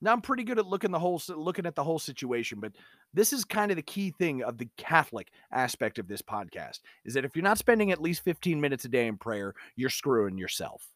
Now 0.00 0.12
I'm 0.12 0.20
pretty 0.20 0.44
good 0.44 0.58
at 0.58 0.66
looking 0.66 0.92
the 0.92 0.98
whole 0.98 1.20
looking 1.28 1.66
at 1.66 1.74
the 1.74 1.82
whole 1.82 1.98
situation, 1.98 2.60
but 2.60 2.72
this 3.12 3.32
is 3.32 3.44
kind 3.44 3.70
of 3.72 3.76
the 3.76 3.82
key 3.82 4.12
thing 4.18 4.42
of 4.42 4.56
the 4.56 4.68
Catholic 4.76 5.28
aspect 5.52 5.98
of 5.98 6.06
this 6.06 6.22
podcast 6.22 6.80
is 7.04 7.14
that 7.14 7.24
if 7.24 7.34
you're 7.34 7.42
not 7.42 7.58
spending 7.58 7.90
at 7.90 8.00
least 8.00 8.22
15 8.24 8.60
minutes 8.60 8.84
a 8.84 8.88
day 8.88 9.06
in 9.08 9.16
prayer, 9.16 9.54
you're 9.74 9.90
screwing 9.90 10.38
yourself. 10.38 10.86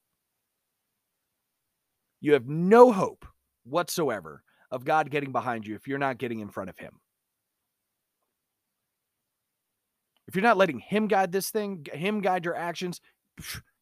You 2.21 2.35
have 2.35 2.47
no 2.47 2.93
hope 2.93 3.27
whatsoever 3.65 4.45
of 4.71 4.85
God 4.85 5.11
getting 5.11 5.33
behind 5.33 5.67
you 5.67 5.75
if 5.75 5.89
you're 5.89 5.99
not 5.99 6.19
getting 6.19 6.41
in 6.41 6.51
front 6.51 6.71
of 6.71 6.79
him. 6.79 7.01
If 10.29 10.37
you're 10.37 10.43
not 10.43 10.57
letting 10.57 10.79
him 10.79 11.09
guide 11.09 11.33
this 11.33 11.51
thing, 11.51 11.87
him 11.93 12.21
guide 12.21 12.45
your 12.45 12.57
actions, 12.57 13.01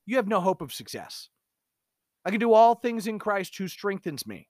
you 0.06 0.16
have 0.16 0.26
no 0.26 0.40
hope 0.40 0.62
of 0.62 0.72
success. 0.72 1.28
I 2.24 2.30
can 2.30 2.40
do 2.40 2.52
all 2.52 2.74
things 2.74 3.06
in 3.06 3.18
Christ 3.18 3.56
who 3.56 3.68
strengthens 3.68 4.26
me. 4.26 4.48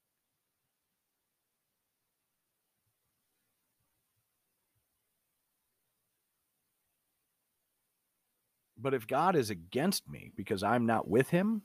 But 8.81 8.95
if 8.95 9.07
God 9.07 9.37
is 9.37 9.51
against 9.51 10.09
me 10.09 10.33
because 10.37 10.62
I'm 10.62 10.87
not 10.87 11.09
with 11.09 11.31
him, 11.31 11.62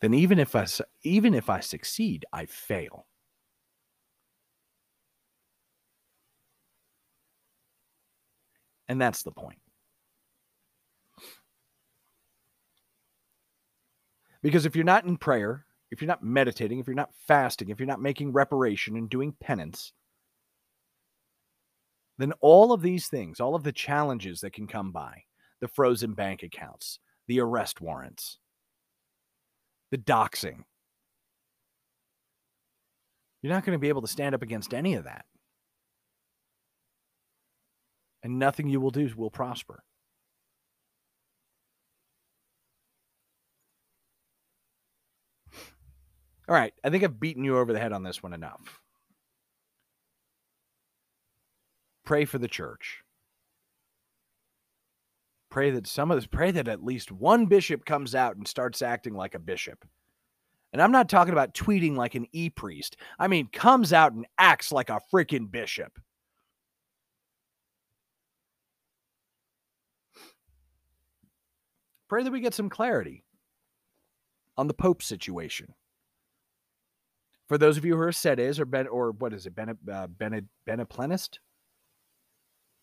then 0.00 0.14
even 0.14 0.38
if 0.38 0.54
I 0.54 0.66
even 1.02 1.34
if 1.34 1.50
I 1.50 1.60
succeed, 1.60 2.24
I 2.32 2.46
fail. 2.46 3.06
And 8.88 9.00
that's 9.00 9.22
the 9.22 9.32
point. 9.32 9.58
Because 14.40 14.64
if 14.64 14.74
you're 14.74 14.84
not 14.84 15.04
in 15.04 15.16
prayer, 15.18 15.66
if 15.90 16.00
you're 16.00 16.08
not 16.08 16.22
meditating, 16.22 16.78
if 16.78 16.86
you're 16.86 16.94
not 16.94 17.12
fasting, 17.26 17.68
if 17.68 17.80
you're 17.80 17.86
not 17.86 18.00
making 18.00 18.32
reparation 18.32 18.96
and 18.96 19.10
doing 19.10 19.34
penance, 19.40 19.92
then 22.18 22.32
all 22.40 22.72
of 22.72 22.82
these 22.82 23.06
things, 23.08 23.40
all 23.40 23.54
of 23.54 23.62
the 23.62 23.72
challenges 23.72 24.40
that 24.40 24.52
can 24.52 24.66
come 24.66 24.90
by, 24.90 25.22
the 25.60 25.68
frozen 25.68 26.14
bank 26.14 26.42
accounts, 26.42 26.98
the 27.26 27.40
arrest 27.40 27.80
warrants, 27.80 28.38
the 29.90 29.98
doxing, 29.98 30.64
you're 33.40 33.52
not 33.52 33.64
going 33.64 33.76
to 33.76 33.80
be 33.80 33.88
able 33.88 34.02
to 34.02 34.08
stand 34.08 34.34
up 34.34 34.42
against 34.42 34.74
any 34.74 34.94
of 34.94 35.04
that. 35.04 35.24
And 38.22 38.38
nothing 38.38 38.68
you 38.68 38.80
will 38.80 38.90
do 38.90 39.08
will 39.16 39.30
prosper. 39.30 39.84
All 46.48 46.54
right, 46.54 46.72
I 46.82 46.90
think 46.90 47.04
I've 47.04 47.20
beaten 47.20 47.44
you 47.44 47.58
over 47.58 47.72
the 47.72 47.78
head 47.78 47.92
on 47.92 48.02
this 48.02 48.22
one 48.22 48.32
enough. 48.32 48.80
Pray 52.08 52.24
for 52.24 52.38
the 52.38 52.48
church. 52.48 53.02
Pray 55.50 55.70
that 55.72 55.86
some 55.86 56.10
of 56.10 56.16
this, 56.16 56.26
pray 56.26 56.50
that 56.50 56.66
at 56.66 56.82
least 56.82 57.12
one 57.12 57.44
bishop 57.44 57.84
comes 57.84 58.14
out 58.14 58.34
and 58.34 58.48
starts 58.48 58.80
acting 58.80 59.12
like 59.12 59.34
a 59.34 59.38
bishop. 59.38 59.84
And 60.72 60.80
I'm 60.80 60.90
not 60.90 61.10
talking 61.10 61.34
about 61.34 61.52
tweeting 61.52 61.96
like 61.96 62.14
an 62.14 62.24
e 62.32 62.48
priest. 62.48 62.96
I 63.18 63.28
mean, 63.28 63.50
comes 63.52 63.92
out 63.92 64.14
and 64.14 64.26
acts 64.38 64.72
like 64.72 64.88
a 64.88 65.02
freaking 65.12 65.50
bishop. 65.50 65.98
Pray 72.08 72.22
that 72.22 72.32
we 72.32 72.40
get 72.40 72.54
some 72.54 72.70
clarity 72.70 73.22
on 74.56 74.66
the 74.66 74.72
Pope 74.72 75.02
situation. 75.02 75.74
For 77.48 77.58
those 77.58 77.76
of 77.76 77.84
you 77.84 77.96
who 77.96 78.00
are 78.00 78.12
sedes 78.12 78.58
or 78.58 78.64
ben 78.64 78.86
or 78.86 79.10
what 79.10 79.34
is 79.34 79.44
it, 79.44 79.54
ben, 79.54 79.76
uh, 79.92 80.06
ben, 80.06 80.48
beneplenist, 80.66 81.38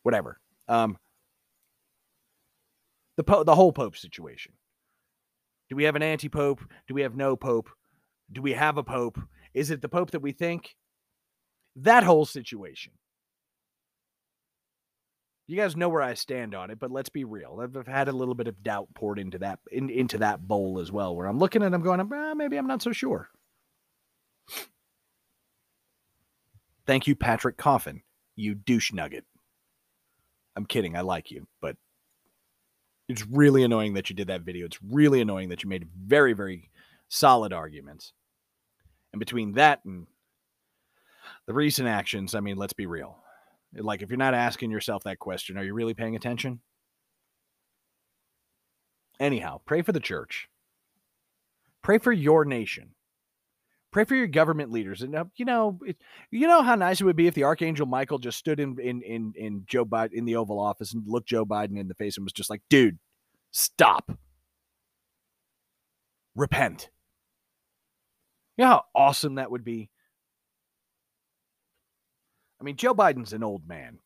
whatever. 0.06 0.39
Um, 0.68 0.97
the 3.18 3.24
po- 3.24 3.43
the 3.43 3.56
whole 3.56 3.74
pope 3.74 3.97
situation. 3.97 4.53
Do 5.68 5.76
we 5.76 5.86
have 5.86 5.95
an 5.95 6.03
anti-pope? 6.03 6.62
Do 6.88 6.93
we 6.93 7.01
have 7.01 7.16
no 7.16 7.36
pope? 7.36 7.70
Do 8.32 8.43
we 8.43 8.53
have 8.53 8.78
a 8.78 8.84
pope? 8.84 9.20
Is 9.56 9.72
it 9.72 9.82
the 9.82 9.89
pope 9.89 10.12
that 10.12 10.22
we 10.22 10.32
think? 10.32 10.76
That 11.76 12.03
whole 12.03 12.26
situation. 12.26 12.93
You 15.47 15.58
guys 15.58 15.76
know 15.76 15.89
where 15.89 16.03
I 16.03 16.14
stand 16.14 16.53
on 16.53 16.70
it, 16.70 16.80
but 16.80 16.91
let's 16.91 17.10
be 17.10 17.24
real. 17.24 17.60
I've, 17.62 17.76
I've 17.76 17.88
had 17.88 18.08
a 18.08 18.12
little 18.12 18.36
bit 18.36 18.47
of 18.47 18.62
doubt 18.62 18.89
poured 18.93 19.18
into 19.18 19.39
that 19.39 19.60
in, 19.72 19.89
into 19.89 20.20
that 20.20 20.47
bowl 20.47 20.80
as 20.80 20.91
well, 20.91 21.16
where 21.16 21.26
I'm 21.26 21.39
looking 21.39 21.64
at, 21.64 21.74
I'm 21.74 21.82
going, 21.82 21.99
ah, 21.99 22.34
maybe 22.36 22.58
I'm 22.58 22.68
not 22.68 22.84
so 22.84 22.91
sure. 22.91 23.30
Thank 26.86 27.08
you, 27.08 27.16
Patrick 27.16 27.58
Coffin, 27.58 28.03
you 28.36 28.53
douche 28.53 28.93
nugget. 28.93 29.26
I'm 30.56 30.66
kidding. 30.66 30.95
I 30.95 31.01
like 31.01 31.32
you, 31.32 31.47
but 31.62 31.76
it's 33.08 33.26
really 33.28 33.64
annoying 33.64 33.93
that 33.93 34.10
you 34.10 34.16
did 34.16 34.28
that 34.28 34.41
video. 34.41 34.66
It's 34.66 34.80
really 34.82 35.22
annoying 35.22 35.49
that 35.49 35.64
you 35.64 35.70
made 35.70 35.88
very, 36.06 36.34
very 36.34 36.70
solid 37.08 37.53
arguments. 37.53 38.14
And 39.14 39.20
between 39.20 39.53
that 39.53 39.82
and 39.86 40.08
the 41.45 41.53
recent 41.53 41.88
actions, 41.88 42.36
I 42.36 42.39
mean, 42.39 42.58
let's 42.58 42.74
be 42.74 42.86
real. 42.86 43.18
Like, 43.74 44.01
if 44.01 44.10
you're 44.10 44.18
not 44.18 44.34
asking 44.34 44.72
yourself 44.72 45.03
that 45.03 45.20
question, 45.20 45.58
are 45.58 45.64
you 45.64 45.74
really 45.74 45.93
paying 45.93 46.16
attention? 46.16 46.62
Anyhow, 49.20 49.62
pray 49.66 49.82
for 49.82 49.91
the 49.91 49.99
church. 49.99 50.49
Pray 51.82 51.97
for 51.97 52.12
your 52.12 52.45
nation. 52.45 52.95
Pray 53.96 54.04
for 54.04 54.16
your 54.16 54.28
government 54.28 54.74
leaders. 54.74 55.02
And 55.04 55.16
uh, 55.16 55.24
you 55.38 55.46
know, 55.46 55.80
it, 55.86 55.96
you 56.30 56.48
know 56.50 56.62
how 56.62 56.76
nice 56.76 57.00
it 57.00 57.06
would 57.06 57.16
be 57.16 57.28
if 57.28 57.34
the 57.34 57.46
Archangel 57.46 57.86
Michael 57.86 58.18
just 58.18 58.38
stood 58.38 58.60
in 58.60 58.78
in 58.78 59.02
in 59.02 59.32
in 59.38 59.64
Joe 59.68 59.86
Biden 59.86 60.12
in 60.12 60.26
the 60.26 60.36
Oval 60.36 60.60
Office 60.60 60.93
and 60.93 61.04
looked 61.08 61.30
Joe 61.30 61.46
Biden 61.46 61.80
in 61.80 61.88
the 61.88 61.93
face 61.93 62.18
and 62.18 62.26
was 62.26 62.34
just 62.34 62.50
like, 62.50 62.62
"Dude, 62.70 63.00
stop. 63.52 64.12
Repent." 66.36 66.89
You 68.58 68.66
know 68.66 68.70
how 68.70 68.84
awesome 68.93 69.36
that 69.36 69.50
would 69.50 69.64
be? 69.64 69.89
I 72.60 72.66
mean, 72.66 72.76
Joe 72.76 72.93
Biden's 72.93 73.32
an 73.32 73.46
old 73.46 73.66
man, 73.66 74.00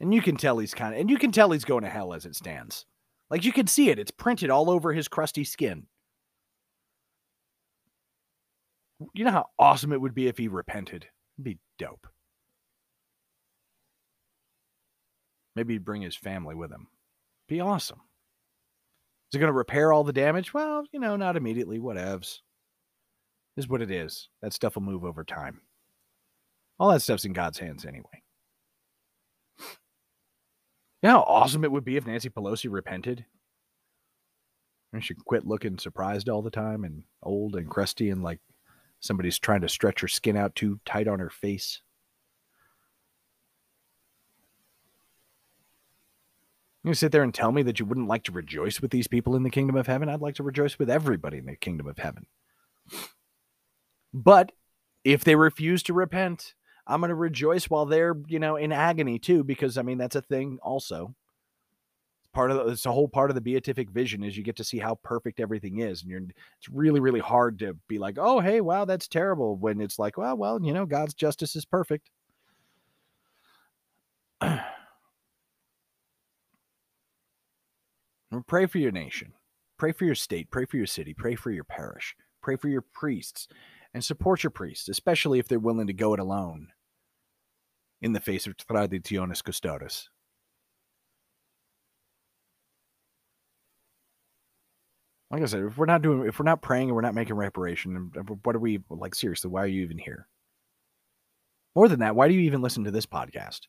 and 0.00 0.12
you 0.12 0.20
can 0.20 0.36
tell 0.36 0.58
he's 0.58 0.74
kind 0.74 0.94
of, 0.94 1.00
and 1.00 1.08
you 1.08 1.16
can 1.16 1.32
tell 1.32 1.50
he's 1.52 1.64
going 1.64 1.84
to 1.84 1.88
hell 1.88 2.12
as 2.12 2.26
it 2.26 2.36
stands. 2.36 2.84
Like 3.30 3.46
you 3.46 3.52
can 3.52 3.66
see 3.66 3.88
it; 3.88 3.98
it's 3.98 4.10
printed 4.10 4.50
all 4.50 4.68
over 4.68 4.92
his 4.92 5.08
crusty 5.08 5.44
skin. 5.44 5.86
You 9.14 9.24
know 9.24 9.30
how 9.30 9.46
awesome 9.58 9.92
it 9.92 10.00
would 10.00 10.14
be 10.14 10.28
if 10.28 10.36
he 10.38 10.48
repented. 10.48 11.06
It'd 11.36 11.44
be 11.44 11.58
dope. 11.78 12.06
Maybe 15.56 15.74
he'd 15.74 15.84
bring 15.84 16.02
his 16.02 16.16
family 16.16 16.54
with 16.54 16.70
him. 16.70 16.86
Be 17.48 17.60
awesome. 17.60 18.00
Is 19.30 19.36
it 19.36 19.40
going 19.40 19.52
to 19.52 19.56
repair 19.56 19.92
all 19.92 20.04
the 20.04 20.12
damage? 20.12 20.52
Well, 20.52 20.84
you 20.92 21.00
know, 21.00 21.16
not 21.16 21.36
immediately. 21.36 21.78
Whatevs. 21.78 22.40
Is 23.56 23.68
what 23.68 23.82
it 23.82 23.90
is. 23.90 24.28
That 24.42 24.52
stuff 24.52 24.76
will 24.76 24.82
move 24.82 25.04
over 25.04 25.24
time. 25.24 25.60
All 26.78 26.90
that 26.90 27.02
stuff's 27.02 27.24
in 27.24 27.32
God's 27.32 27.58
hands 27.58 27.84
anyway. 27.84 28.22
You 31.02 31.08
know 31.08 31.10
how 31.10 31.22
awesome 31.22 31.64
it 31.64 31.72
would 31.72 31.84
be 31.84 31.96
if 31.96 32.06
Nancy 32.06 32.28
Pelosi 32.28 32.70
repented? 32.70 33.24
And 34.92 35.04
she 35.04 35.14
quit 35.14 35.46
looking 35.46 35.78
surprised 35.78 36.28
all 36.28 36.42
the 36.42 36.50
time 36.50 36.84
and 36.84 37.04
old 37.22 37.56
and 37.56 37.68
crusty 37.68 38.10
and 38.10 38.22
like 38.22 38.40
somebody's 39.00 39.38
trying 39.38 39.62
to 39.62 39.68
stretch 39.68 40.00
her 40.00 40.08
skin 40.08 40.36
out 40.36 40.54
too 40.54 40.80
tight 40.84 41.08
on 41.08 41.18
her 41.18 41.30
face. 41.30 41.82
You 46.82 46.94
sit 46.94 47.12
there 47.12 47.22
and 47.22 47.34
tell 47.34 47.52
me 47.52 47.62
that 47.64 47.78
you 47.78 47.84
wouldn't 47.84 48.08
like 48.08 48.22
to 48.24 48.32
rejoice 48.32 48.80
with 48.80 48.90
these 48.90 49.06
people 49.06 49.36
in 49.36 49.42
the 49.42 49.50
kingdom 49.50 49.76
of 49.76 49.86
heaven? 49.86 50.08
I'd 50.08 50.22
like 50.22 50.36
to 50.36 50.42
rejoice 50.42 50.78
with 50.78 50.88
everybody 50.88 51.38
in 51.38 51.46
the 51.46 51.56
kingdom 51.56 51.86
of 51.86 51.98
heaven. 51.98 52.26
But 54.14 54.52
if 55.04 55.22
they 55.22 55.34
refuse 55.34 55.82
to 55.84 55.92
repent, 55.92 56.54
I'm 56.86 57.00
going 57.00 57.10
to 57.10 57.14
rejoice 57.14 57.68
while 57.68 57.84
they're, 57.86 58.16
you 58.26 58.38
know, 58.38 58.56
in 58.56 58.72
agony 58.72 59.18
too, 59.18 59.44
because 59.44 59.76
I 59.76 59.82
mean, 59.82 59.98
that's 59.98 60.16
a 60.16 60.22
thing 60.22 60.58
also. 60.62 61.14
Part 62.32 62.50
of 62.52 62.58
the, 62.58 62.66
it's 62.72 62.86
a 62.86 62.92
whole 62.92 63.08
part 63.08 63.30
of 63.30 63.34
the 63.34 63.40
beatific 63.40 63.90
vision 63.90 64.22
is 64.22 64.36
you 64.36 64.44
get 64.44 64.56
to 64.56 64.64
see 64.64 64.78
how 64.78 64.94
perfect 64.96 65.40
everything 65.40 65.80
is. 65.80 66.02
And 66.02 66.10
you're, 66.10 66.20
it's 66.20 66.68
really, 66.70 67.00
really 67.00 67.20
hard 67.20 67.58
to 67.60 67.76
be 67.88 67.98
like, 67.98 68.18
oh, 68.18 68.38
hey, 68.38 68.60
wow, 68.60 68.84
that's 68.84 69.08
terrible. 69.08 69.56
When 69.56 69.80
it's 69.80 69.98
like, 69.98 70.16
well, 70.16 70.36
well, 70.36 70.62
you 70.62 70.72
know, 70.72 70.86
God's 70.86 71.14
justice 71.14 71.56
is 71.56 71.64
perfect. 71.64 72.10
pray 78.46 78.66
for 78.66 78.78
your 78.78 78.92
nation. 78.92 79.32
Pray 79.76 79.92
for 79.92 80.04
your 80.04 80.14
state. 80.14 80.50
Pray 80.50 80.66
for 80.66 80.76
your 80.76 80.86
city. 80.86 81.14
Pray 81.14 81.34
for 81.34 81.50
your 81.50 81.64
parish. 81.64 82.14
Pray 82.42 82.56
for 82.56 82.68
your 82.68 82.82
priests 82.82 83.48
and 83.92 84.04
support 84.04 84.44
your 84.44 84.50
priests, 84.50 84.88
especially 84.88 85.38
if 85.38 85.48
they're 85.48 85.58
willing 85.58 85.88
to 85.88 85.92
go 85.92 86.14
it 86.14 86.20
alone 86.20 86.68
in 88.00 88.12
the 88.12 88.20
face 88.20 88.46
of 88.46 88.56
traditionis 88.56 89.42
custodes. 89.42 90.10
Like 95.30 95.42
I 95.42 95.46
said, 95.46 95.62
if 95.62 95.78
we're 95.78 95.86
not 95.86 96.02
doing, 96.02 96.26
if 96.26 96.38
we're 96.38 96.44
not 96.44 96.62
praying 96.62 96.88
and 96.88 96.96
we're 96.96 97.02
not 97.02 97.14
making 97.14 97.36
reparation, 97.36 98.10
what 98.42 98.56
are 98.56 98.60
we 98.60 98.80
like? 98.90 99.14
Seriously, 99.14 99.50
why 99.50 99.62
are 99.62 99.68
you 99.68 99.82
even 99.82 99.98
here? 99.98 100.26
More 101.76 101.88
than 101.88 102.00
that, 102.00 102.16
why 102.16 102.26
do 102.26 102.34
you 102.34 102.40
even 102.40 102.62
listen 102.62 102.82
to 102.84 102.90
this 102.90 103.06
podcast? 103.06 103.60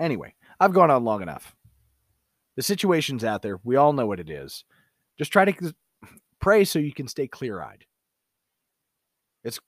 Anyway, 0.00 0.34
I've 0.58 0.72
gone 0.72 0.90
on 0.90 1.04
long 1.04 1.22
enough. 1.22 1.54
The 2.56 2.62
situation's 2.62 3.22
out 3.22 3.42
there. 3.42 3.60
We 3.62 3.76
all 3.76 3.92
know 3.92 4.06
what 4.06 4.18
it 4.18 4.28
is. 4.28 4.64
Just 5.18 5.30
try 5.32 5.44
to 5.44 5.74
pray 6.40 6.64
so 6.64 6.78
you 6.80 6.92
can 6.92 7.06
stay 7.06 7.28
clear 7.28 7.62
eyed. 7.62 7.84
It's 9.44 9.60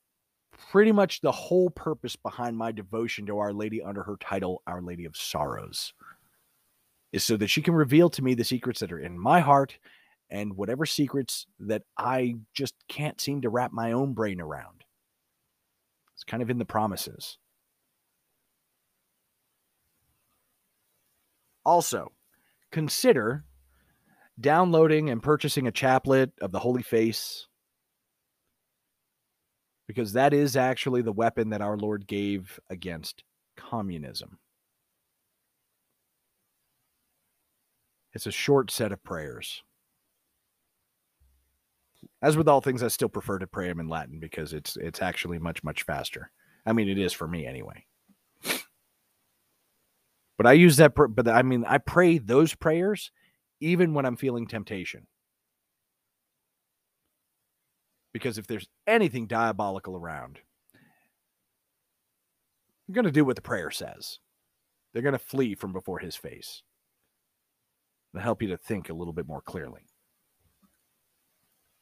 pretty 0.70 0.90
much 0.90 1.20
the 1.20 1.30
whole 1.30 1.70
purpose 1.70 2.16
behind 2.16 2.56
my 2.56 2.72
devotion 2.72 3.24
to 3.26 3.38
Our 3.38 3.52
Lady 3.52 3.80
under 3.82 4.02
her 4.02 4.16
title, 4.16 4.62
Our 4.66 4.82
Lady 4.82 5.04
of 5.04 5.16
Sorrows, 5.16 5.92
is 7.12 7.22
so 7.22 7.36
that 7.36 7.48
she 7.48 7.62
can 7.62 7.74
reveal 7.74 8.08
to 8.10 8.22
me 8.22 8.34
the 8.34 8.44
secrets 8.44 8.80
that 8.80 8.92
are 8.92 8.98
in 8.98 9.18
my 9.18 9.40
heart 9.40 9.78
and 10.30 10.56
whatever 10.56 10.86
secrets 10.86 11.46
that 11.60 11.82
I 11.98 12.36
just 12.54 12.74
can't 12.88 13.20
seem 13.20 13.42
to 13.42 13.50
wrap 13.50 13.72
my 13.72 13.92
own 13.92 14.14
brain 14.14 14.40
around. 14.40 14.84
It's 16.14 16.24
kind 16.24 16.42
of 16.42 16.50
in 16.50 16.58
the 16.58 16.64
promises. 16.64 17.38
Also, 21.64 22.12
consider 22.70 23.44
downloading 24.40 25.10
and 25.10 25.22
purchasing 25.22 25.66
a 25.66 25.72
chaplet 25.72 26.32
of 26.40 26.50
the 26.50 26.58
Holy 26.58 26.82
Face 26.82 27.46
because 29.86 30.14
that 30.14 30.32
is 30.32 30.56
actually 30.56 31.02
the 31.02 31.12
weapon 31.12 31.50
that 31.50 31.60
our 31.60 31.76
Lord 31.76 32.06
gave 32.06 32.58
against 32.70 33.24
communism. 33.56 34.38
It's 38.14 38.26
a 38.26 38.32
short 38.32 38.70
set 38.70 38.92
of 38.92 39.02
prayers. 39.02 39.62
As 42.20 42.36
with 42.36 42.48
all 42.48 42.60
things, 42.60 42.82
I 42.82 42.88
still 42.88 43.08
prefer 43.08 43.38
to 43.38 43.46
pray 43.46 43.68
them 43.68 43.80
in 43.80 43.88
Latin 43.88 44.18
because 44.18 44.52
it's 44.52 44.76
it's 44.76 45.02
actually 45.02 45.38
much 45.38 45.62
much 45.64 45.82
faster. 45.84 46.30
I 46.66 46.72
mean, 46.72 46.88
it 46.88 46.98
is 46.98 47.12
for 47.12 47.26
me 47.26 47.46
anyway. 47.46 47.86
But 50.36 50.46
I 50.46 50.52
use 50.54 50.76
that. 50.78 50.94
But 50.94 51.28
I 51.28 51.42
mean, 51.42 51.64
I 51.66 51.78
pray 51.78 52.18
those 52.18 52.54
prayers 52.54 53.12
even 53.60 53.94
when 53.94 54.04
I'm 54.04 54.16
feeling 54.16 54.46
temptation. 54.46 55.06
Because 58.12 58.38
if 58.38 58.46
there's 58.46 58.68
anything 58.86 59.26
diabolical 59.26 59.96
around, 59.96 60.38
you're 62.86 62.94
going 62.94 63.04
to 63.04 63.12
do 63.12 63.24
what 63.24 63.36
the 63.36 63.42
prayer 63.42 63.70
says. 63.70 64.18
They're 64.92 65.02
going 65.02 65.12
to 65.12 65.18
flee 65.18 65.54
from 65.54 65.72
before 65.72 65.98
his 66.00 66.16
face. 66.16 66.62
To 68.14 68.20
help 68.20 68.42
you 68.42 68.48
to 68.48 68.56
think 68.56 68.90
a 68.90 68.94
little 68.94 69.12
bit 69.12 69.26
more 69.26 69.40
clearly. 69.40 69.86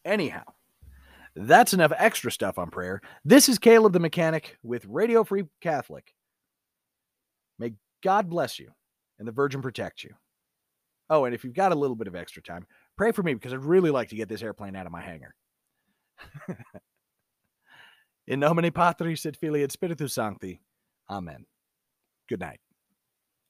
Anyhow, 0.04 0.44
that's 1.34 1.74
enough 1.74 1.92
extra 1.96 2.30
stuff 2.30 2.58
on 2.58 2.70
prayer. 2.70 3.00
This 3.24 3.48
is 3.48 3.58
Caleb 3.58 3.92
the 3.92 4.00
Mechanic 4.00 4.56
with 4.62 4.84
Radio 4.86 5.24
Free 5.24 5.44
Catholic. 5.60 6.14
May 7.58 7.74
God 8.02 8.30
bless 8.30 8.58
you 8.58 8.70
and 9.18 9.28
the 9.28 9.32
Virgin 9.32 9.60
protect 9.60 10.04
you. 10.04 10.14
Oh, 11.10 11.24
and 11.24 11.34
if 11.34 11.44
you've 11.44 11.54
got 11.54 11.72
a 11.72 11.76
little 11.76 11.96
bit 11.96 12.06
of 12.06 12.14
extra 12.14 12.42
time, 12.42 12.66
pray 12.96 13.12
for 13.12 13.22
me 13.22 13.34
because 13.34 13.52
I'd 13.52 13.64
really 13.64 13.90
like 13.90 14.08
to 14.10 14.16
get 14.16 14.28
this 14.28 14.42
airplane 14.42 14.76
out 14.76 14.86
of 14.86 14.92
my 14.92 15.02
hangar. 15.02 15.34
In 18.26 18.38
nomine 18.40 18.70
Patris 18.70 19.26
et 19.26 19.36
Filii 19.36 19.64
et 19.64 19.72
Spiritus 19.72 20.14
Sancti. 20.14 20.60
Amen. 21.10 21.46
Good 22.28 22.40
night. 22.40 22.60